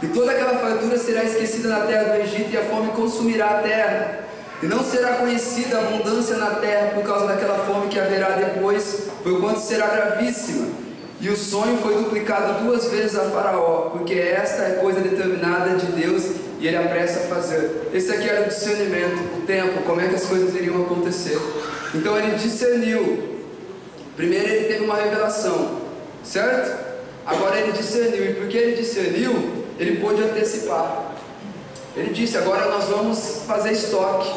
E 0.03 0.07
toda 0.07 0.31
aquela 0.31 0.59
fartura 0.59 0.97
será 0.97 1.23
esquecida 1.23 1.69
na 1.69 1.79
terra 1.81 2.13
do 2.13 2.21
Egito, 2.21 2.51
e 2.53 2.57
a 2.57 2.65
fome 2.65 2.91
consumirá 2.91 3.59
a 3.59 3.61
terra. 3.61 4.19
E 4.61 4.65
não 4.67 4.83
será 4.83 5.15
conhecida 5.15 5.77
a 5.77 5.79
abundância 5.81 6.37
na 6.37 6.51
terra 6.55 6.91
por 6.93 7.03
causa 7.03 7.25
daquela 7.25 7.65
fome 7.65 7.87
que 7.87 7.99
haverá 7.99 8.29
depois, 8.29 9.07
porquanto 9.23 9.59
será 9.59 9.87
gravíssima 9.87 10.87
e 11.19 11.29
o 11.29 11.35
sonho 11.35 11.77
foi 11.77 11.95
duplicado 11.95 12.63
duas 12.63 12.85
vezes 12.91 13.15
a 13.17 13.23
Faraó, 13.23 13.89
porque 13.89 14.13
esta 14.13 14.63
é 14.63 14.71
coisa 14.73 14.99
determinada 14.99 15.75
de 15.75 15.87
Deus 15.87 16.23
e 16.59 16.67
ele 16.67 16.77
apressa 16.77 17.19
a 17.19 17.23
fazer. 17.23 17.89
Esse 17.91 18.11
aqui 18.11 18.29
era 18.29 18.45
o 18.45 18.47
discernimento, 18.47 19.39
o 19.39 19.41
tempo, 19.41 19.81
como 19.83 19.99
é 19.99 20.07
que 20.07 20.15
as 20.15 20.25
coisas 20.25 20.53
iriam 20.53 20.83
acontecer. 20.83 21.39
Então 21.93 22.17
ele 22.17 22.35
discerniu. 22.35 23.37
Primeiro 24.15 24.47
ele 24.47 24.65
teve 24.65 24.83
uma 24.83 24.95
revelação, 24.95 25.79
certo? 26.23 26.85
Agora 27.25 27.59
ele 27.59 27.71
discerniu, 27.71 28.25
e 28.25 28.33
porque 28.35 28.57
ele 28.57 28.75
discerniu, 28.75 29.65
ele 29.77 29.97
pôde 29.97 30.23
antecipar. 30.23 31.15
Ele 31.95 32.13
disse: 32.13 32.37
agora 32.37 32.67
nós 32.67 32.85
vamos 32.85 33.43
fazer 33.45 33.71
estoque. 33.71 34.29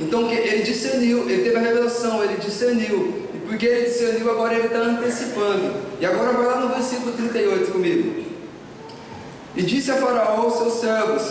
Então 0.00 0.30
ele 0.30 0.62
discerniu, 0.62 1.28
ele 1.28 1.42
teve 1.42 1.56
a 1.56 1.60
revelação, 1.60 2.22
ele 2.24 2.36
discerniu, 2.36 3.28
porque 3.46 3.66
ele 3.66 3.84
discerniu, 3.84 4.30
agora 4.30 4.54
ele 4.54 4.66
está 4.66 4.78
antecipando. 4.78 5.72
E 6.00 6.06
agora 6.06 6.32
vai 6.32 6.46
lá 6.46 6.60
no 6.60 6.68
versículo 6.74 7.12
38 7.12 7.70
comigo. 7.70 8.24
E 9.54 9.62
disse 9.62 9.90
a 9.90 9.96
Faraó 9.96 10.42
aos 10.42 10.54
seus 10.54 10.80
servos: 10.80 11.22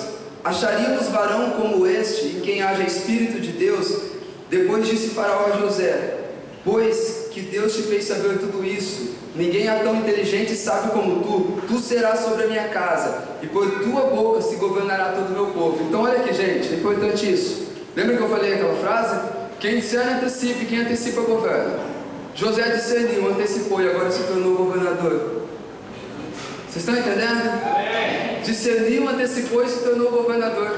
Acharíamos 0.44 1.08
varão 1.10 1.52
como 1.52 1.86
este, 1.86 2.38
em 2.38 2.40
quem 2.40 2.62
haja 2.62 2.84
Espírito 2.84 3.40
de 3.40 3.52
Deus? 3.52 4.11
Depois 4.52 4.86
disse 4.86 5.12
Faraó 5.12 5.46
a 5.46 5.58
José: 5.62 6.18
Pois 6.62 7.30
que 7.32 7.40
Deus 7.40 7.74
te 7.74 7.84
fez 7.84 8.04
saber 8.04 8.38
tudo 8.38 8.66
isso, 8.66 9.16
ninguém 9.34 9.70
é 9.70 9.76
tão 9.76 9.96
inteligente 9.96 10.52
e 10.52 10.58
sábio 10.58 10.92
como 10.92 11.24
tu, 11.24 11.62
tu 11.66 11.80
serás 11.80 12.20
sobre 12.20 12.44
a 12.44 12.48
minha 12.48 12.68
casa, 12.68 13.30
e 13.42 13.48
por 13.48 13.80
tua 13.80 14.02
boca 14.08 14.42
se 14.42 14.58
governará 14.58 15.14
todo 15.14 15.30
o 15.30 15.32
meu 15.32 15.46
povo. 15.54 15.86
Então, 15.88 16.02
olha 16.02 16.20
aqui, 16.20 16.34
gente, 16.34 16.74
é 16.74 16.76
importante 16.76 17.32
isso. 17.32 17.72
Lembra 17.96 18.18
que 18.18 18.24
eu 18.24 18.28
falei 18.28 18.56
aquela 18.56 18.76
frase? 18.76 19.22
Quem 19.58 19.80
discerne 19.80 20.16
antecipa, 20.16 20.64
e 20.64 20.66
quem 20.66 20.82
antecipa 20.82 21.22
governa. 21.22 21.80
José 22.36 22.64
discerniu, 22.72 23.30
antecipou 23.30 23.82
e 23.82 23.90
agora 23.90 24.12
se 24.12 24.24
tornou 24.24 24.56
governador. 24.56 25.44
Vocês 26.68 26.86
estão 26.86 26.98
entendendo? 26.98 28.44
Discerniu, 28.44 29.08
antecipou 29.08 29.64
e 29.64 29.70
se 29.70 29.80
tornou 29.80 30.12
governador. 30.12 30.78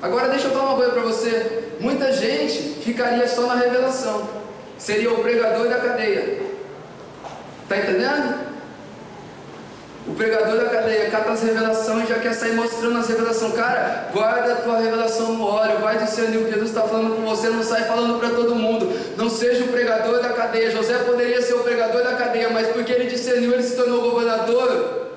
Agora 0.00 0.28
deixa 0.28 0.46
eu 0.46 0.52
falar 0.52 0.70
uma 0.70 0.76
coisa 0.76 0.92
para 0.92 1.02
você. 1.02 1.69
Muita 1.80 2.12
gente 2.12 2.80
ficaria 2.84 3.26
só 3.26 3.46
na 3.46 3.54
revelação. 3.54 4.28
Seria 4.76 5.10
o 5.12 5.22
pregador 5.22 5.66
da 5.66 5.78
cadeia. 5.78 6.42
Está 7.62 7.78
entendendo? 7.78 8.50
O 10.06 10.14
pregador 10.14 10.58
da 10.58 10.68
cadeia 10.68 11.10
cata 11.10 11.30
as 11.30 11.42
revelações 11.42 12.04
e 12.04 12.12
já 12.12 12.18
quer 12.18 12.34
sair 12.34 12.52
mostrando 12.52 12.98
as 12.98 13.08
revelações. 13.08 13.54
Cara, 13.54 14.08
guarda 14.12 14.52
a 14.52 14.56
tua 14.56 14.78
revelação 14.78 15.34
no 15.34 15.46
óleo, 15.46 15.78
vai 15.78 15.96
discernir 15.96 16.38
o 16.38 16.44
que 16.44 16.52
Jesus 16.52 16.70
está 16.70 16.82
falando 16.82 17.16
com 17.16 17.22
você, 17.22 17.48
não 17.48 17.62
sai 17.62 17.84
falando 17.84 18.18
para 18.18 18.30
todo 18.30 18.54
mundo. 18.54 18.90
Não 19.16 19.30
seja 19.30 19.64
o 19.64 19.68
pregador 19.68 20.20
da 20.20 20.30
cadeia. 20.30 20.70
José 20.70 20.98
poderia 20.98 21.40
ser 21.40 21.54
o 21.54 21.60
pregador 21.60 22.02
da 22.02 22.14
cadeia, 22.14 22.50
mas 22.50 22.68
porque 22.68 22.92
ele 22.92 23.06
discerniu, 23.06 23.52
ele 23.52 23.62
se 23.62 23.76
tornou 23.76 24.10
governador. 24.10 25.08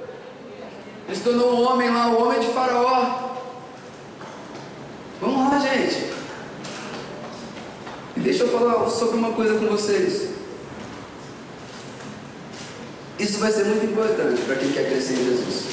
Ele 1.07 1.17
se 1.17 1.23
tornou 1.23 1.55
um 1.55 1.67
homem 1.69 1.89
lá, 1.89 2.07
o 2.07 2.23
homem 2.23 2.39
de 2.39 2.47
Faraó. 2.47 3.31
Vamos 5.19 5.51
lá, 5.51 5.59
gente. 5.59 6.12
Deixa 8.23 8.43
eu 8.43 8.47
falar 8.47 8.89
sobre 8.89 9.17
uma 9.17 9.33
coisa 9.33 9.55
com 9.55 9.65
vocês. 9.67 10.29
Isso 13.19 13.37
vai 13.37 13.51
ser 13.51 13.65
muito 13.65 13.85
importante 13.85 14.41
para 14.43 14.55
quem 14.55 14.71
quer 14.71 14.89
crescer 14.89 15.13
em 15.13 15.25
Jesus. 15.25 15.65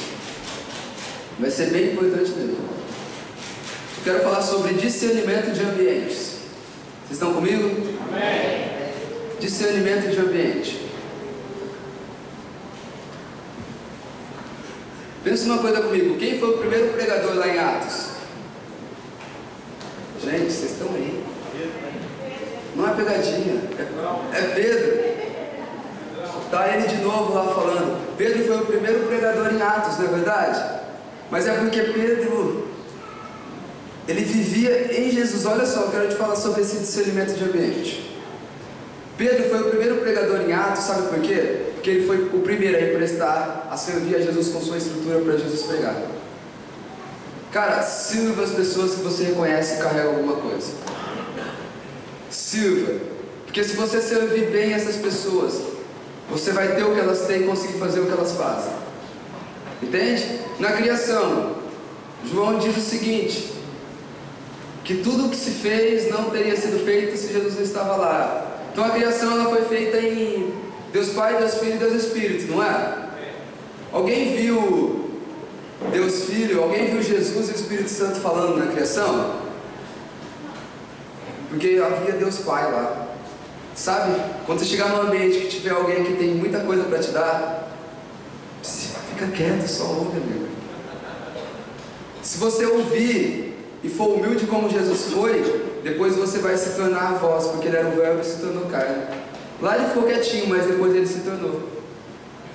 Vai 1.39 1.49
ser 1.49 1.69
bem 1.71 1.93
importante 1.93 2.29
mesmo. 2.31 2.57
Eu 3.97 4.03
quero 4.03 4.19
falar 4.21 4.41
sobre 4.41 4.73
discernimento 4.73 5.53
de 5.53 5.61
ambientes. 5.61 6.39
Vocês 7.07 7.11
estão 7.11 7.33
comigo? 7.33 7.69
Amém. 8.09 8.69
Discernimento 9.39 10.11
de 10.11 10.19
ambiente. 10.19 10.87
Pensa 15.23 15.45
uma 15.45 15.59
coisa 15.59 15.81
comigo. 15.81 16.17
Quem 16.17 16.37
foi 16.37 16.49
o 16.49 16.57
primeiro 16.57 16.89
pregador 16.89 17.35
lá 17.35 17.47
em 17.47 17.57
Atos? 17.57 18.07
Gente, 20.21 20.51
vocês 20.51 20.71
estão 20.71 20.89
aí. 20.93 21.23
Não 22.75 22.89
é 22.89 22.93
pegadinha. 22.93 23.61
É, 23.77 24.37
é 24.37 24.41
Pedro. 24.55 25.11
Está 26.45 26.67
ele 26.67 26.87
de 26.87 26.97
novo 26.97 27.33
lá 27.33 27.45
falando. 27.53 28.17
Pedro 28.17 28.45
foi 28.45 28.57
o 28.57 28.65
primeiro 28.65 29.07
pregador 29.07 29.53
em 29.53 29.61
Atos, 29.61 29.97
não 29.97 30.05
é 30.05 30.09
verdade? 30.09 30.81
Mas 31.29 31.47
é 31.47 31.53
porque 31.53 31.81
Pedro, 31.81 32.67
ele 34.07 34.21
vivia 34.21 34.99
em 34.99 35.09
Jesus. 35.11 35.45
Olha 35.45 35.65
só, 35.65 35.81
eu 35.81 35.91
quero 35.91 36.09
te 36.09 36.15
falar 36.15 36.35
sobre 36.35 36.61
esse 36.61 36.77
discernimento 36.77 37.33
de 37.33 37.43
ambiente. 37.43 38.19
Pedro 39.17 39.49
foi 39.49 39.61
o 39.61 39.69
primeiro 39.69 39.95
pregador 39.97 40.41
em 40.41 40.51
Atos, 40.51 40.83
sabe 40.83 41.07
por 41.07 41.19
quê? 41.19 41.71
Porque 41.75 41.89
ele 41.89 42.05
foi 42.05 42.23
o 42.33 42.39
primeiro 42.39 42.77
a 42.77 42.81
emprestar, 42.81 43.67
a 43.71 43.77
servir 43.77 44.15
a 44.15 44.19
Jesus 44.19 44.49
com 44.49 44.59
sua 44.59 44.77
estrutura 44.77 45.19
para 45.19 45.37
Jesus 45.37 45.63
pregar. 45.63 45.95
Cara, 47.51 47.81
sirva 47.81 48.43
as 48.43 48.51
pessoas 48.51 48.95
que 48.95 49.01
você 49.01 49.23
reconhece 49.25 49.75
e 49.75 49.77
carrega 49.77 50.09
alguma 50.09 50.35
coisa. 50.35 50.73
Sirva. 52.31 52.99
Porque 53.45 53.63
se 53.63 53.75
você 53.75 54.01
servir 54.01 54.49
bem 54.49 54.73
essas 54.73 54.95
pessoas, 54.95 55.61
você 56.29 56.51
vai 56.51 56.75
ter 56.75 56.83
o 56.83 56.93
que 56.93 56.99
elas 56.99 57.27
têm 57.27 57.41
e 57.41 57.47
conseguir 57.47 57.77
fazer 57.77 57.99
o 57.99 58.05
que 58.05 58.13
elas 58.13 58.31
fazem. 58.31 58.71
Entende? 59.83 60.39
Na 60.59 60.71
criação, 60.71 61.57
João 62.25 62.57
diz 62.57 62.77
o 62.77 62.81
seguinte: 62.81 63.51
que 64.83 64.95
tudo 64.97 65.25
o 65.25 65.29
que 65.29 65.35
se 65.35 65.51
fez 65.51 66.09
não 66.09 66.29
teria 66.29 66.55
sido 66.55 66.83
feito 66.85 67.17
se 67.17 67.33
Jesus 67.33 67.55
não 67.55 67.61
estava 67.61 67.95
lá. 67.97 68.59
Então 68.71 68.85
a 68.85 68.91
criação 68.91 69.31
ela 69.33 69.49
foi 69.49 69.63
feita 69.63 69.97
em 69.97 70.53
Deus 70.93 71.09
Pai, 71.09 71.37
Deus 71.37 71.55
Filho 71.55 71.75
e 71.75 71.77
Deus 71.77 71.93
Espírito, 72.05 72.51
não 72.51 72.63
é? 72.63 73.09
Alguém 73.91 74.35
viu 74.35 75.09
Deus 75.91 76.23
Filho, 76.25 76.63
alguém 76.63 76.91
viu 76.91 77.01
Jesus 77.01 77.49
e 77.49 77.51
o 77.51 77.55
Espírito 77.55 77.89
Santo 77.89 78.19
falando 78.21 78.57
na 78.57 78.71
criação? 78.71 79.40
Porque 81.51 81.81
havia 81.85 82.13
Deus 82.13 82.37
Pai 82.39 82.71
lá. 82.71 83.09
Sabe? 83.75 84.19
Quando 84.45 84.59
você 84.59 84.65
chegar 84.65 84.89
num 84.89 85.01
ambiente 85.01 85.37
que 85.39 85.47
tiver 85.47 85.71
alguém 85.71 86.03
que 86.03 86.13
tem 86.13 86.29
muita 86.29 86.61
coisa 86.61 86.83
para 86.85 86.99
te 86.99 87.11
dar, 87.11 87.69
fica 88.63 89.27
quieto, 89.27 89.67
só 89.67 89.83
ouve, 89.83 90.17
amigo. 90.17 90.47
Se 92.21 92.37
você 92.37 92.65
ouvir 92.65 93.57
e 93.83 93.89
for 93.89 94.09
humilde 94.09 94.45
como 94.45 94.69
Jesus 94.69 95.11
foi, 95.11 95.65
depois 95.83 96.15
você 96.15 96.39
vai 96.39 96.55
se 96.55 96.71
tornar 96.71 97.11
a 97.11 97.13
voz, 97.15 97.47
porque 97.47 97.67
ele 97.67 97.77
era 97.77 97.89
o 97.89 97.91
verbo 97.91 98.21
e 98.21 98.23
se 98.23 98.37
tornou 98.37 98.65
carne. 98.65 99.03
Lá 99.61 99.75
ele 99.75 99.87
ficou 99.87 100.03
quietinho, 100.03 100.47
mas 100.47 100.65
depois 100.65 100.95
ele 100.95 101.07
se 101.07 101.19
tornou. 101.19 101.61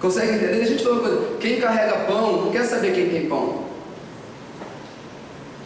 Consegue 0.01 0.33
entender? 0.33 0.57
Deixa 0.57 0.73
eu 0.73 0.77
te 0.79 0.85
falar 0.85 0.97
uma 0.97 1.09
coisa. 1.09 1.37
Quem 1.39 1.61
carrega 1.61 2.05
pão 2.07 2.45
não 2.45 2.51
quer 2.51 2.65
saber 2.65 2.95
quem 2.95 3.11
tem 3.11 3.27
pão. 3.27 3.66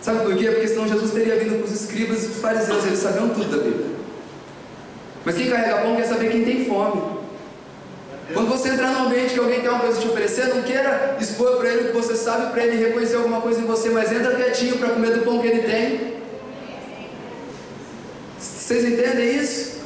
Sabe 0.00 0.20
por 0.20 0.34
quê? 0.36 0.50
Porque 0.50 0.68
senão 0.68 0.88
Jesus 0.88 1.10
teria 1.10 1.36
vindo 1.36 1.56
para 1.56 1.66
os 1.66 1.72
escribas 1.72 2.24
e 2.24 2.26
os 2.28 2.36
fariseus, 2.36 2.86
eles 2.86 2.98
sabiam 2.98 3.28
tudo 3.30 3.56
da 3.56 3.62
Bíblia. 3.62 3.86
Mas 5.24 5.36
quem 5.36 5.50
carrega 5.50 5.82
pão 5.82 5.96
quer 5.96 6.06
saber 6.06 6.30
quem 6.30 6.44
tem 6.44 6.64
fome. 6.64 7.20
Quando 8.32 8.48
você 8.48 8.70
entrar 8.70 8.92
num 8.92 9.06
ambiente 9.06 9.34
que 9.34 9.40
alguém 9.40 9.60
tem 9.60 9.68
uma 9.68 9.80
coisa 9.80 10.00
te 10.00 10.06
oferecer, 10.06 10.54
não 10.54 10.62
queira 10.62 11.16
expor 11.20 11.56
para 11.56 11.68
ele 11.68 11.82
o 11.82 11.86
que 11.88 11.92
você 11.92 12.14
sabe, 12.14 12.52
para 12.52 12.64
ele 12.64 12.82
reconhecer 12.82 13.16
alguma 13.16 13.40
coisa 13.40 13.60
em 13.60 13.64
você, 13.64 13.90
mas 13.90 14.10
entra 14.12 14.36
quietinho 14.36 14.78
para 14.78 14.90
comer 14.90 15.10
do 15.10 15.24
pão 15.24 15.40
que 15.40 15.48
ele 15.48 15.62
tem. 15.62 16.20
Vocês 18.38 18.84
entendem 18.84 19.36
isso? 19.36 19.80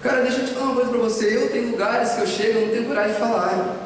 Cara, 0.00 0.22
deixa 0.22 0.38
eu 0.38 0.46
te 0.46 0.54
falar 0.54 0.66
uma 0.66 0.74
coisa 0.76 0.90
para 0.90 1.00
você. 1.00 1.36
Eu 1.36 1.50
tenho 1.50 1.72
lugares 1.72 2.12
que 2.12 2.20
eu 2.20 2.26
chego, 2.26 2.58
eu 2.58 2.66
não 2.66 2.72
tenho 2.72 2.86
coragem 2.86 3.12
de 3.14 3.18
falar. 3.18 3.76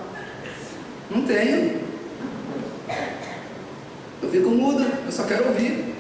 Não 1.11 1.23
tenho. 1.23 1.82
Eu 4.23 4.31
fico 4.31 4.51
mudo, 4.51 4.87
eu 5.05 5.13
só 5.13 5.25
quero 5.25 5.49
ouvir. 5.49 5.95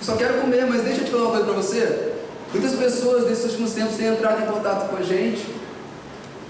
Eu 0.00 0.04
só 0.04 0.16
quero 0.16 0.40
comer, 0.40 0.66
mas 0.66 0.82
deixa 0.82 1.02
eu 1.02 1.04
te 1.04 1.10
falar 1.10 1.22
uma 1.24 1.30
coisa 1.30 1.44
para 1.44 1.54
você. 1.54 2.12
Muitas 2.52 2.74
pessoas 2.74 3.28
nesses 3.28 3.44
últimos 3.44 3.72
tempos 3.72 3.96
têm 3.96 4.08
entrado 4.08 4.42
em 4.42 4.46
contato 4.46 4.88
com 4.88 4.96
a 4.96 5.02
gente. 5.02 5.46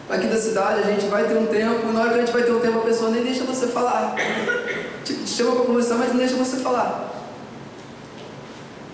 Aqui 0.09 0.27
da 0.27 0.37
cidade 0.37 0.81
a 0.81 0.85
gente 0.85 1.07
vai 1.07 1.25
ter 1.25 1.37
um 1.37 1.47
tempo, 1.47 1.93
na 1.93 2.01
hora 2.01 2.11
que 2.11 2.17
a 2.17 2.21
gente 2.21 2.33
vai 2.33 2.43
ter 2.43 2.53
um 2.53 2.61
tempo, 2.61 2.79
a 2.79 2.83
pessoa 2.83 3.11
nem 3.11 3.23
deixa 3.23 3.45
você 3.45 3.67
falar. 3.67 4.15
Tipo, 5.05 5.25
te 5.25 5.31
chama 5.31 5.57
para 5.57 5.65
conversar, 5.65 5.97
mas 5.97 6.11
não 6.11 6.17
deixa 6.17 6.37
você 6.37 6.59
falar. 6.59 7.13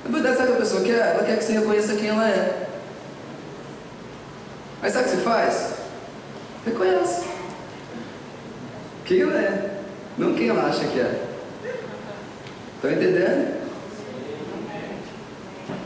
Na 0.04 0.10
verdade, 0.10 0.38
sabe 0.38 0.48
o 0.48 0.52
que 0.52 0.58
a 0.58 0.64
pessoa 0.64 0.82
quer? 0.82 1.14
Ela 1.14 1.22
quer 1.22 1.36
que 1.36 1.44
você 1.44 1.52
reconheça 1.52 1.94
quem 1.96 2.08
ela 2.08 2.26
é. 2.26 2.68
Mas 4.80 4.92
sabe 4.92 5.06
o 5.06 5.10
que 5.10 5.16
você 5.16 5.22
faz? 5.22 5.74
Reconhece. 6.64 7.26
Quem 9.04 9.20
ela 9.20 9.38
é, 9.38 9.77
não 10.18 10.34
quem 10.34 10.48
ela 10.48 10.66
acha 10.66 10.84
que 10.86 10.98
é. 10.98 11.28
Estão 12.74 12.92
entendendo? 12.92 13.58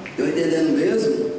Estão 0.06 0.26
entendendo 0.26 0.78
mesmo? 0.78 1.32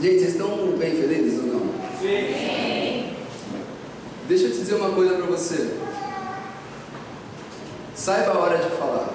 Gente, 0.00 0.18
vocês 0.18 0.32
estão 0.32 0.76
bem 0.78 0.96
felizes 0.96 1.38
ou 1.40 1.46
não? 1.46 1.60
Sim. 2.00 3.14
Deixa 4.28 4.44
eu 4.44 4.50
te 4.50 4.58
dizer 4.58 4.74
uma 4.74 4.90
coisa 4.90 5.14
para 5.14 5.26
você. 5.26 5.70
Saiba 7.94 8.32
a 8.32 8.38
hora 8.38 8.58
de 8.58 8.70
falar. 8.76 9.08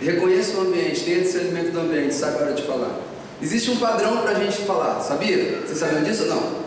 Reconheça 0.00 0.56
o 0.56 0.62
ambiente, 0.62 1.04
tenha 1.04 1.20
discernimento 1.20 1.72
do 1.72 1.80
ambiente, 1.80 2.14
saiba 2.14 2.38
a 2.38 2.42
hora 2.42 2.52
de 2.54 2.62
falar. 2.62 2.98
Existe 3.40 3.70
um 3.70 3.76
padrão 3.76 4.18
para 4.18 4.32
a 4.32 4.34
gente 4.34 4.62
falar, 4.62 5.00
sabia? 5.00 5.60
Vocês 5.60 5.78
sabiam 5.78 6.02
disso 6.02 6.24
ou 6.24 6.28
não? 6.28 6.61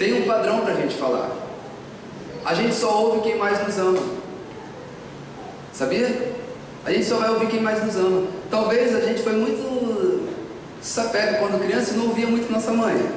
Tem 0.00 0.14
um 0.14 0.26
padrão 0.26 0.60
para 0.60 0.72
a 0.72 0.76
gente 0.76 0.94
falar. 0.94 1.30
A 2.42 2.54
gente 2.54 2.74
só 2.74 3.02
ouve 3.02 3.20
quem 3.20 3.36
mais 3.36 3.62
nos 3.62 3.76
ama. 3.76 3.98
Sabia? 5.74 6.32
A 6.86 6.90
gente 6.90 7.04
só 7.04 7.16
vai 7.16 7.28
ouvir 7.28 7.48
quem 7.48 7.60
mais 7.60 7.84
nos 7.84 7.96
ama. 7.96 8.26
Talvez 8.50 8.96
a 8.96 9.00
gente 9.00 9.22
foi 9.22 9.34
muito 9.34 10.26
sapego 10.80 11.40
quando 11.40 11.62
criança 11.62 11.92
e 11.92 11.98
não 11.98 12.06
ouvia 12.06 12.26
muito 12.26 12.50
nossa 12.50 12.72
mãe. 12.72 13.10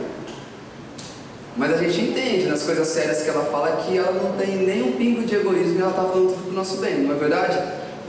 Mas 1.55 1.73
a 1.73 1.77
gente 1.77 2.01
entende 2.01 2.47
nas 2.47 2.63
coisas 2.63 2.85
sérias 2.89 3.21
que 3.21 3.29
ela 3.29 3.45
fala 3.45 3.77
que 3.77 3.97
ela 3.97 4.11
não 4.11 4.33
tem 4.33 4.57
nem 4.57 4.83
um 4.83 4.91
pingo 4.97 5.23
de 5.23 5.35
egoísmo 5.37 5.79
e 5.79 5.81
ela 5.81 5.91
está 5.91 6.01
falando 6.01 6.33
tudo 6.33 6.43
para 6.43 6.51
o 6.51 6.53
nosso 6.53 6.77
bem, 6.81 6.95
não 6.95 7.15
é 7.15 7.17
verdade? 7.17 7.57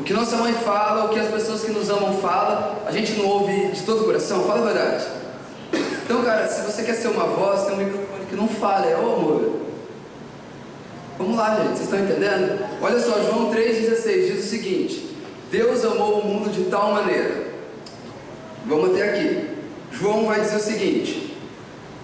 O 0.01 0.03
que 0.03 0.12
nossa 0.12 0.37
mãe 0.37 0.53
fala, 0.53 1.05
o 1.05 1.11
que 1.11 1.20
as 1.20 1.29
pessoas 1.29 1.62
que 1.62 1.70
nos 1.70 1.89
amam 1.91 2.18
falam, 2.18 2.75
a 2.85 2.91
gente 2.91 3.12
não 3.12 3.27
ouve 3.27 3.68
de 3.68 3.85
todo 3.85 4.01
o 4.01 4.05
coração, 4.05 4.43
fala 4.43 4.68
a 4.68 4.72
verdade. 4.72 5.07
Então, 6.05 6.25
cara, 6.25 6.49
se 6.49 6.62
você 6.62 6.83
quer 6.83 6.95
ser 6.95 7.07
uma 7.07 7.25
voz, 7.27 7.66
tem 7.66 7.75
um 7.75 7.77
microfone 7.77 8.14
que 8.35 8.41
não 8.41 8.49
fala, 8.49 8.87
é 8.87 8.97
o 8.97 9.12
amor. 9.14 9.61
Vamos 11.16 11.37
lá, 11.37 11.55
gente, 11.57 11.78
vocês 11.78 11.82
estão 11.82 12.01
entendendo? 12.01 12.59
Olha 12.82 12.99
só, 12.99 13.22
João 13.22 13.55
3,16 13.55 14.32
diz 14.32 14.45
o 14.45 14.49
seguinte: 14.49 15.16
Deus 15.51 15.85
amou 15.85 16.18
o 16.18 16.26
mundo 16.26 16.51
de 16.51 16.64
tal 16.64 16.93
maneira. 16.93 17.45
Vamos 18.66 18.91
até 18.91 19.11
aqui. 19.11 19.51
João 19.93 20.26
vai 20.26 20.41
dizer 20.41 20.57
o 20.57 20.61
seguinte: 20.61 21.39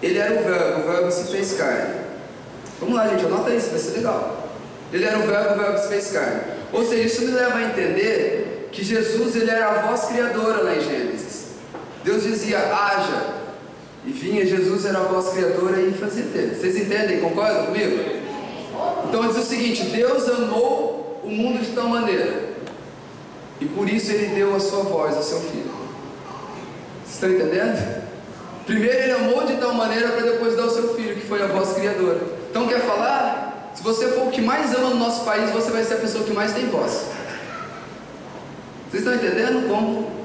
Ele 0.01 0.19
era 0.19 0.41
o 0.41 0.45
Verbo, 0.45 0.81
o 0.81 0.93
Verbo 0.93 1.11
se 1.11 1.33
fez 1.33 1.55
carne. 1.55 1.95
Vamos 2.79 2.95
lá, 2.95 3.09
gente, 3.09 3.27
anota 3.27 3.51
isso, 3.51 3.71
vai 3.71 3.79
ser 3.81 3.97
legal. 3.97 4.49
Ele 4.93 5.05
era 5.05 5.19
o 5.19 5.23
Verbo, 5.23 5.55
o 5.55 5.59
Verbo 5.59 5.79
se 5.79 5.89
fez 5.89 6.13
carne. 6.13 6.43
Ou 6.73 6.85
seja, 6.85 7.03
isso 7.03 7.23
me 7.23 7.33
leva 7.33 7.59
a 7.59 7.65
entender 7.65 8.69
que 8.71 8.85
Jesus 8.85 9.35
ele 9.35 9.51
era 9.51 9.69
a 9.69 9.87
voz 9.89 10.05
criadora 10.05 10.63
lá 10.63 10.77
em 10.77 10.81
Gênesis. 10.81 11.47
Deus 12.05 12.23
dizia, 12.23 12.59
haja. 12.59 13.40
E 14.07 14.11
vinha, 14.11 14.47
Jesus 14.47 14.85
era 14.85 14.99
a 14.99 15.03
voz 15.03 15.29
criadora 15.29 15.81
e 15.81 15.93
fazia 15.93 16.25
ter. 16.33 16.55
Vocês 16.55 16.77
entendem? 16.77 17.21
Concordam 17.21 17.67
comigo? 17.67 18.21
Então 19.09 19.27
diz 19.29 19.37
o 19.37 19.43
seguinte: 19.43 19.85
Deus 19.85 20.29
amou 20.29 21.21
o 21.23 21.29
mundo 21.29 21.61
de 21.61 21.73
tal 21.73 21.89
maneira, 21.89 22.51
e 23.61 23.67
por 23.67 23.89
isso 23.89 24.11
ele 24.11 24.35
deu 24.35 24.55
a 24.55 24.61
sua 24.61 24.83
voz 24.85 25.17
ao 25.17 25.23
seu 25.23 25.41
filho. 25.41 25.71
Vocês 27.05 27.15
estão 27.15 27.31
entendendo? 27.31 28.01
Primeiro 28.65 28.99
ele 28.99 29.13
amou 29.13 29.45
de 29.45 29.57
tal 29.57 29.75
maneira 29.75 30.09
para 30.09 30.23
depois 30.23 30.57
dar 30.57 30.63
ao 30.63 30.71
seu 30.71 30.95
filho, 30.95 31.15
que 31.15 31.27
foi 31.27 31.43
a 31.43 31.47
voz 31.47 31.73
criadora. 31.75 32.21
Então 32.51 32.67
quer 32.67 32.81
falar? 32.81 33.73
Se 33.75 33.83
você 33.83 34.09
for 34.09 34.29
o 34.29 34.31
que 34.31 34.41
mais 34.41 34.75
ama 34.75 34.91
no 34.91 34.97
nosso 34.97 35.25
país, 35.25 35.51
você 35.51 35.71
vai 35.71 35.85
ser 35.85 35.95
a 35.95 35.99
pessoa 35.99 36.25
que 36.25 36.33
mais 36.33 36.53
tem 36.53 36.67
voz. 36.67 37.07
Vocês 38.91 39.05
estão 39.05 39.15
entendendo 39.15 39.69
como? 39.69 40.20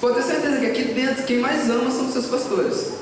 Pode 0.00 0.14
ter 0.14 0.22
certeza 0.22 0.56
que 0.58 0.66
aqui 0.66 0.84
dentro 0.94 1.24
quem 1.24 1.38
mais 1.38 1.68
ama 1.68 1.90
são 1.90 2.06
os 2.06 2.12
seus 2.12 2.26
pastores. 2.26 2.92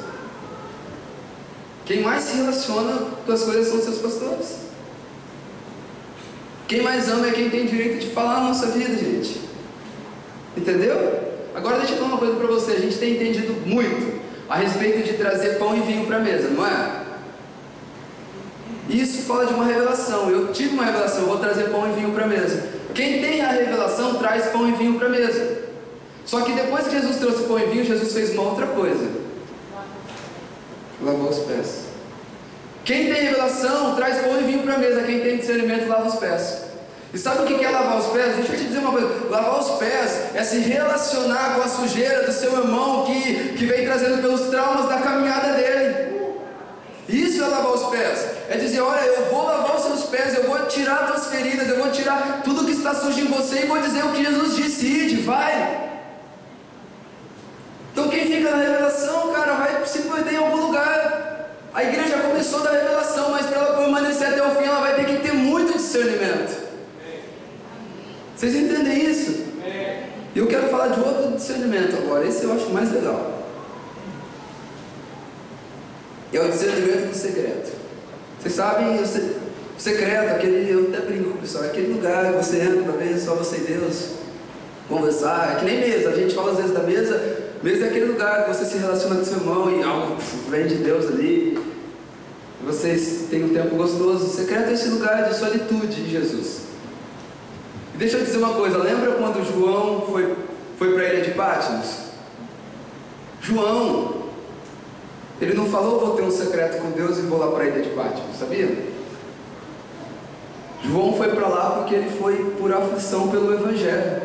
Quem 1.87 2.03
mais 2.03 2.25
se 2.25 2.37
relaciona 2.37 3.03
com 3.25 3.33
as 3.33 3.43
coisas 3.45 3.69
são 3.69 3.79
os 3.79 3.85
seus 3.85 3.99
pastores. 3.99 4.57
Quem 6.67 6.83
mais 6.83 7.09
ama 7.09 7.29
é 7.29 7.31
quem 7.31 7.49
tem 7.49 7.67
direito 7.67 8.01
de 8.01 8.11
falar 8.11 8.41
na 8.41 8.49
nossa 8.49 8.67
vida, 8.67 8.95
gente. 8.99 9.41
Entendeu? 10.57 10.97
Agora 11.55 11.79
deixa 11.79 11.95
eu 11.95 11.99
falar 11.99 12.11
uma 12.11 12.19
coisa 12.19 12.35
para 12.35 12.47
você. 12.49 12.73
A 12.73 12.81
gente 12.81 12.99
tem 12.99 13.15
entendido 13.15 13.55
muito 13.65 14.21
a 14.49 14.57
respeito 14.57 15.07
de 15.07 15.15
trazer 15.15 15.59
pão 15.59 15.77
e 15.77 15.81
vinho 15.81 16.05
para 16.05 16.17
a 16.17 16.21
mesa, 16.21 16.49
não 16.49 16.67
é? 16.67 17.05
Isso 18.89 19.23
fala 19.23 19.47
de 19.47 19.55
uma 19.55 19.65
revelação. 19.65 20.29
Eu 20.31 20.53
tive 20.53 20.75
uma 20.75 20.85
revelação, 20.85 21.27
vou 21.27 21.39
trazer 21.39 21.71
pão 21.71 21.89
e 21.89 21.93
vinho 21.93 22.11
para 22.11 22.25
a 22.25 22.29
mesa. 22.29 22.71
Quem 22.95 23.21
tem 23.21 23.41
a 23.41 23.51
revelação 23.51 24.15
traz 24.15 24.47
pão 24.47 24.69
e 24.69 24.73
vinho 24.73 24.99
para 24.99 25.07
a 25.07 25.11
mesa. 25.11 25.68
Só 26.29 26.43
que 26.43 26.53
depois 26.53 26.87
que 26.87 26.91
Jesus 26.91 27.17
trouxe 27.17 27.45
pão 27.45 27.59
e 27.59 27.65
vinho, 27.65 27.85
Jesus 27.87 28.13
fez 28.13 28.35
uma 28.35 28.43
outra 28.43 28.67
coisa. 28.67 29.09
Lavou 31.03 31.31
os 31.31 31.39
pés. 31.39 31.85
Quem 32.85 33.11
tem 33.11 33.23
revelação 33.23 33.95
traz 33.95 34.19
pão 34.19 34.39
e 34.39 34.45
vinho 34.45 34.63
para 34.63 34.75
a 34.75 34.79
mesa. 34.79 35.05
Quem 35.05 35.21
tem 35.21 35.39
discernimento 35.39 35.89
lava 35.89 36.07
os 36.07 36.17
pés. 36.17 36.65
E 37.15 37.17
sabe 37.17 37.43
o 37.43 37.47
que 37.47 37.65
é 37.65 37.71
lavar 37.71 37.97
os 37.97 38.09
pés? 38.09 38.37
Deixa 38.37 38.53
eu 38.53 38.59
te 38.59 38.65
dizer 38.67 38.81
uma 38.81 38.93
coisa: 38.93 39.09
lavar 39.31 39.59
os 39.59 39.71
pés 39.79 40.35
é 40.35 40.43
se 40.45 40.59
relacionar 40.59 41.55
com 41.55 41.63
a 41.63 41.69
sujeira 41.69 42.27
do 42.27 42.33
seu 42.33 42.53
irmão 42.59 43.07
que, 43.07 43.55
que 43.57 43.65
vem 43.65 43.87
trazendo 43.87 44.21
pelos 44.21 44.51
traumas 44.51 44.87
da 44.87 44.99
caminhada 44.99 45.55
dele. 45.55 46.09
Isso 47.09 47.43
é 47.43 47.47
lavar 47.47 47.73
os 47.73 47.85
pés. 47.85 48.27
É 48.51 48.59
dizer: 48.59 48.83
olha, 48.83 49.01
eu 49.01 49.31
vou 49.31 49.47
lavar 49.47 49.77
os 49.77 49.83
seus 49.83 50.03
pés, 50.11 50.37
eu 50.37 50.45
vou 50.45 50.59
tirar 50.67 51.05
as 51.05 51.09
tuas 51.09 51.27
feridas, 51.29 51.67
eu 51.71 51.79
vou 51.79 51.91
tirar 51.91 52.43
tudo 52.45 52.67
que 52.67 52.73
está 52.73 52.95
sujo 52.95 53.19
em 53.19 53.29
você 53.29 53.61
e 53.63 53.67
vou 53.67 53.79
dizer 53.79 54.05
o 54.05 54.13
que 54.13 54.23
Jesus 54.23 54.57
disse: 54.57 55.17
vai. 55.23 55.88
Então 57.99 58.11
quem 58.11 58.27
fica 58.27 58.53
na 58.53 58.59
revelação, 58.59 59.33
cara, 59.33 59.55
vai 59.55 59.85
se 59.85 60.03
perder 60.03 60.35
em 60.35 60.37
algum 60.37 60.67
lugar. 60.67 61.51
A 61.75 61.83
igreja 61.83 62.19
começou 62.19 62.61
da 62.61 62.71
revelação, 62.71 63.33
mas 63.33 63.47
para 63.47 63.59
ela 63.59 63.77
permanecer 63.77 64.29
até 64.29 64.41
o 64.41 64.55
fim, 64.55 64.67
ela 64.67 64.79
vai 64.79 64.95
ter 64.95 65.05
que 65.05 65.17
ter 65.17 65.33
muito 65.33 65.77
discernimento. 65.77 66.69
Vocês 68.37 68.55
entendem 68.55 69.11
isso? 69.11 69.49
E 70.33 70.39
eu 70.39 70.47
quero 70.47 70.69
falar 70.69 70.89
de 70.89 71.01
outro 71.01 71.33
discernimento 71.33 71.97
agora. 71.97 72.25
Esse 72.25 72.45
eu 72.45 72.53
acho 72.53 72.71
mais 72.71 72.93
legal. 72.93 73.43
É 76.33 76.41
o 76.41 76.49
discernimento 76.49 77.11
do 77.11 77.17
secreto. 77.17 77.73
Vocês 78.39 78.55
sabem, 78.55 79.03
o 79.03 79.81
secreto, 79.81 80.37
aquele, 80.37 80.73
eu 80.73 80.95
até 80.95 81.05
brinco 81.05 81.37
pessoal, 81.39 81.65
é 81.65 81.67
aquele 81.67 81.95
lugar 81.95 82.27
que 82.27 82.45
você 82.45 82.61
entra 82.61 82.81
para 82.81 82.93
ver 82.93 83.19
só 83.19 83.35
você 83.35 83.57
e 83.57 83.61
Deus 83.61 84.11
conversar. 84.89 85.55
É 85.55 85.59
que 85.59 85.65
nem 85.65 85.81
mesa, 85.81 86.11
a 86.11 86.15
gente 86.15 86.33
fala 86.33 86.53
às 86.53 86.59
vezes 86.59 86.73
da 86.73 86.85
mesa, 86.85 87.38
Mesmo 87.63 87.87
aquele 87.87 88.07
lugar 88.07 88.45
que 88.45 88.55
você 88.55 88.65
se 88.65 88.79
relaciona 88.79 89.17
com 89.17 89.25
seu 89.25 89.39
irmão 89.39 89.71
e 89.71 89.83
algo 89.83 90.17
vem 90.49 90.67
de 90.67 90.77
Deus 90.77 91.07
ali, 91.07 91.59
vocês 92.65 93.27
têm 93.29 93.45
um 93.45 93.49
tempo 93.49 93.75
gostoso. 93.75 94.27
O 94.27 94.29
secreto 94.29 94.71
é 94.71 94.75
esse 94.75 94.89
lugar 94.89 95.29
de 95.29 95.35
solitude 95.35 96.03
em 96.03 96.09
Jesus. 96.09 96.63
E 97.95 97.99
deixa 97.99 98.19
eu 98.19 98.25
dizer 98.25 98.39
uma 98.39 98.55
coisa: 98.55 98.79
lembra 98.79 99.13
quando 99.13 99.45
João 99.45 100.03
foi, 100.03 100.37
foi 100.79 100.95
para 100.95 101.03
a 101.03 101.15
ilha 101.15 101.25
de 101.25 101.31
Patmos? 101.33 102.09
João, 103.41 104.29
ele 105.41 105.55
não 105.55 105.67
falou 105.67 105.99
vou 105.99 106.17
ter 106.17 106.23
um 106.23 106.31
secreto 106.31 106.81
com 106.81 106.91
Deus 106.91 107.19
e 107.19 107.23
vou 107.23 107.39
lá 107.39 107.51
para 107.51 107.65
a 107.65 107.67
ilha 107.67 107.83
de 107.83 107.91
Patmos, 107.91 108.39
sabia? 108.39 108.87
João 110.85 111.13
foi 111.17 111.29
para 111.31 111.49
lá 111.49 111.71
porque 111.71 111.95
ele 111.95 112.11
foi 112.11 112.37
por 112.57 112.73
aflição 112.73 113.29
pelo 113.29 113.53
Evangelho. 113.53 114.23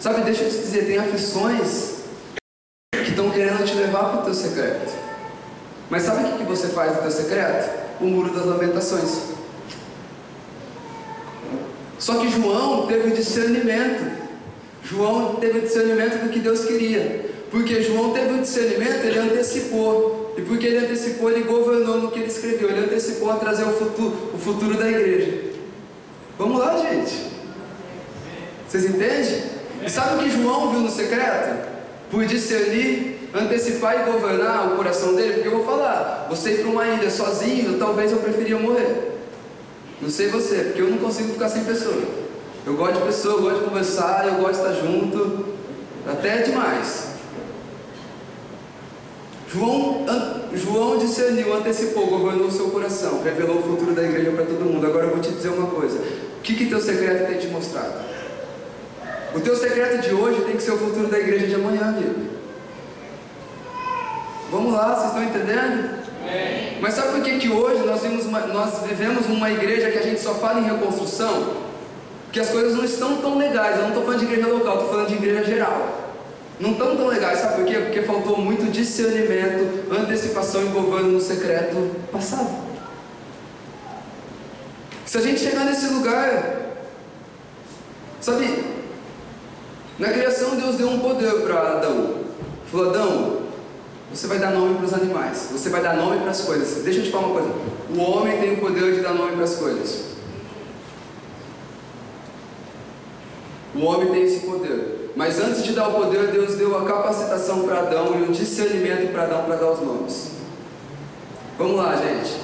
Sabe, 0.00 0.22
deixa 0.22 0.44
eu 0.44 0.50
te 0.50 0.56
dizer, 0.56 0.86
tem 0.86 0.96
aflições 0.96 1.97
estão 3.18 3.30
querendo 3.30 3.64
te 3.64 3.74
levar 3.74 4.10
para 4.10 4.20
o 4.20 4.24
teu 4.24 4.34
secreto. 4.34 4.92
Mas 5.90 6.04
sabe 6.04 6.24
o 6.24 6.38
que 6.38 6.44
você 6.44 6.68
faz 6.68 6.94
no 6.94 7.02
teu 7.02 7.10
secreto? 7.10 7.88
O 8.00 8.04
muro 8.04 8.32
das 8.32 8.46
lamentações. 8.46 9.22
Só 11.98 12.18
que 12.18 12.30
João 12.30 12.86
teve 12.86 13.10
discernimento. 13.10 14.28
João 14.84 15.34
teve 15.36 15.62
discernimento 15.62 16.22
do 16.22 16.30
que 16.30 16.38
Deus 16.38 16.64
queria. 16.64 17.28
Porque 17.50 17.82
João 17.82 18.12
teve 18.12 18.34
o 18.34 18.42
discernimento, 18.42 19.04
ele 19.04 19.18
antecipou. 19.18 20.34
E 20.36 20.42
porque 20.42 20.66
ele 20.66 20.86
antecipou, 20.86 21.30
ele 21.30 21.42
governou 21.42 21.98
no 21.98 22.10
que 22.12 22.20
ele 22.20 22.28
escreveu. 22.28 22.70
Ele 22.70 22.84
antecipou 22.84 23.32
a 23.32 23.36
trazer 23.36 23.64
o 23.64 23.72
futuro, 23.72 24.30
o 24.32 24.38
futuro 24.38 24.76
da 24.76 24.88
igreja. 24.88 25.54
Vamos 26.38 26.60
lá, 26.60 26.76
gente. 26.76 27.32
Vocês 28.68 28.84
entendem? 28.84 29.42
E 29.84 29.90
sabe 29.90 30.16
o 30.16 30.18
que 30.18 30.30
João 30.30 30.70
viu 30.70 30.80
no 30.80 30.90
secreto? 30.90 31.77
Por 32.10 32.24
discernir, 32.24 33.28
antecipar 33.34 34.00
e 34.00 34.10
governar 34.10 34.72
o 34.72 34.76
coração 34.76 35.14
dele. 35.14 35.34
Porque 35.34 35.48
eu 35.48 35.56
vou 35.56 35.64
falar, 35.64 36.26
você 36.28 36.52
ir 36.52 36.60
para 36.60 36.70
uma 36.70 36.86
ilha 36.86 37.10
sozinho, 37.10 37.78
talvez 37.78 38.12
eu 38.12 38.18
preferia 38.18 38.58
morrer. 38.58 39.18
Não 40.00 40.08
sei 40.08 40.28
você, 40.28 40.56
porque 40.56 40.80
eu 40.80 40.90
não 40.90 40.98
consigo 40.98 41.32
ficar 41.32 41.48
sem 41.48 41.64
pessoa. 41.64 42.02
Eu 42.64 42.74
gosto 42.74 42.98
de 42.98 43.06
pessoa, 43.06 43.34
eu 43.34 43.42
gosto 43.42 43.58
de 43.60 43.64
conversar, 43.64 44.26
eu 44.26 44.34
gosto 44.34 44.62
de 44.62 44.68
estar 44.68 44.72
junto. 44.74 45.46
Até 46.06 46.42
demais. 46.42 47.08
João, 49.52 50.04
João 50.52 50.98
discerniu, 50.98 51.54
antecipou, 51.54 52.06
governou 52.06 52.48
o 52.48 52.50
seu 52.50 52.70
coração, 52.70 53.22
revelou 53.22 53.58
o 53.58 53.62
futuro 53.62 53.92
da 53.92 54.02
igreja 54.02 54.30
para 54.32 54.44
todo 54.44 54.64
mundo. 54.64 54.86
Agora 54.86 55.06
eu 55.06 55.10
vou 55.10 55.20
te 55.20 55.30
dizer 55.30 55.48
uma 55.48 55.68
coisa: 55.68 55.98
o 55.98 56.42
que, 56.42 56.54
que 56.54 56.66
teu 56.66 56.80
secreto 56.80 57.26
tem 57.26 57.38
te 57.38 57.46
mostrado? 57.48 57.94
O 59.34 59.40
teu 59.40 59.54
secreto 59.56 60.02
de 60.02 60.14
hoje 60.14 60.42
tem 60.42 60.56
que 60.56 60.62
ser 60.62 60.72
o 60.72 60.78
futuro 60.78 61.08
da 61.08 61.18
igreja 61.18 61.46
de 61.46 61.54
amanhã, 61.54 61.88
amigo. 61.88 62.38
Vamos 64.50 64.72
lá, 64.72 64.94
vocês 64.94 65.08
estão 65.08 65.22
entendendo? 65.24 65.98
Mas 66.80 66.94
sabe 66.94 67.12
por 67.12 67.22
que, 67.22 67.38
que 67.38 67.48
hoje 67.48 67.84
nós, 67.84 68.02
uma, 68.24 68.40
nós 68.40 68.82
vivemos 68.86 69.26
uma 69.26 69.50
igreja 69.50 69.90
que 69.90 69.98
a 69.98 70.02
gente 70.02 70.20
só 70.20 70.34
fala 70.34 70.60
em 70.60 70.64
reconstrução? 70.64 71.68
Porque 72.24 72.40
as 72.40 72.50
coisas 72.50 72.74
não 72.74 72.84
estão 72.84 73.16
tão 73.18 73.38
legais. 73.38 73.76
Eu 73.76 73.82
não 73.82 73.88
estou 73.88 74.04
falando 74.04 74.20
de 74.20 74.26
igreja 74.26 74.48
local, 74.48 74.74
estou 74.74 74.88
falando 74.90 75.08
de 75.08 75.14
igreja 75.14 75.44
geral 75.44 76.08
não 76.60 76.72
estão 76.72 76.96
tão 76.96 77.06
legais, 77.06 77.38
sabe 77.38 77.56
por 77.56 77.64
quê? 77.66 77.78
Porque 77.78 78.02
faltou 78.02 78.36
muito 78.36 78.70
discernimento, 78.70 79.92
antecipação 79.92 80.62
e 80.62 80.68
governo 80.68 81.12
no 81.12 81.20
secreto 81.20 81.94
passado. 82.10 82.66
Se 85.06 85.18
a 85.18 85.20
gente 85.20 85.40
chegar 85.40 85.64
nesse 85.64 85.86
lugar, 85.86 86.74
sabe, 88.20 88.64
na 89.98 90.08
criação 90.10 90.56
Deus 90.56 90.76
deu 90.76 90.88
um 90.88 91.00
poder 91.00 91.42
para 91.42 91.76
Adão. 91.76 92.14
Falou, 92.70 92.90
Adão, 92.90 93.38
você 94.12 94.26
vai 94.26 94.38
dar 94.38 94.52
nome 94.52 94.76
para 94.76 94.86
os 94.86 94.94
animais, 94.94 95.48
você 95.52 95.68
vai 95.68 95.82
dar 95.82 95.96
nome 95.96 96.20
para 96.20 96.30
as 96.30 96.42
coisas. 96.42 96.82
Deixa 96.82 97.00
eu 97.00 97.04
te 97.04 97.10
falar 97.10 97.26
uma 97.26 97.40
coisa: 97.40 97.54
o 97.94 98.00
homem 98.00 98.38
tem 98.38 98.54
o 98.54 98.60
poder 98.60 98.94
de 98.94 99.00
dar 99.00 99.14
nome 99.14 99.32
para 99.32 99.44
as 99.44 99.56
coisas. 99.56 100.04
O 103.74 103.84
homem 103.84 104.10
tem 104.10 104.22
esse 104.24 104.40
poder. 104.46 105.12
Mas 105.14 105.38
antes 105.40 105.64
de 105.64 105.72
dar 105.72 105.88
o 105.88 105.94
poder, 105.94 106.28
Deus 106.28 106.54
deu 106.54 106.78
a 106.78 106.84
capacitação 106.84 107.64
para 107.64 107.80
Adão 107.80 108.18
e 108.18 108.22
o 108.22 108.32
discernimento 108.32 109.12
para 109.12 109.24
Adão 109.24 109.44
para 109.44 109.56
dar 109.56 109.72
os 109.72 109.80
nomes. 109.80 110.30
Vamos 111.58 111.76
lá, 111.76 111.96
gente. 111.96 112.36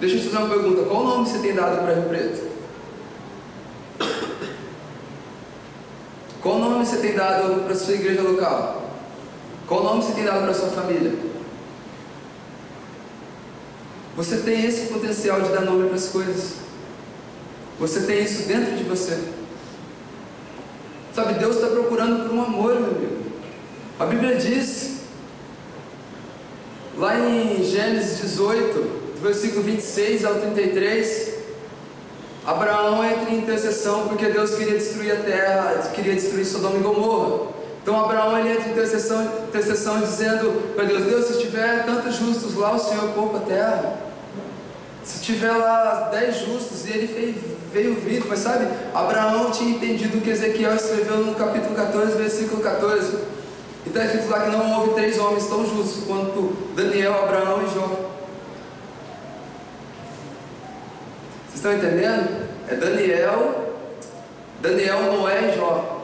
Deixa 0.00 0.16
eu 0.16 0.20
te 0.20 0.28
fazer 0.28 0.44
uma 0.44 0.48
pergunta: 0.48 0.82
qual 0.88 1.04
nome 1.04 1.28
você 1.28 1.38
tem 1.38 1.54
dado 1.54 1.82
para 1.82 1.94
Rio 1.94 2.08
Preto? 2.08 2.56
Qual 6.42 6.58
nome 6.76 6.86
você 6.86 6.98
tem 6.98 7.14
dado 7.14 7.64
para 7.64 7.74
sua 7.74 7.94
igreja 7.94 8.20
local? 8.20 8.90
Qual 9.66 9.82
nome 9.82 10.02
você 10.02 10.12
tem 10.12 10.24
dado 10.24 10.44
para 10.44 10.52
sua 10.52 10.68
família? 10.68 11.14
Você 14.14 14.38
tem 14.38 14.64
esse 14.64 14.92
potencial 14.92 15.40
de 15.40 15.50
dar 15.50 15.62
nome 15.62 15.86
para 15.86 15.96
as 15.96 16.08
coisas. 16.08 16.56
Você 17.78 18.00
tem 18.00 18.22
isso 18.22 18.46
dentro 18.46 18.76
de 18.76 18.84
você. 18.84 19.18
Sabe, 21.14 21.38
Deus 21.38 21.56
está 21.56 21.68
procurando 21.68 22.24
por 22.28 22.34
um 22.34 22.42
amor, 22.42 22.74
meu 22.74 22.90
amigo. 22.90 23.16
A 23.98 24.04
Bíblia 24.04 24.36
diz, 24.36 25.00
lá 26.98 27.18
em 27.18 27.62
Gênesis 27.64 28.20
18, 28.20 29.16
versículo 29.22 29.62
26 29.62 30.24
ao 30.26 30.34
33, 30.34 31.25
Abraão 32.46 33.04
entra 33.04 33.30
em 33.30 33.38
intercessão 33.38 34.06
porque 34.06 34.26
Deus 34.26 34.54
queria 34.54 34.78
destruir 34.78 35.12
a 35.12 35.16
terra, 35.16 35.90
queria 35.92 36.14
destruir 36.14 36.44
Sodoma 36.44 36.76
e 36.76 36.80
Gomorra. 36.80 37.48
Então 37.82 38.04
Abraão 38.04 38.38
ele 38.38 38.50
entra 38.50 38.68
em 38.68 38.72
intercessão, 38.72 39.24
intercessão 39.48 40.00
dizendo 40.00 40.74
para 40.74 40.84
Deus, 40.84 41.04
Deus, 41.04 41.26
se 41.26 41.40
tiver 41.40 41.84
tantos 41.84 42.16
justos 42.16 42.54
lá, 42.54 42.72
o 42.72 42.78
Senhor 42.78 43.10
poupa 43.10 43.38
a 43.38 43.40
terra. 43.40 43.98
Se 45.04 45.20
tiver 45.20 45.52
lá 45.52 46.08
dez 46.10 46.36
justos, 46.38 46.84
e 46.84 46.90
ele 46.90 47.06
fez, 47.06 47.36
veio 47.72 47.94
vindo, 47.94 48.26
mas 48.28 48.40
sabe, 48.40 48.66
Abraão 48.92 49.52
tinha 49.52 49.70
entendido 49.70 50.18
o 50.18 50.20
que 50.20 50.30
Ezequiel 50.30 50.74
escreveu 50.74 51.18
no 51.18 51.34
capítulo 51.36 51.76
14, 51.76 52.16
versículo 52.16 52.60
14. 52.60 53.18
Então 53.86 54.02
é 54.02 54.06
escrito 54.06 54.28
lá 54.28 54.40
que 54.40 54.50
não 54.50 54.80
houve 54.80 54.94
três 54.94 55.16
homens 55.16 55.46
tão 55.46 55.64
justos 55.64 56.04
quanto 56.08 56.56
Daniel, 56.74 57.14
Abraão 57.22 57.62
e 57.64 57.72
Jó. 57.72 58.06
Vocês 61.45 61.45
estão 61.56 61.72
entendendo? 61.72 62.46
É 62.68 62.74
Daniel, 62.74 63.74
Daniel, 64.60 65.02
Noé 65.12 65.52
e 65.52 65.56
Jó. 65.56 66.02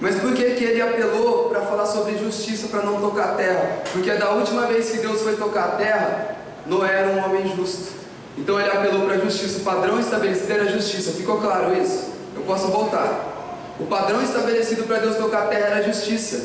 Mas 0.00 0.16
por 0.16 0.34
que, 0.34 0.50
que 0.50 0.64
ele 0.64 0.82
apelou 0.82 1.48
para 1.48 1.62
falar 1.62 1.86
sobre 1.86 2.18
justiça, 2.18 2.68
para 2.68 2.82
não 2.82 3.00
tocar 3.00 3.30
a 3.30 3.34
terra? 3.34 3.82
Porque 3.92 4.12
da 4.12 4.30
última 4.32 4.66
vez 4.66 4.90
que 4.90 4.98
Deus 4.98 5.22
foi 5.22 5.36
tocar 5.36 5.64
a 5.64 5.68
terra, 5.76 6.36
Noé 6.66 6.92
era 6.92 7.08
um 7.08 7.24
homem 7.24 7.50
justo. 7.56 7.94
Então 8.36 8.60
ele 8.60 8.70
apelou 8.70 9.06
para 9.06 9.14
a 9.14 9.18
justiça. 9.18 9.58
O 9.58 9.60
padrão 9.62 9.98
estabelecido 9.98 10.52
era 10.52 10.68
justiça. 10.68 11.12
Ficou 11.12 11.40
claro 11.40 11.74
isso? 11.80 12.10
Eu 12.34 12.42
posso 12.42 12.68
voltar. 12.68 13.34
O 13.80 13.86
padrão 13.86 14.22
estabelecido 14.22 14.84
para 14.84 14.98
Deus 14.98 15.16
tocar 15.16 15.44
a 15.44 15.46
terra 15.46 15.66
era 15.68 15.76
a 15.76 15.82
justiça. 15.82 16.44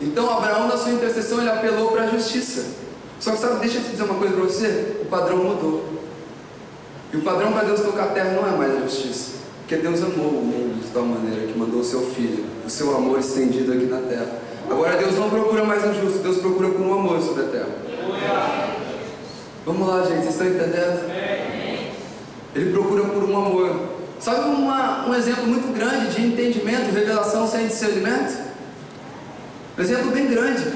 Então 0.00 0.30
Abraão, 0.30 0.66
na 0.66 0.78
sua 0.78 0.92
intercessão, 0.92 1.40
ele 1.40 1.50
apelou 1.50 1.92
para 1.92 2.04
a 2.04 2.06
justiça. 2.06 2.64
Só 3.18 3.32
que 3.32 3.38
sabe, 3.38 3.60
deixa 3.60 3.78
eu 3.78 3.82
te 3.82 3.90
dizer 3.90 4.04
uma 4.04 4.14
coisa 4.14 4.32
para 4.32 4.44
você: 4.44 5.02
o 5.02 5.04
padrão 5.04 5.36
mudou. 5.36 5.99
E 7.12 7.16
o 7.16 7.22
padrão 7.22 7.52
para 7.52 7.64
Deus 7.64 7.80
tocar 7.80 8.04
a 8.04 8.08
terra 8.08 8.32
não 8.32 8.46
é 8.46 8.56
mais 8.56 8.76
a 8.76 8.80
justiça. 8.82 9.40
Porque 9.60 9.76
Deus 9.76 10.02
amou 10.02 10.28
o 10.28 10.44
mundo 10.44 10.80
de 10.82 10.88
tal 10.90 11.04
maneira 11.04 11.46
que 11.46 11.58
mandou 11.58 11.80
o 11.80 11.84
seu 11.84 12.02
filho, 12.02 12.44
o 12.64 12.70
seu 12.70 12.96
amor 12.96 13.18
estendido 13.18 13.72
aqui 13.72 13.84
na 13.84 13.98
terra. 13.98 14.26
Agora 14.68 14.96
Deus 14.96 15.16
não 15.16 15.30
procura 15.30 15.64
mais 15.64 15.84
um 15.84 15.94
justo, 15.94 16.18
Deus 16.20 16.38
procura 16.38 16.68
por 16.70 16.80
um 16.80 16.92
amor 16.92 17.20
sobre 17.20 17.44
a 17.44 17.48
terra. 17.48 17.68
Vamos 19.66 19.88
lá, 19.88 20.02
gente, 20.02 20.22
vocês 20.22 20.30
estão 20.30 20.46
entendendo? 20.46 21.10
Ele 22.54 22.72
procura 22.72 23.04
por 23.04 23.24
um 23.24 23.36
amor. 23.36 23.80
Sabe 24.18 24.40
uma, 24.50 25.08
um 25.08 25.14
exemplo 25.14 25.46
muito 25.46 25.72
grande 25.72 26.14
de 26.14 26.26
entendimento, 26.26 26.92
revelação 26.92 27.46
sem 27.46 27.66
discernimento? 27.66 28.38
Um 29.78 29.82
exemplo 29.82 30.10
bem 30.10 30.26
grande. 30.26 30.72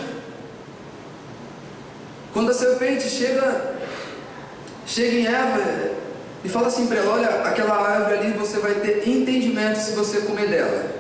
Quando 2.33 2.51
a 2.51 2.55
serpente 2.55 3.09
chega, 3.09 3.75
chega 4.87 5.17
em 5.17 5.27
Eva 5.27 6.04
e 6.45 6.49
fala 6.49 6.67
assim 6.67 6.87
para 6.87 6.99
ela: 6.99 7.15
Olha, 7.15 7.29
aquela 7.43 7.75
árvore 7.75 8.19
ali 8.19 8.33
você 8.33 8.59
vai 8.59 8.75
ter 8.75 9.09
entendimento 9.09 9.77
se 9.79 9.93
você 9.93 10.21
comer 10.21 10.49
dela. 10.49 10.95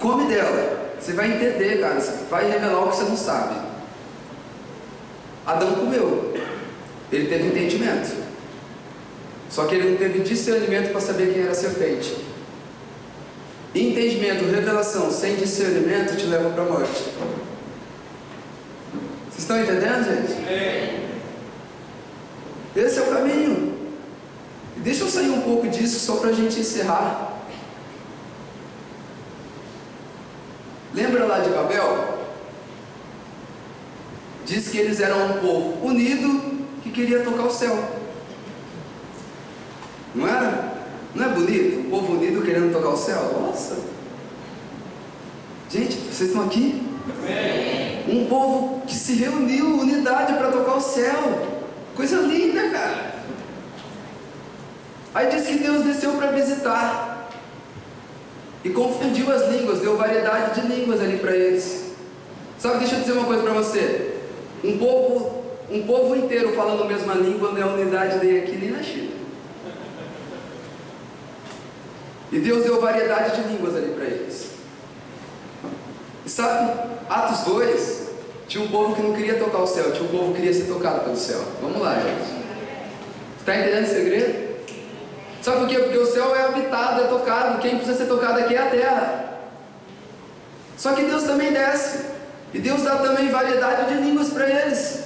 Come 0.00 0.26
dela. 0.26 0.94
Você 0.98 1.12
vai 1.12 1.32
entender, 1.32 1.80
cara. 1.80 2.00
Você 2.00 2.24
vai 2.30 2.50
revelar 2.50 2.80
o 2.80 2.90
que 2.90 2.96
você 2.96 3.04
não 3.04 3.16
sabe. 3.16 3.56
Adão 5.46 5.74
comeu. 5.74 6.32
Ele 7.12 7.28
teve 7.28 7.48
entendimento. 7.48 8.22
Só 9.50 9.66
que 9.66 9.74
ele 9.74 9.90
não 9.90 9.96
teve 9.98 10.20
discernimento 10.20 10.92
para 10.92 11.00
saber 11.00 11.34
quem 11.34 11.42
era 11.42 11.52
a 11.52 11.54
serpente. 11.54 12.16
Entendimento, 13.74 14.44
revelação 14.44 15.10
sem 15.10 15.36
discernimento 15.36 16.16
te 16.16 16.24
leva 16.24 16.48
para 16.50 16.62
a 16.62 16.66
morte. 16.66 17.10
Vocês 19.28 19.38
estão 19.38 19.60
entendendo, 19.60 20.04
gente? 20.04 20.32
Esse 22.74 22.98
é 22.98 23.02
o 23.02 23.06
caminho. 23.06 23.71
E 24.76 24.80
deixa 24.80 25.04
eu 25.04 25.08
sair 25.08 25.30
um 25.30 25.42
pouco 25.42 25.68
disso 25.68 25.98
só 25.98 26.16
para 26.16 26.30
a 26.30 26.32
gente 26.32 26.60
encerrar. 26.60 27.32
Lembra 30.94 31.24
lá 31.24 31.38
de 31.40 31.50
Babel? 31.50 32.18
Diz 34.44 34.68
que 34.68 34.78
eles 34.78 35.00
eram 35.00 35.26
um 35.26 35.38
povo 35.40 35.86
unido 35.86 36.66
que 36.82 36.90
queria 36.90 37.22
tocar 37.22 37.44
o 37.44 37.50
céu. 37.50 38.02
Não 40.14 40.28
era? 40.28 40.72
Não 41.14 41.24
é 41.24 41.28
bonito? 41.28 41.80
Um 41.80 41.90
povo 41.90 42.12
unido 42.14 42.42
querendo 42.42 42.72
tocar 42.72 42.90
o 42.90 42.96
céu? 42.96 43.40
Nossa! 43.40 43.78
Gente, 45.70 45.94
vocês 45.96 46.28
estão 46.28 46.44
aqui? 46.44 46.82
Um 48.08 48.26
povo 48.26 48.82
que 48.86 48.94
se 48.94 49.14
reuniu, 49.14 49.78
unidade 49.78 50.34
para 50.34 50.50
tocar 50.50 50.74
o 50.74 50.80
céu. 50.80 51.48
Coisa 51.94 52.20
linda, 52.20 52.68
cara. 52.68 53.11
Aí 55.14 55.28
diz 55.28 55.46
que 55.46 55.58
Deus 55.58 55.84
desceu 55.84 56.12
para 56.12 56.28
visitar 56.28 57.30
e 58.64 58.70
confundiu 58.70 59.30
as 59.30 59.48
línguas, 59.48 59.80
deu 59.80 59.96
variedade 59.96 60.60
de 60.60 60.66
línguas 60.66 61.00
ali 61.00 61.18
para 61.18 61.36
eles. 61.36 61.92
Sabe, 62.58 62.78
deixa 62.78 62.94
eu 62.94 63.00
dizer 63.00 63.12
uma 63.12 63.24
coisa 63.24 63.42
para 63.42 63.52
você. 63.52 64.20
Um 64.64 64.78
povo, 64.78 65.44
um 65.70 65.82
povo 65.82 66.16
inteiro 66.16 66.54
falando 66.54 66.84
a 66.84 66.86
mesma 66.86 67.14
língua 67.14 67.50
não 67.50 67.60
é 67.60 67.64
unidade 67.64 68.24
nem 68.24 68.38
aqui 68.38 68.56
nem 68.56 68.70
na 68.70 68.82
China. 68.82 69.10
E 72.30 72.38
Deus 72.38 72.64
deu 72.64 72.80
variedade 72.80 73.42
de 73.42 73.48
línguas 73.48 73.76
ali 73.76 73.92
para 73.92 74.04
eles. 74.04 74.52
E 76.24 76.30
sabe, 76.30 76.72
Atos 77.10 77.40
2, 77.40 78.02
tinha 78.48 78.64
um 78.64 78.68
povo 78.68 78.94
que 78.94 79.02
não 79.02 79.12
queria 79.12 79.34
tocar 79.34 79.58
o 79.58 79.66
céu, 79.66 79.92
tinha 79.92 80.04
um 80.04 80.08
povo 80.08 80.28
que 80.28 80.40
queria 80.40 80.54
ser 80.54 80.64
tocado 80.64 81.00
pelo 81.00 81.16
céu. 81.16 81.42
Vamos 81.60 81.82
lá, 81.82 81.96
gente. 81.96 82.42
Está 83.40 83.56
entendendo 83.56 83.84
o 83.84 83.88
segredo? 83.88 84.51
Sabe 85.42 85.58
por 85.58 85.68
quê? 85.68 85.78
Porque 85.80 85.98
o 85.98 86.06
céu 86.06 86.34
é 86.36 86.44
habitado, 86.44 87.00
é 87.00 87.04
tocado. 87.08 87.58
Quem 87.58 87.76
precisa 87.76 87.98
ser 87.98 88.06
tocado 88.06 88.38
aqui 88.38 88.54
é 88.54 88.62
a 88.62 88.70
terra. 88.70 89.24
Só 90.78 90.92
que 90.92 91.02
Deus 91.02 91.24
também 91.24 91.52
desce. 91.52 92.06
E 92.54 92.60
Deus 92.60 92.82
dá 92.82 92.96
também 92.96 93.28
variedade 93.28 93.92
de 93.92 94.00
línguas 94.00 94.28
para 94.28 94.48
eles. 94.48 95.04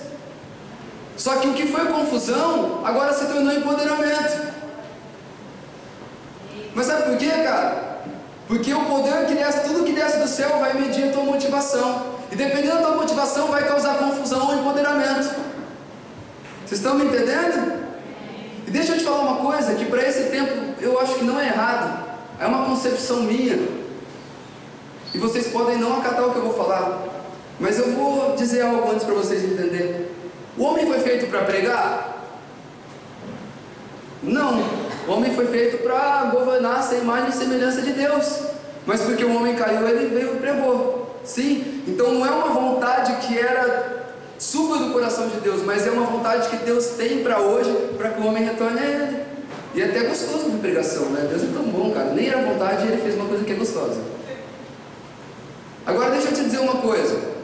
Só 1.17 1.37
que 1.37 1.49
o 1.49 1.55
que 1.55 1.67
foi 1.67 1.87
confusão, 1.87 2.83
agora 2.85 3.15
se 3.15 3.25
tornou 3.25 3.53
empoderamento. 3.53 4.53
Mas 6.75 6.87
sabe 6.87 7.05
por 7.05 7.17
quê, 7.17 7.31
cara? 7.31 8.01
Porque 8.47 8.75
o 8.75 8.85
poder 8.85 9.27
que 9.27 9.35
desce, 9.35 9.61
tudo 9.61 9.85
que 9.85 9.93
desce 9.93 10.19
do 10.19 10.29
céu 10.29 10.59
vai 10.59 10.75
medir 10.75 11.09
a 11.09 11.13
tua 11.13 11.25
motivação. 11.25 12.15
E 12.31 12.37
dependendo 12.37 12.77
da 12.77 12.83
tua 12.83 12.97
motivação, 12.97 13.49
vai 13.49 13.67
causar 13.67 13.97
confusão 13.97 14.49
ou 14.49 14.55
empoderamento. 14.57 15.35
Vocês 16.67 16.81
estão 16.81 16.95
me 16.95 17.07
entendendo? 17.07 17.76
E 18.67 18.71
deixa 18.71 18.93
eu 18.93 18.99
te 18.99 19.05
falar 19.05 19.21
uma 19.21 19.37
coisa, 19.37 19.75
que 19.75 19.85
para 19.85 20.07
esse 20.07 20.25
tempo 20.25 20.53
eu 20.81 20.99
acho 21.01 21.15
que 21.15 21.25
não 21.25 21.39
é 21.39 21.47
errado. 21.47 22.07
É 22.39 22.47
uma 22.47 22.67
concepção 22.67 23.23
minha. 23.23 23.57
E 25.15 25.19
vocês 25.19 25.47
podem 25.49 25.79
não 25.79 25.99
acatar 25.99 26.27
o 26.27 26.33
que 26.33 26.39
eu 26.39 26.43
vou 26.43 26.55
falar. 26.55 27.05
Mas 27.59 27.79
eu 27.79 27.93
vou 27.93 28.35
dizer 28.37 28.63
algo 28.63 28.91
antes 28.91 29.05
para 29.05 29.15
vocês 29.15 29.45
entenderem. 29.45 30.07
O 30.59 30.65
homem 30.65 30.87
foi 30.87 30.99
feito 31.01 31.27
para 31.31 31.43
pregar? 31.45 32.25
Não. 34.23 34.63
O 35.07 35.13
homem 35.13 35.33
foi 35.35 35.47
feito 35.47 35.79
para 35.79 36.25
governar 36.25 36.81
essa 36.81 36.97
imagem 36.97 37.31
e 37.31 37.33
semelhança 37.33 37.81
de 37.81 37.93
Deus. 37.93 38.41
Mas 38.85 39.01
porque 39.01 39.25
o 39.25 39.35
homem 39.35 39.55
caiu, 39.55 39.89
ele 39.89 40.09
veio 40.09 40.37
e 40.37 40.39
pregou. 40.39 41.21
Sim? 41.25 41.83
Então 41.87 42.13
não 42.13 42.27
é 42.27 42.31
uma 42.31 42.49
vontade 42.49 43.27
que 43.27 43.39
era 43.39 44.06
suba 44.39 44.79
do 44.79 44.93
coração 44.93 45.29
de 45.29 45.41
Deus, 45.41 45.63
mas 45.63 45.87
é 45.87 45.91
uma 45.91 46.07
vontade 46.07 46.49
que 46.49 46.57
Deus 46.65 46.87
tem 46.91 47.23
para 47.23 47.41
hoje, 47.41 47.71
para 47.97 48.11
que 48.11 48.21
o 48.21 48.27
homem 48.27 48.45
retorne 48.45 48.81
a 48.81 48.85
Ele. 48.85 49.27
E 49.75 49.83
é 49.83 49.85
até 49.87 50.01
gostoso 50.05 50.51
de 50.51 50.59
pregação, 50.59 51.11
né? 51.11 51.27
Deus 51.29 51.43
é 51.43 51.53
tão 51.53 51.65
bom, 51.65 51.93
cara. 51.93 52.11
Nem 52.13 52.29
era 52.29 52.43
vontade 52.43 52.85
e 52.85 52.89
Ele 52.89 53.03
fez 53.03 53.15
uma 53.15 53.27
coisa 53.27 53.45
que 53.45 53.53
é 53.53 53.57
gostosa. 53.57 54.01
Agora 55.85 56.11
deixa 56.11 56.29
eu 56.29 56.33
te 56.35 56.45
dizer 56.45 56.59
uma 56.61 56.77
coisa. 56.77 57.37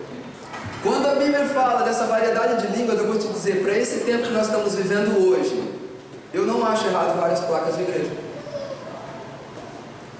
Quando 0.83 1.07
a 1.07 1.15
Bíblia 1.15 1.45
fala 1.47 1.83
dessa 1.83 2.07
variedade 2.07 2.67
de 2.67 2.77
línguas, 2.77 2.99
eu 2.99 3.07
vou 3.07 3.17
te 3.17 3.29
dizer, 3.29 3.63
para 3.63 3.79
esse 3.79 4.01
tempo 4.01 4.25
que 4.25 4.33
nós 4.33 4.47
estamos 4.47 4.75
vivendo 4.75 5.29
hoje, 5.29 5.63
eu 6.35 6.45
não 6.45 6.67
acho 6.67 6.87
errado 6.87 7.21
várias 7.21 7.41
placas 7.41 7.77
de 7.77 7.83
igreja. 7.83 8.11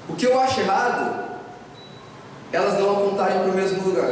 O 0.09 0.15
que 0.15 0.27
eu 0.27 0.39
acho 0.39 0.61
errado, 0.61 1.41
elas 2.53 2.79
não 2.79 2.93
apontarem 2.93 3.41
para 3.41 3.51
o 3.51 3.55
mesmo 3.55 3.83
lugar. 3.83 4.11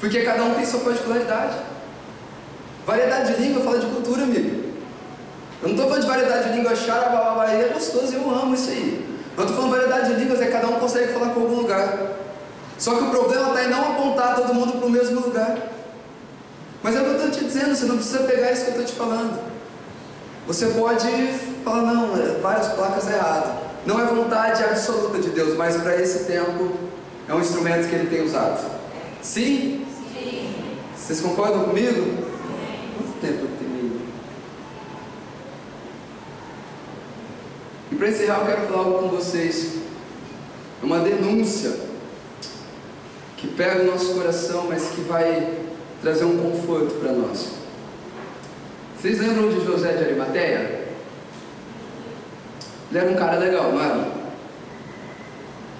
Porque 0.00 0.22
cada 0.22 0.44
um 0.44 0.54
tem 0.54 0.64
sua 0.64 0.80
particularidade. 0.80 1.56
Variedade 2.86 3.34
de 3.34 3.42
língua 3.42 3.62
fala 3.62 3.78
de 3.78 3.86
cultura, 3.86 4.22
amigo. 4.22 4.68
Eu 5.60 5.68
não 5.68 5.70
estou 5.70 5.88
falando 5.88 6.02
de 6.02 6.08
variedade 6.08 6.48
de 6.50 6.56
língua, 6.56 6.76
xarabababá, 6.76 7.50
é 7.50 7.70
gostoso, 7.74 8.14
eu 8.14 8.30
amo 8.30 8.54
isso 8.54 8.70
aí. 8.70 9.04
Eu 9.36 9.42
estou 9.42 9.56
falando 9.56 9.72
variedade 9.72 10.14
de 10.14 10.20
línguas, 10.20 10.40
é 10.40 10.46
cada 10.46 10.68
um 10.68 10.78
consegue 10.78 11.12
falar 11.12 11.30
com 11.30 11.40
algum 11.40 11.56
lugar. 11.56 11.98
Só 12.78 12.94
que 12.94 13.04
o 13.04 13.10
problema 13.10 13.48
está 13.48 13.64
em 13.64 13.68
não 13.68 13.92
apontar 13.92 14.36
todo 14.36 14.54
mundo 14.54 14.78
para 14.78 14.86
o 14.86 14.90
mesmo 14.90 15.20
lugar. 15.20 15.56
Mas 16.80 16.94
é 16.94 17.00
o 17.00 17.04
que 17.04 17.10
eu 17.10 17.16
estou 17.16 17.30
te 17.30 17.44
dizendo, 17.44 17.74
você 17.74 17.86
não 17.86 17.96
precisa 17.96 18.20
pegar 18.20 18.52
isso 18.52 18.64
que 18.64 18.70
eu 18.70 18.80
estou 18.80 18.86
te 18.86 18.92
falando. 18.92 19.38
Você 20.46 20.66
pode 20.66 21.08
falar, 21.64 21.82
não, 21.82 22.16
é, 22.16 22.38
várias 22.40 22.68
placas 22.68 23.10
é 23.10 23.14
errado. 23.14 23.68
Não 23.84 24.00
é 24.00 24.06
vontade 24.06 24.62
absoluta 24.62 25.18
de 25.18 25.30
Deus, 25.30 25.56
mas 25.56 25.76
para 25.76 26.00
esse 26.00 26.24
tempo 26.24 26.72
é 27.28 27.34
um 27.34 27.40
instrumento 27.40 27.88
que 27.88 27.94
ele 27.94 28.08
tem 28.08 28.24
usado. 28.24 28.64
Sim. 29.20 29.87
Vocês 31.08 31.22
concordam 31.22 31.64
comigo? 31.64 32.04
Quanto 32.98 33.20
tempo 33.22 33.44
eu 33.44 33.50
tenho? 33.58 34.00
E 37.90 37.94
para 37.94 38.08
encerrar, 38.08 38.40
eu 38.40 38.46
quero 38.46 38.66
falar 38.68 38.78
algo 38.80 38.98
com 38.98 39.08
vocês. 39.16 39.78
É 40.82 40.84
uma 40.84 40.98
denúncia 40.98 41.80
que 43.38 43.48
pega 43.48 43.84
o 43.84 43.86
nosso 43.86 44.12
coração, 44.12 44.66
mas 44.68 44.90
que 44.90 45.00
vai 45.00 45.60
trazer 46.02 46.26
um 46.26 46.36
conforto 46.36 46.96
para 46.96 47.12
nós. 47.12 47.52
Vocês 49.00 49.18
lembram 49.18 49.48
de 49.48 49.64
José 49.64 49.92
de 49.92 50.04
Arimateia? 50.04 50.88
Ele 52.90 52.98
era 52.98 53.10
um 53.10 53.16
cara 53.16 53.38
legal, 53.38 53.72
não 53.72 53.82
era? 53.82 54.12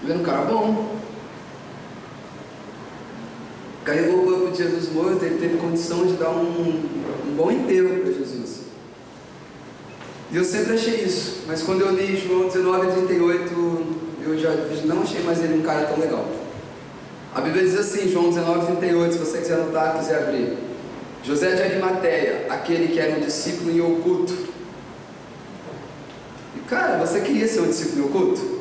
Ele 0.02 0.10
era 0.10 0.20
um 0.20 0.24
cara 0.24 0.46
bom. 0.46 0.96
Carregou 3.84 4.37
de 4.50 4.58
Jesus 4.58 4.92
morto, 4.92 5.24
ele 5.24 5.38
teve 5.38 5.56
condição 5.58 6.06
de 6.06 6.14
dar 6.14 6.30
um, 6.30 6.82
um 7.26 7.34
bom 7.36 7.50
enterro 7.50 8.00
para 8.00 8.12
Jesus. 8.12 8.60
E 10.30 10.36
eu 10.36 10.44
sempre 10.44 10.74
achei 10.74 11.04
isso, 11.04 11.44
mas 11.46 11.62
quando 11.62 11.80
eu 11.80 11.90
li 11.90 12.16
João 12.16 12.48
19, 12.48 13.06
38, 13.06 13.86
eu 14.24 14.38
já 14.38 14.50
não 14.84 15.02
achei 15.02 15.22
mais 15.22 15.42
ele 15.42 15.58
um 15.58 15.62
cara 15.62 15.86
tão 15.86 15.98
legal. 15.98 16.26
A 17.34 17.40
Bíblia 17.40 17.64
diz 17.64 17.78
assim, 17.78 18.10
João 18.10 18.28
19, 18.28 18.76
38, 18.76 19.12
se 19.12 19.18
você 19.18 19.38
quiser 19.38 19.54
anotar, 19.54 19.98
quiser 19.98 20.18
abrir. 20.22 20.58
José 21.24 21.54
de 21.54 21.62
Arimateia, 21.62 22.46
aquele 22.50 22.88
que 22.88 23.00
era 23.00 23.16
um 23.16 23.20
discípulo 23.20 23.70
em 23.70 23.80
oculto. 23.80 24.34
E 26.56 26.60
cara, 26.68 26.98
você 26.98 27.20
queria 27.20 27.46
ser 27.46 27.60
um 27.60 27.68
discípulo 27.68 28.02
em 28.02 28.06
oculto? 28.06 28.58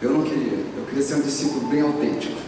Eu 0.00 0.10
não 0.10 0.22
queria, 0.22 0.58
eu 0.76 0.84
queria 0.88 1.02
ser 1.02 1.14
um 1.14 1.20
discípulo 1.20 1.68
bem 1.68 1.80
autêntico. 1.80 2.47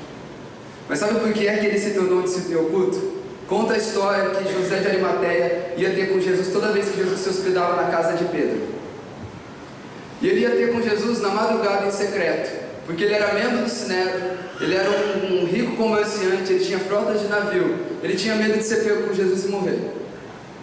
Mas 0.90 0.98
sabe 0.98 1.20
por 1.20 1.32
que 1.32 1.46
é 1.46 1.56
que 1.56 1.66
ele 1.66 1.78
se 1.78 1.90
tornou 1.92 2.18
um 2.18 2.22
discípulo 2.22 2.52
em 2.52 2.66
oculto? 2.66 3.12
Conta 3.46 3.74
a 3.74 3.76
história 3.76 4.30
que 4.30 4.52
José 4.52 4.80
de 4.80 4.88
Arimateia 4.88 5.74
ia 5.76 5.90
ter 5.90 6.12
com 6.12 6.20
Jesus 6.20 6.48
toda 6.48 6.72
vez 6.72 6.88
que 6.88 6.96
Jesus 6.96 7.20
se 7.20 7.28
hospedava 7.28 7.80
na 7.80 7.92
casa 7.92 8.14
de 8.14 8.24
Pedro. 8.24 8.60
E 10.20 10.26
ele 10.26 10.40
ia 10.40 10.50
ter 10.50 10.72
com 10.72 10.82
Jesus 10.82 11.20
na 11.20 11.28
madrugada 11.28 11.86
em 11.86 11.92
secreto, 11.92 12.50
porque 12.86 13.04
ele 13.04 13.14
era 13.14 13.32
membro 13.32 13.58
do 13.58 13.70
Sinédrio, 13.70 14.32
ele 14.60 14.74
era 14.74 14.90
um, 14.90 15.42
um, 15.42 15.46
rico 15.46 15.76
comerciante, 15.76 16.54
ele 16.54 16.64
tinha 16.64 16.80
frotas 16.80 17.20
de 17.20 17.28
navio, 17.28 17.78
ele 18.02 18.16
tinha 18.16 18.34
medo 18.34 18.58
de 18.58 18.64
ser 18.64 18.82
pego 18.82 19.06
com 19.06 19.14
Jesus 19.14 19.44
e 19.44 19.48
morrer. 19.48 19.78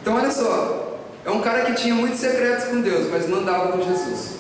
Então 0.02 0.14
olha 0.14 0.30
só, 0.30 1.00
é 1.26 1.32
um 1.32 1.40
cara 1.40 1.62
que 1.62 1.74
tinha 1.76 1.96
muitos 1.96 2.20
secretos 2.20 2.66
com 2.66 2.82
Deus, 2.82 3.10
mas 3.10 3.30
não 3.30 3.38
andava 3.38 3.72
com 3.72 3.82
Jesus. 3.82 4.40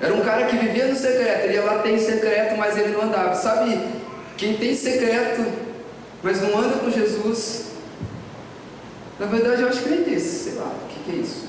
Era 0.00 0.14
um 0.14 0.20
cara 0.20 0.46
que 0.46 0.56
vivia 0.56 0.86
no 0.86 0.94
secreto, 0.94 1.46
ele 1.46 1.54
ia 1.54 1.64
lá 1.64 1.80
tem 1.80 1.98
secreto, 1.98 2.56
mas 2.56 2.78
ele 2.78 2.92
não 2.92 3.02
andava. 3.02 3.34
Sabe, 3.34 3.76
quem 4.40 4.56
tem 4.56 4.74
secreto, 4.74 5.44
mas 6.22 6.40
não 6.40 6.58
anda 6.58 6.78
com 6.78 6.90
Jesus, 6.90 7.66
na 9.18 9.26
verdade 9.26 9.60
eu 9.60 9.68
acho 9.68 9.82
que 9.82 9.90
nem 9.90 10.02
tem, 10.02 10.18
sei 10.18 10.54
lá, 10.54 10.64
o 10.82 10.88
que, 10.88 11.04
que 11.04 11.10
é 11.10 11.20
isso? 11.20 11.44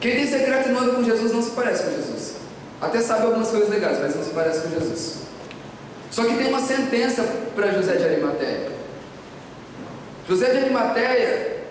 Quem 0.00 0.12
tem 0.12 0.26
secreto 0.26 0.70
e 0.70 0.72
não 0.72 0.80
anda 0.80 0.92
com 0.92 1.04
Jesus 1.04 1.30
não 1.30 1.42
se 1.42 1.50
parece 1.50 1.82
com 1.82 1.90
Jesus. 1.90 2.36
Até 2.80 3.02
sabe 3.02 3.26
algumas 3.26 3.50
coisas 3.50 3.68
legais, 3.68 3.98
mas 4.00 4.16
não 4.16 4.24
se 4.24 4.30
parece 4.30 4.62
com 4.62 4.70
Jesus. 4.70 5.16
Só 6.10 6.24
que 6.24 6.38
tem 6.38 6.48
uma 6.48 6.62
sentença 6.62 7.22
para 7.54 7.70
José 7.72 7.96
de 7.96 8.04
Arimateia. 8.04 8.70
José 10.26 10.50
de 10.52 10.56
Arimateia, 10.56 11.64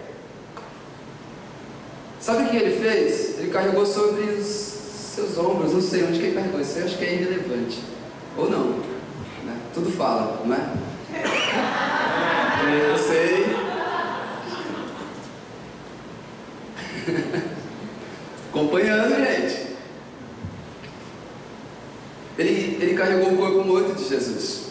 sabe 2.20 2.44
o 2.44 2.50
que 2.50 2.58
ele 2.58 2.80
fez? 2.80 3.40
Ele 3.40 3.50
carregou 3.50 3.84
sobre 3.84 4.22
os 4.26 4.46
seus 4.46 5.36
ombros, 5.40 5.74
não 5.74 5.82
sei 5.82 6.04
onde 6.04 6.20
que 6.20 6.26
ele 6.26 6.36
carregou, 6.36 6.62
isso 6.62 6.78
eu 6.78 6.86
acho 6.86 6.98
que 7.00 7.06
é 7.06 7.14
irrelevante. 7.14 7.82
Ou 8.38 8.48
não? 8.48 8.87
Tudo 9.78 9.92
fala, 9.92 10.42
não 10.44 10.56
é? 10.56 10.74
Eu 12.90 12.98
sei. 12.98 13.46
Acompanhando, 18.50 19.16
gente. 19.24 19.68
ele, 22.38 22.78
ele 22.82 22.94
carregou 22.96 23.34
o 23.34 23.38
corpo 23.38 23.64
morto 23.64 23.94
de 23.94 24.08
Jesus. 24.08 24.68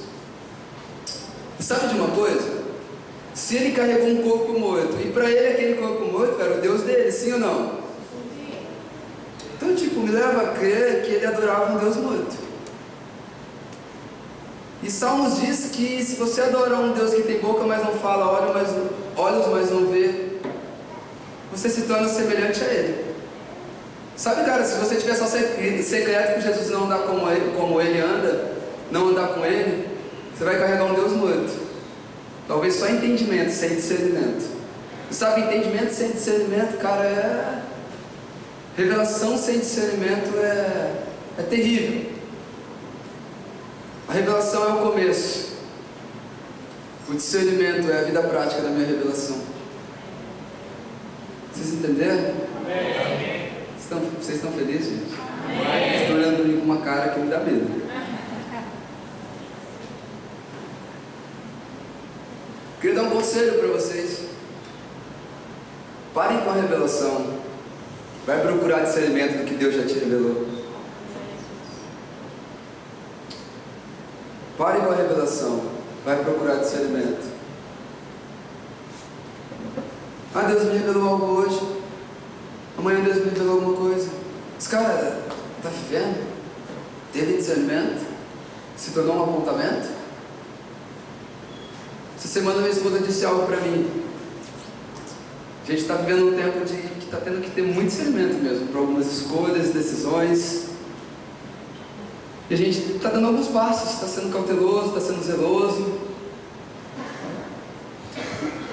Sabe 1.60 1.88
de 1.88 1.94
uma 1.94 2.08
coisa? 2.08 2.66
Se 3.32 3.56
ele 3.56 3.72
carregou 3.72 4.08
um 4.08 4.22
corpo 4.22 4.58
morto, 4.58 4.96
e 5.00 5.12
para 5.12 5.30
ele 5.30 5.48
aquele 5.48 5.74
corpo 5.74 6.04
morto 6.06 6.40
era 6.40 6.58
o 6.58 6.60
Deus 6.60 6.82
dele, 6.82 7.12
sim 7.12 7.32
ou 7.34 7.38
não? 7.38 7.86
Então, 9.56 9.74
tipo, 9.74 10.00
me 10.00 10.10
leva 10.10 10.42
a 10.42 10.48
crer 10.54 11.02
que 11.02 11.12
ele 11.12 11.26
adorava 11.26 11.72
um 11.72 11.78
Deus 11.78 11.96
morto. 11.96 12.45
E 14.86 14.90
Salmos 14.90 15.40
diz 15.40 15.70
que 15.72 16.00
se 16.00 16.14
você 16.14 16.42
adorar 16.42 16.80
um 16.80 16.92
Deus 16.92 17.12
que 17.12 17.22
tem 17.22 17.40
boca, 17.40 17.64
mas 17.64 17.82
não 17.82 17.90
fala, 17.94 18.30
olhos, 18.30 18.54
mas, 18.54 19.16
olhos, 19.16 19.46
mas 19.48 19.68
não 19.68 19.88
vê, 19.88 20.26
você 21.50 21.68
se 21.68 21.82
torna 21.82 22.08
semelhante 22.08 22.62
a 22.62 22.66
Ele. 22.68 23.04
Sabe, 24.16 24.44
cara, 24.44 24.64
se 24.64 24.78
você 24.78 24.94
tiver 24.94 25.16
só 25.16 25.26
secreto 25.26 26.34
que 26.36 26.40
Jesus 26.40 26.70
não 26.70 26.84
andar 26.84 27.00
como 27.00 27.28
ele, 27.28 27.52
como 27.56 27.80
ele 27.80 28.00
anda, 28.00 28.52
não 28.92 29.08
andar 29.08 29.34
com 29.34 29.44
Ele, 29.44 29.88
você 30.32 30.44
vai 30.44 30.56
carregar 30.56 30.84
um 30.84 30.94
Deus 30.94 31.12
morto. 31.12 31.52
Talvez 32.46 32.76
só 32.76 32.88
entendimento, 32.88 33.50
sem 33.50 33.74
discernimento. 33.74 34.48
E 35.10 35.14
sabe, 35.14 35.40
entendimento 35.40 35.92
sem 35.92 36.12
discernimento, 36.12 36.78
cara, 36.78 37.02
é. 37.02 37.62
Revelação 38.76 39.36
sem 39.36 39.58
discernimento 39.58 40.38
é, 40.38 40.92
é 41.38 41.42
terrível. 41.42 42.15
A 44.08 44.12
revelação 44.12 44.64
é 44.64 44.72
o 44.72 44.90
começo. 44.90 45.56
O 47.08 47.14
discernimento 47.14 47.90
é 47.90 48.00
a 48.00 48.04
vida 48.04 48.22
prática 48.22 48.62
da 48.62 48.68
minha 48.68 48.86
revelação. 48.86 49.40
Vocês 51.52 51.74
entenderam? 51.74 52.34
Amém. 52.56 53.52
Estão, 53.78 54.00
vocês 54.00 54.36
estão 54.38 54.52
felizes, 54.52 54.90
gente? 54.90 55.14
Amém. 55.44 56.02
Estou 56.02 56.16
olhando 56.16 56.36
para 56.36 56.44
mim 56.44 56.58
com 56.58 56.64
uma 56.64 56.80
cara 56.82 57.08
que 57.10 57.20
me 57.20 57.30
dá 57.30 57.40
medo. 57.40 57.86
Queria 62.80 62.96
dar 62.96 63.02
um 63.04 63.10
conselho 63.10 63.58
para 63.58 63.68
vocês. 63.68 64.26
Parem 66.12 66.38
com 66.38 66.50
a 66.50 66.54
revelação. 66.54 67.40
Vai 68.26 68.40
procurar 68.40 68.84
discernimento 68.84 69.38
do 69.38 69.44
que 69.44 69.54
Deus 69.54 69.74
já 69.74 69.84
te 69.84 69.94
revelou. 69.94 70.55
Pare 74.56 74.80
com 74.80 74.90
a 74.90 74.94
revelação. 74.94 75.62
Vai 76.04 76.22
procurar 76.22 76.56
discernimento. 76.56 77.36
Ah, 80.34 80.42
Deus 80.42 80.64
me 80.64 80.78
revelou 80.78 81.08
algo 81.08 81.26
hoje. 81.26 81.60
Amanhã 82.78 83.00
Deus 83.00 83.16
me 83.16 83.30
revelou 83.30 83.54
alguma 83.54 83.76
coisa. 83.76 84.08
Esse 84.58 84.68
cara 84.68 85.22
está 85.56 85.68
vivendo? 85.68 86.26
Teve 87.12 87.36
discernimento? 87.38 88.06
Se 88.76 88.90
tornou 88.92 89.16
um 89.16 89.22
apontamento? 89.24 89.88
Essa 92.16 92.28
semana 92.28 92.58
minha 92.58 92.70
esposa 92.70 93.00
disse 93.00 93.24
algo 93.24 93.46
para 93.46 93.56
mim. 93.58 93.90
A 95.64 95.70
gente 95.70 95.82
está 95.82 95.94
vivendo 95.94 96.28
um 96.28 96.36
tempo 96.36 96.64
de 96.64 96.76
que 96.76 97.04
está 97.04 97.18
tendo 97.18 97.40
que 97.40 97.50
ter 97.50 97.62
muito 97.62 97.88
discernimento 97.88 98.42
mesmo 98.42 98.68
para 98.68 98.80
algumas 98.80 99.06
escolhas, 99.06 99.70
decisões. 99.70 100.75
E 102.48 102.54
a 102.54 102.56
gente 102.56 102.78
está 102.78 103.08
dando 103.08 103.26
alguns 103.26 103.48
passos, 103.48 103.94
está 103.94 104.06
sendo 104.06 104.32
cauteloso, 104.32 104.96
está 104.96 105.00
sendo 105.00 105.22
zeloso. 105.24 105.98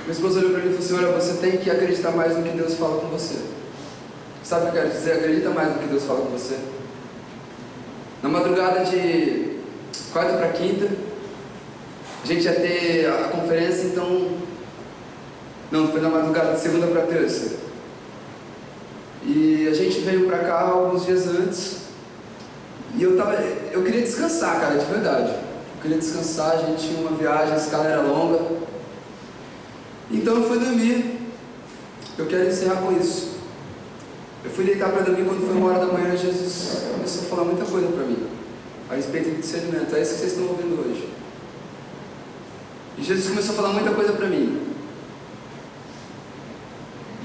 Minha 0.01 0.11
esposa 0.11 0.39
olhou 0.39 0.51
para 0.51 0.59
mim 0.61 0.69
e 0.69 0.74
falou 0.74 0.86
assim: 0.86 1.05
Olha, 1.05 1.19
você 1.19 1.34
tem 1.38 1.57
que 1.57 1.71
acreditar 1.71 2.11
mais 2.11 2.38
no 2.38 2.43
que 2.43 2.55
Deus 2.55 2.76
fala 2.76 3.01
com 3.01 3.07
você. 3.07 3.39
Sabe 4.43 4.67
o 4.67 4.71
que 4.71 4.78
eu 4.78 4.82
quero 4.84 4.93
dizer? 4.93 5.13
Acredita 5.13 5.49
mais 5.49 5.69
no 5.69 5.80
que 5.80 5.88
Deus 5.88 6.03
fala 6.03 6.19
com 6.21 6.30
você. 6.30 6.57
Na 8.21 8.30
madrugada 8.30 8.84
de 8.86 9.59
quarta 10.11 10.38
para 10.38 10.49
quinta, 10.49 10.89
a 12.24 12.28
gente 12.28 12.43
ia 12.43 12.53
ter 12.53 13.07
a 13.07 13.30
conferência, 13.30 13.88
então. 13.88 14.38
Não, 15.71 15.88
foi 15.88 15.99
na 15.99 16.09
madrugada 16.09 16.53
de 16.53 16.59
segunda 16.59 16.86
para 16.88 17.01
terça. 17.03 17.55
E 19.26 19.67
a 19.67 19.74
gente 19.74 19.99
veio 20.01 20.28
para 20.28 20.39
cá 20.39 20.61
alguns 20.61 21.05
dias 21.05 21.26
antes. 21.28 21.82
E 22.95 23.03
eu 23.03 23.17
tava, 23.17 23.33
eu 23.33 23.83
queria 23.83 24.01
descansar, 24.01 24.59
cara, 24.59 24.77
de 24.77 24.85
verdade. 24.85 25.31
Eu 25.31 25.81
queria 25.81 25.97
descansar, 25.97 26.51
a 26.51 26.57
gente 26.57 26.87
tinha 26.87 26.99
uma 26.99 27.17
viagem, 27.17 27.53
a 27.53 27.57
escala 27.57 27.85
era 27.85 28.01
longa. 28.01 28.39
Então 30.11 30.35
eu 30.35 30.47
fui 30.47 30.59
dormir. 30.59 31.19
Eu 32.17 32.27
quero 32.27 32.47
encerrar 32.47 32.75
com 32.75 32.91
isso. 32.91 33.33
Eu 34.45 34.51
fui 34.51 34.65
deitar 34.65 34.91
para 34.91 35.01
dormir 35.01 35.23
quando 35.25 35.45
foi 35.45 35.55
uma 35.55 35.71
hora 35.71 35.85
da 35.85 35.91
manhã, 35.91 36.15
Jesus 36.15 36.83
começou 36.93 37.23
a 37.23 37.25
falar 37.25 37.43
muita 37.45 37.65
coisa 37.65 37.87
para 37.87 38.03
mim 38.03 38.27
a 38.89 38.95
respeito 38.95 39.31
de 39.31 39.37
discernimento. 39.37 39.95
É 39.95 40.01
isso 40.01 40.13
que 40.13 40.19
vocês 40.19 40.31
estão 40.33 40.47
ouvindo 40.47 40.79
hoje. 40.79 41.09
E 42.97 43.03
Jesus 43.03 43.27
começou 43.29 43.53
a 43.53 43.55
falar 43.55 43.69
muita 43.69 43.91
coisa 43.91 44.13
para 44.13 44.27
mim. 44.27 44.61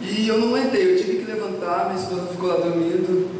E 0.01 0.29
eu 0.29 0.39
não 0.39 0.55
aguentei, 0.55 0.93
eu 0.93 0.97
tive 0.97 1.19
que 1.19 1.31
levantar, 1.31 1.91
minha 1.91 2.01
esposa 2.01 2.29
ficou 2.29 2.49
lá 2.49 2.57
dormindo. 2.57 3.38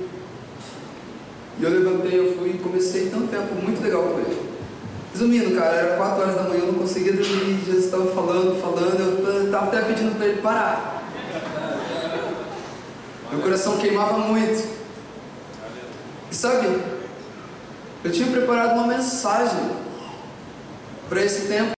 E 1.59 1.65
eu 1.65 1.71
levantei, 1.71 2.19
eu 2.19 2.37
fui 2.39 2.51
e 2.51 2.59
comecei 2.59 3.09
ter 3.09 3.17
um 3.17 3.27
tempo 3.27 3.55
muito 3.55 3.83
legal 3.83 4.03
com 4.03 4.21
ele. 4.21 4.49
Resumindo, 5.13 5.57
cara, 5.57 5.75
era 5.75 5.97
4 5.97 6.23
horas 6.23 6.35
da 6.37 6.43
manhã, 6.43 6.61
eu 6.61 6.67
não 6.73 6.75
conseguia 6.75 7.13
dormir, 7.13 7.61
Jesus 7.67 7.87
estava 7.87 8.07
falando, 8.13 8.61
falando, 8.61 9.27
eu 9.27 9.47
estava 9.47 9.67
até 9.67 9.83
pedindo 9.83 10.17
para 10.17 10.27
ele 10.27 10.41
parar. 10.41 11.03
Meu 13.33 13.41
coração 13.41 13.79
queimava 13.79 14.19
muito. 14.19 14.79
E 16.31 16.35
sabe, 16.35 16.81
eu 18.05 18.13
tinha 18.13 18.31
preparado 18.31 18.75
uma 18.75 18.87
mensagem 18.87 19.71
para 21.09 21.25
esse 21.25 21.49
tempo, 21.49 21.73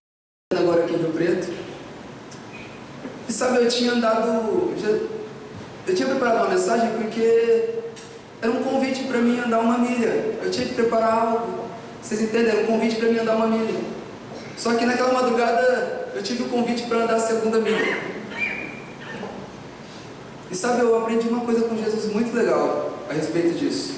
agora 0.53 0.83
aqui 0.83 0.93
em 0.93 0.97
Rio 0.97 1.11
Preto. 1.11 1.51
E 3.27 3.33
sabe, 3.33 3.57
eu 3.57 3.67
tinha 3.67 3.93
andado. 3.93 4.71
Eu 5.87 5.95
tinha 5.95 6.07
preparado 6.07 6.35
uma 6.35 6.49
mensagem 6.49 6.91
porque 6.91 7.69
era 8.41 8.51
um 8.51 8.63
convite 8.63 9.05
para 9.05 9.19
mim 9.19 9.39
andar 9.61 9.63
uma 9.63 9.77
milha. 9.77 10.35
Eu 10.43 10.51
tinha 10.51 10.65
que 10.65 10.73
preparar 10.73 11.13
algo. 11.13 11.65
Vocês 12.01 12.21
entendem? 12.21 12.49
Era 12.49 12.61
um 12.61 12.65
convite 12.65 12.95
para 12.95 13.09
mim 13.09 13.19
andar 13.19 13.35
uma 13.35 13.47
milha. 13.47 13.79
Só 14.57 14.73
que 14.73 14.85
naquela 14.85 15.13
madrugada 15.13 16.09
eu 16.15 16.21
tive 16.21 16.43
o 16.43 16.45
um 16.47 16.49
convite 16.49 16.83
para 16.83 17.03
andar 17.03 17.15
a 17.15 17.19
segunda 17.19 17.59
milha. 17.59 18.11
E 20.49 20.55
sabe, 20.55 20.81
eu 20.81 20.97
aprendi 20.97 21.29
uma 21.29 21.41
coisa 21.41 21.61
com 21.61 21.77
Jesus 21.77 22.11
muito 22.11 22.35
legal 22.35 22.91
a 23.09 23.13
respeito 23.13 23.57
disso. 23.57 23.93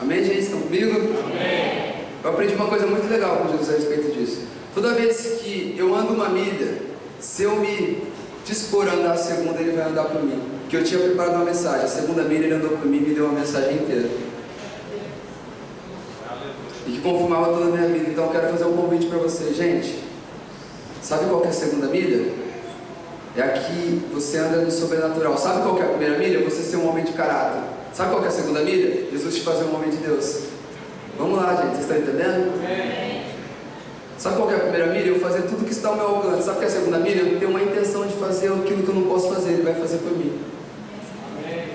Amém, 0.00 0.22
gente? 0.22 0.40
Estão 0.40 0.60
comigo? 0.60 0.90
Amém. 0.90 1.94
Eu 2.22 2.30
aprendi 2.30 2.54
uma 2.54 2.66
coisa 2.66 2.86
muito 2.86 3.08
legal 3.08 3.38
com 3.38 3.52
Jesus 3.52 3.70
a 3.70 3.72
respeito 3.72 4.12
disso. 4.12 4.42
Toda 4.74 4.92
vez 4.92 5.40
que 5.40 5.74
eu 5.78 5.94
ando 5.94 6.12
uma 6.12 6.28
milha, 6.28 6.82
se 7.18 7.44
eu 7.44 7.56
me 7.56 8.02
dispor 8.44 8.86
a 8.88 8.92
andar 8.92 9.12
a 9.12 9.16
segunda, 9.16 9.58
ele 9.60 9.72
vai 9.72 9.88
andar 9.88 10.04
por 10.04 10.22
mim 10.22 10.56
que 10.68 10.76
eu 10.76 10.84
tinha 10.84 11.00
preparado 11.00 11.36
uma 11.36 11.44
mensagem. 11.44 11.84
A 11.84 11.88
segunda 11.88 12.22
milha 12.22 12.44
ele 12.44 12.54
andou 12.54 12.70
por 12.70 12.86
mim 12.86 12.98
e 12.98 13.00
me 13.00 13.14
deu 13.14 13.26
uma 13.26 13.38
mensagem 13.38 13.76
inteira. 13.76 14.08
E 16.86 16.92
que 16.92 17.00
confirmava 17.00 17.52
toda 17.52 17.64
a 17.64 17.76
minha 17.76 17.88
vida. 17.88 18.10
Então 18.10 18.24
eu 18.24 18.30
quero 18.30 18.48
fazer 18.48 18.64
um 18.64 18.76
convite 18.76 19.06
para 19.06 19.18
você. 19.18 19.52
Gente, 19.52 19.98
sabe 21.02 21.26
qual 21.28 21.44
é 21.44 21.48
a 21.48 21.52
segunda 21.52 21.88
milha? 21.88 22.32
É 23.36 23.42
aqui 23.42 24.02
você 24.14 24.38
anda 24.38 24.58
no 24.58 24.70
sobrenatural. 24.70 25.36
Sabe 25.36 25.62
qual 25.62 25.78
é 25.78 25.82
a 25.82 25.88
primeira 25.88 26.18
milha? 26.18 26.42
Você 26.44 26.62
ser 26.62 26.76
um 26.76 26.88
homem 26.88 27.04
de 27.04 27.12
caráter. 27.12 27.60
Sabe 27.92 28.12
qual 28.12 28.24
é 28.24 28.28
a 28.28 28.30
segunda 28.30 28.60
milha? 28.60 29.10
Jesus 29.10 29.34
te 29.34 29.40
fazer 29.42 29.64
um 29.64 29.74
homem 29.74 29.90
de 29.90 29.98
Deus. 29.98 30.44
Vamos 31.18 31.36
lá, 31.36 31.54
gente. 31.56 31.76
Vocês 31.76 31.80
estão 31.80 31.96
entendendo? 31.98 32.52
Sabe 34.18 34.36
qual 34.36 34.50
é 34.50 34.54
a 34.54 34.60
primeira 34.60 34.86
milha? 34.86 35.06
Eu 35.08 35.20
fazer 35.20 35.42
tudo 35.42 35.64
que 35.64 35.72
está 35.72 35.88
ao 35.88 35.96
meu 35.96 36.06
alcance. 36.06 36.44
Sabe 36.44 36.58
qual 36.58 36.62
é 36.62 36.66
a 36.66 36.70
segunda 36.70 36.98
milha? 36.98 37.20
Eu 37.20 37.38
tenho 37.38 37.50
uma 37.50 37.62
intenção 37.62 38.06
de 38.06 38.14
fazer 38.14 38.46
aquilo 38.52 38.82
que 38.82 38.88
eu 38.88 38.94
não 38.94 39.02
posso 39.02 39.32
fazer. 39.34 39.52
Ele 39.52 39.62
vai 39.62 39.74
fazer 39.74 39.98
por 39.98 40.16
mim. 40.16 40.32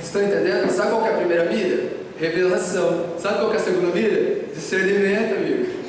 Estão 0.01 0.23
entendendo? 0.23 0.69
Sabe 0.71 0.91
qual 0.91 1.05
é 1.05 1.13
a 1.13 1.17
primeira 1.17 1.45
milha? 1.45 1.91
Revelação. 2.17 3.05
Sabe 3.19 3.39
qual 3.39 3.53
é 3.53 3.55
a 3.55 3.59
segunda 3.59 3.93
milha? 3.93 4.40
Discernimento, 4.53 5.35
amigo. 5.35 5.81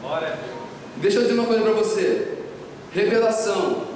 Glória. 0.00 0.38
Deixa 0.96 1.18
eu 1.18 1.22
dizer 1.22 1.34
uma 1.34 1.46
coisa 1.46 1.62
para 1.62 1.72
você. 1.72 2.38
Revelação. 2.92 3.86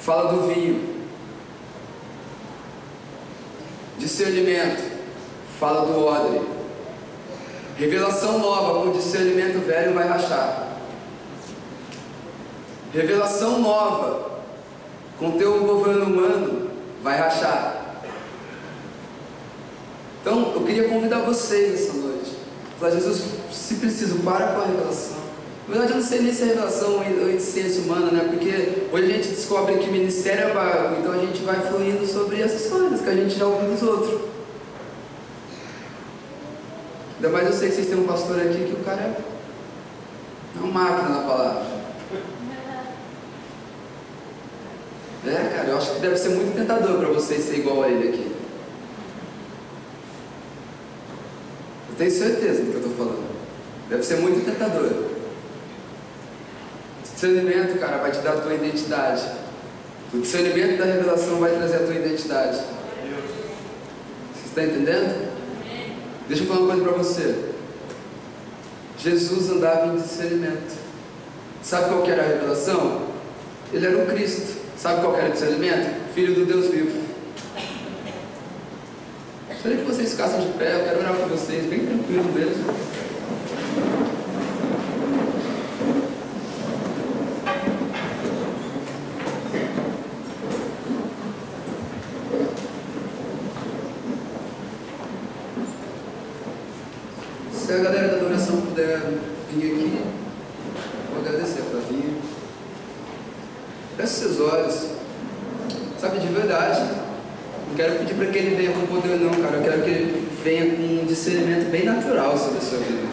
Fala 0.00 0.32
do 0.32 0.48
vinho. 0.48 0.96
Discernimento. 3.98 4.82
Fala 5.58 5.86
do 5.86 6.04
odre. 6.04 6.40
Revelação 7.78 8.38
nova 8.38 8.80
com 8.82 8.92
discernimento 8.92 9.64
velho 9.66 9.94
vai 9.94 10.08
rachar. 10.08 10.78
Revelação 12.92 13.60
nova 13.60 14.40
com 15.18 15.32
teu 15.32 15.60
governo 15.60 16.06
humano 16.06 16.70
vai 17.02 17.18
rachar. 17.18 17.85
Então, 20.26 20.54
eu 20.56 20.62
queria 20.62 20.88
convidar 20.88 21.20
vocês 21.20 21.82
essa 21.82 21.92
noite. 21.98 22.32
Falar, 22.80 22.90
Jesus, 22.90 23.22
se 23.52 23.76
preciso, 23.76 24.18
para 24.24 24.48
com 24.48 24.60
a 24.60 24.66
revelação. 24.66 25.18
Na 25.68 25.74
verdade, 25.74 25.92
eu 25.92 25.98
não 25.98 26.04
sei 26.04 26.20
nem 26.20 26.32
se 26.32 26.42
é 26.42 26.46
revelação 26.46 26.96
ou 26.96 27.40
ciência 27.40 27.82
humana, 27.82 28.10
né? 28.10 28.28
Porque 28.28 28.88
hoje 28.92 29.04
a 29.04 29.14
gente 29.14 29.28
descobre 29.28 29.76
que 29.78 29.88
ministério 29.88 30.48
é 30.48 30.52
barco, 30.52 30.96
então 30.98 31.12
a 31.12 31.18
gente 31.18 31.44
vai 31.44 31.60
fluindo 31.60 32.04
sobre 32.04 32.42
essas 32.42 32.68
coisas 32.68 33.00
que 33.00 33.08
a 33.08 33.14
gente 33.14 33.38
já 33.38 33.46
ouviu 33.46 33.70
dos 33.70 33.82
outros. 33.84 34.20
Ainda 37.14 37.28
mais 37.28 37.46
eu 37.46 37.52
sei 37.52 37.68
que 37.68 37.76
vocês 37.76 37.86
têm 37.86 37.96
um 37.96 38.06
pastor 38.08 38.40
aqui 38.40 38.64
que 38.64 38.80
o 38.80 38.84
cara 38.84 39.02
é 39.02 40.58
uma 40.58 40.72
máquina 40.72 41.08
na 41.08 41.22
palavra. 41.22 41.66
É, 45.24 45.52
cara, 45.56 45.68
eu 45.68 45.78
acho 45.78 45.94
que 45.94 46.00
deve 46.00 46.16
ser 46.16 46.30
muito 46.30 46.56
tentador 46.56 46.98
para 46.98 47.10
vocês 47.10 47.44
ser 47.44 47.58
igual 47.58 47.84
a 47.84 47.88
ele 47.88 48.08
aqui. 48.08 48.36
Eu 51.85 51.85
tenho 51.96 52.10
certeza 52.10 52.62
do 52.62 52.70
que 52.70 52.76
eu 52.76 52.80
estou 52.80 52.96
falando. 52.96 53.26
Deve 53.88 54.02
ser 54.02 54.16
muito 54.16 54.44
tentador. 54.44 54.90
O 57.00 57.02
discernimento, 57.02 57.78
cara, 57.78 57.98
vai 57.98 58.10
te 58.10 58.18
dar 58.18 58.32
a 58.32 58.40
tua 58.40 58.54
identidade. 58.54 59.22
O 60.12 60.18
discernimento 60.18 60.78
da 60.78 60.84
revelação 60.84 61.38
vai 61.38 61.54
trazer 61.56 61.76
a 61.76 61.86
tua 61.86 61.94
identidade. 61.94 62.58
Você 64.34 64.48
está 64.48 64.62
entendendo? 64.64 65.30
Deixa 66.28 66.42
eu 66.42 66.46
falar 66.46 66.60
uma 66.60 66.68
coisa 66.68 66.82
para 66.82 66.92
você. 66.98 67.44
Jesus 68.98 69.50
andava 69.50 69.86
em 69.86 69.96
discernimento. 69.96 70.76
Sabe 71.62 71.88
qual 71.88 72.02
que 72.02 72.10
era 72.10 72.22
a 72.22 72.26
revelação? 72.26 73.06
Ele 73.72 73.86
era 73.86 73.98
o 73.98 74.06
Cristo. 74.06 74.56
Sabe 74.76 75.00
qual 75.00 75.16
era 75.16 75.28
o 75.28 75.32
discernimento? 75.32 76.12
Filho 76.14 76.34
do 76.34 76.44
Deus 76.44 76.66
vivo. 76.66 76.95
Gostaria 79.66 79.84
que 79.84 79.90
vocês 79.90 80.10
ficassem 80.12 80.40
de 80.42 80.52
pé, 80.58 80.76
eu 80.76 80.84
quero 80.84 81.00
orar 81.00 81.12
por 81.14 81.28
vocês, 81.28 81.66
bem 81.66 81.84
tranquilo 81.84 82.32
mesmo. 82.32 82.72
Se 97.52 97.72
a 97.72 97.76
galera 97.78 98.06
da 98.06 98.16
adoração 98.18 98.60
puder 98.60 99.00
vir 99.50 99.72
aqui, 99.72 100.00
vou 101.10 101.20
agradecer 101.22 101.62
a 101.62 101.64
Flavinha. 101.64 102.14
Feche 103.96 104.12
seus 104.12 104.38
olhos. 104.38 104.90
Sabe, 106.00 106.20
de 106.20 106.28
verdade. 106.28 107.06
Não 107.68 107.74
quero 107.74 107.98
pedir 107.98 108.14
para 108.14 108.26
que 108.26 108.38
ele 108.38 108.56
venha 108.56 108.72
com 108.72 108.86
poder, 108.86 109.18
não, 109.18 109.30
cara. 109.42 109.56
Eu 109.56 109.62
quero 109.62 109.82
que 109.82 109.90
ele 109.90 110.28
venha 110.42 110.76
com 110.76 111.02
um 111.02 111.04
discernimento 111.04 111.70
bem 111.70 111.84
natural 111.84 112.38
sobre 112.38 112.58
a 112.58 112.60
sua 112.60 112.78
vida. 112.78 113.08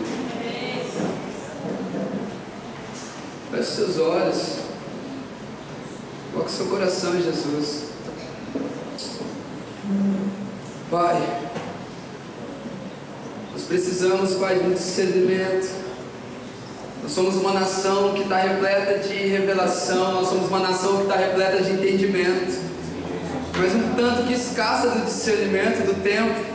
Feche 3.52 3.72
seus 3.72 3.98
olhos. 3.98 4.60
Coloque 6.32 6.52
seu 6.52 6.68
coração 6.68 7.16
em 7.16 7.24
Jesus. 7.24 7.86
Pai, 10.90 11.40
nós 13.52 13.64
de 14.50 14.60
um 14.66 14.74
discernimento. 14.74 15.84
Nós 17.02 17.12
somos 17.12 17.36
uma 17.36 17.54
nação 17.54 18.14
que 18.14 18.22
está 18.22 18.38
repleta 18.38 19.00
de 19.00 19.14
revelação, 19.14 20.14
nós 20.14 20.28
somos 20.30 20.48
uma 20.48 20.60
nação 20.60 20.98
que 20.98 21.04
está 21.04 21.16
repleta 21.16 21.62
de 21.62 21.72
entendimento, 21.72 22.60
mas 23.58 23.76
um 23.76 23.94
tanto 23.96 24.24
que 24.24 24.34
escassa 24.34 24.90
do 24.90 25.06
discernimento 25.06 25.86
do 25.86 26.02
tempo. 26.02 26.54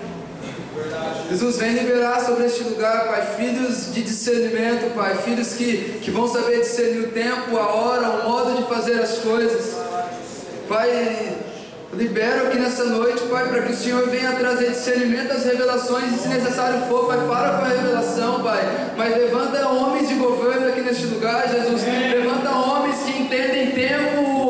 Jesus 1.28 1.59
vem 1.59 1.72
liberar 1.72 2.24
sobre 2.24 2.47
este 2.47 2.64
lugar, 2.64 3.09
Pai, 3.09 3.36
filhos 3.36 3.93
de 3.93 4.03
discernimento, 4.03 4.95
Pai, 4.95 5.18
filhos 5.18 5.53
que, 5.53 5.99
que 6.01 6.11
vão 6.11 6.26
saber 6.26 6.61
discernir 6.61 7.09
o 7.09 7.09
tempo, 7.09 7.57
a 7.57 7.66
hora, 7.66 8.09
o 8.09 8.28
modo 8.30 8.57
de 8.57 8.68
fazer 8.68 8.99
as 9.01 9.18
coisas. 9.18 9.76
Pai, 10.66 11.36
libero 11.95 12.49
aqui 12.49 12.59
nessa 12.59 12.84
noite, 12.84 13.22
Pai, 13.24 13.49
para 13.49 13.62
que 13.62 13.72
o 13.72 13.76
Senhor 13.76 14.09
venha 14.09 14.32
trazer 14.32 14.70
discernimento 14.70 15.32
às 15.32 15.45
revelações 15.45 16.12
e, 16.14 16.18
se 16.18 16.28
necessário 16.28 16.82
for, 16.89 17.07
Pai, 17.07 17.18
para 17.26 17.59
com 17.59 17.64
a 17.64 17.68
revelação, 17.68 18.43
Pai. 18.43 18.61
Mas 18.97 19.16
levanta 19.16 19.68
homens 19.68 20.09
de 20.09 20.14
governo 20.14 20.68
aqui 20.68 20.80
neste 20.80 21.07
lugar, 21.07 21.49
Jesus. 21.49 21.82
Levanta 21.82 22.51
homens 22.51 22.97
que 23.03 23.22
entendem 23.22 23.70
tempo 23.72 24.47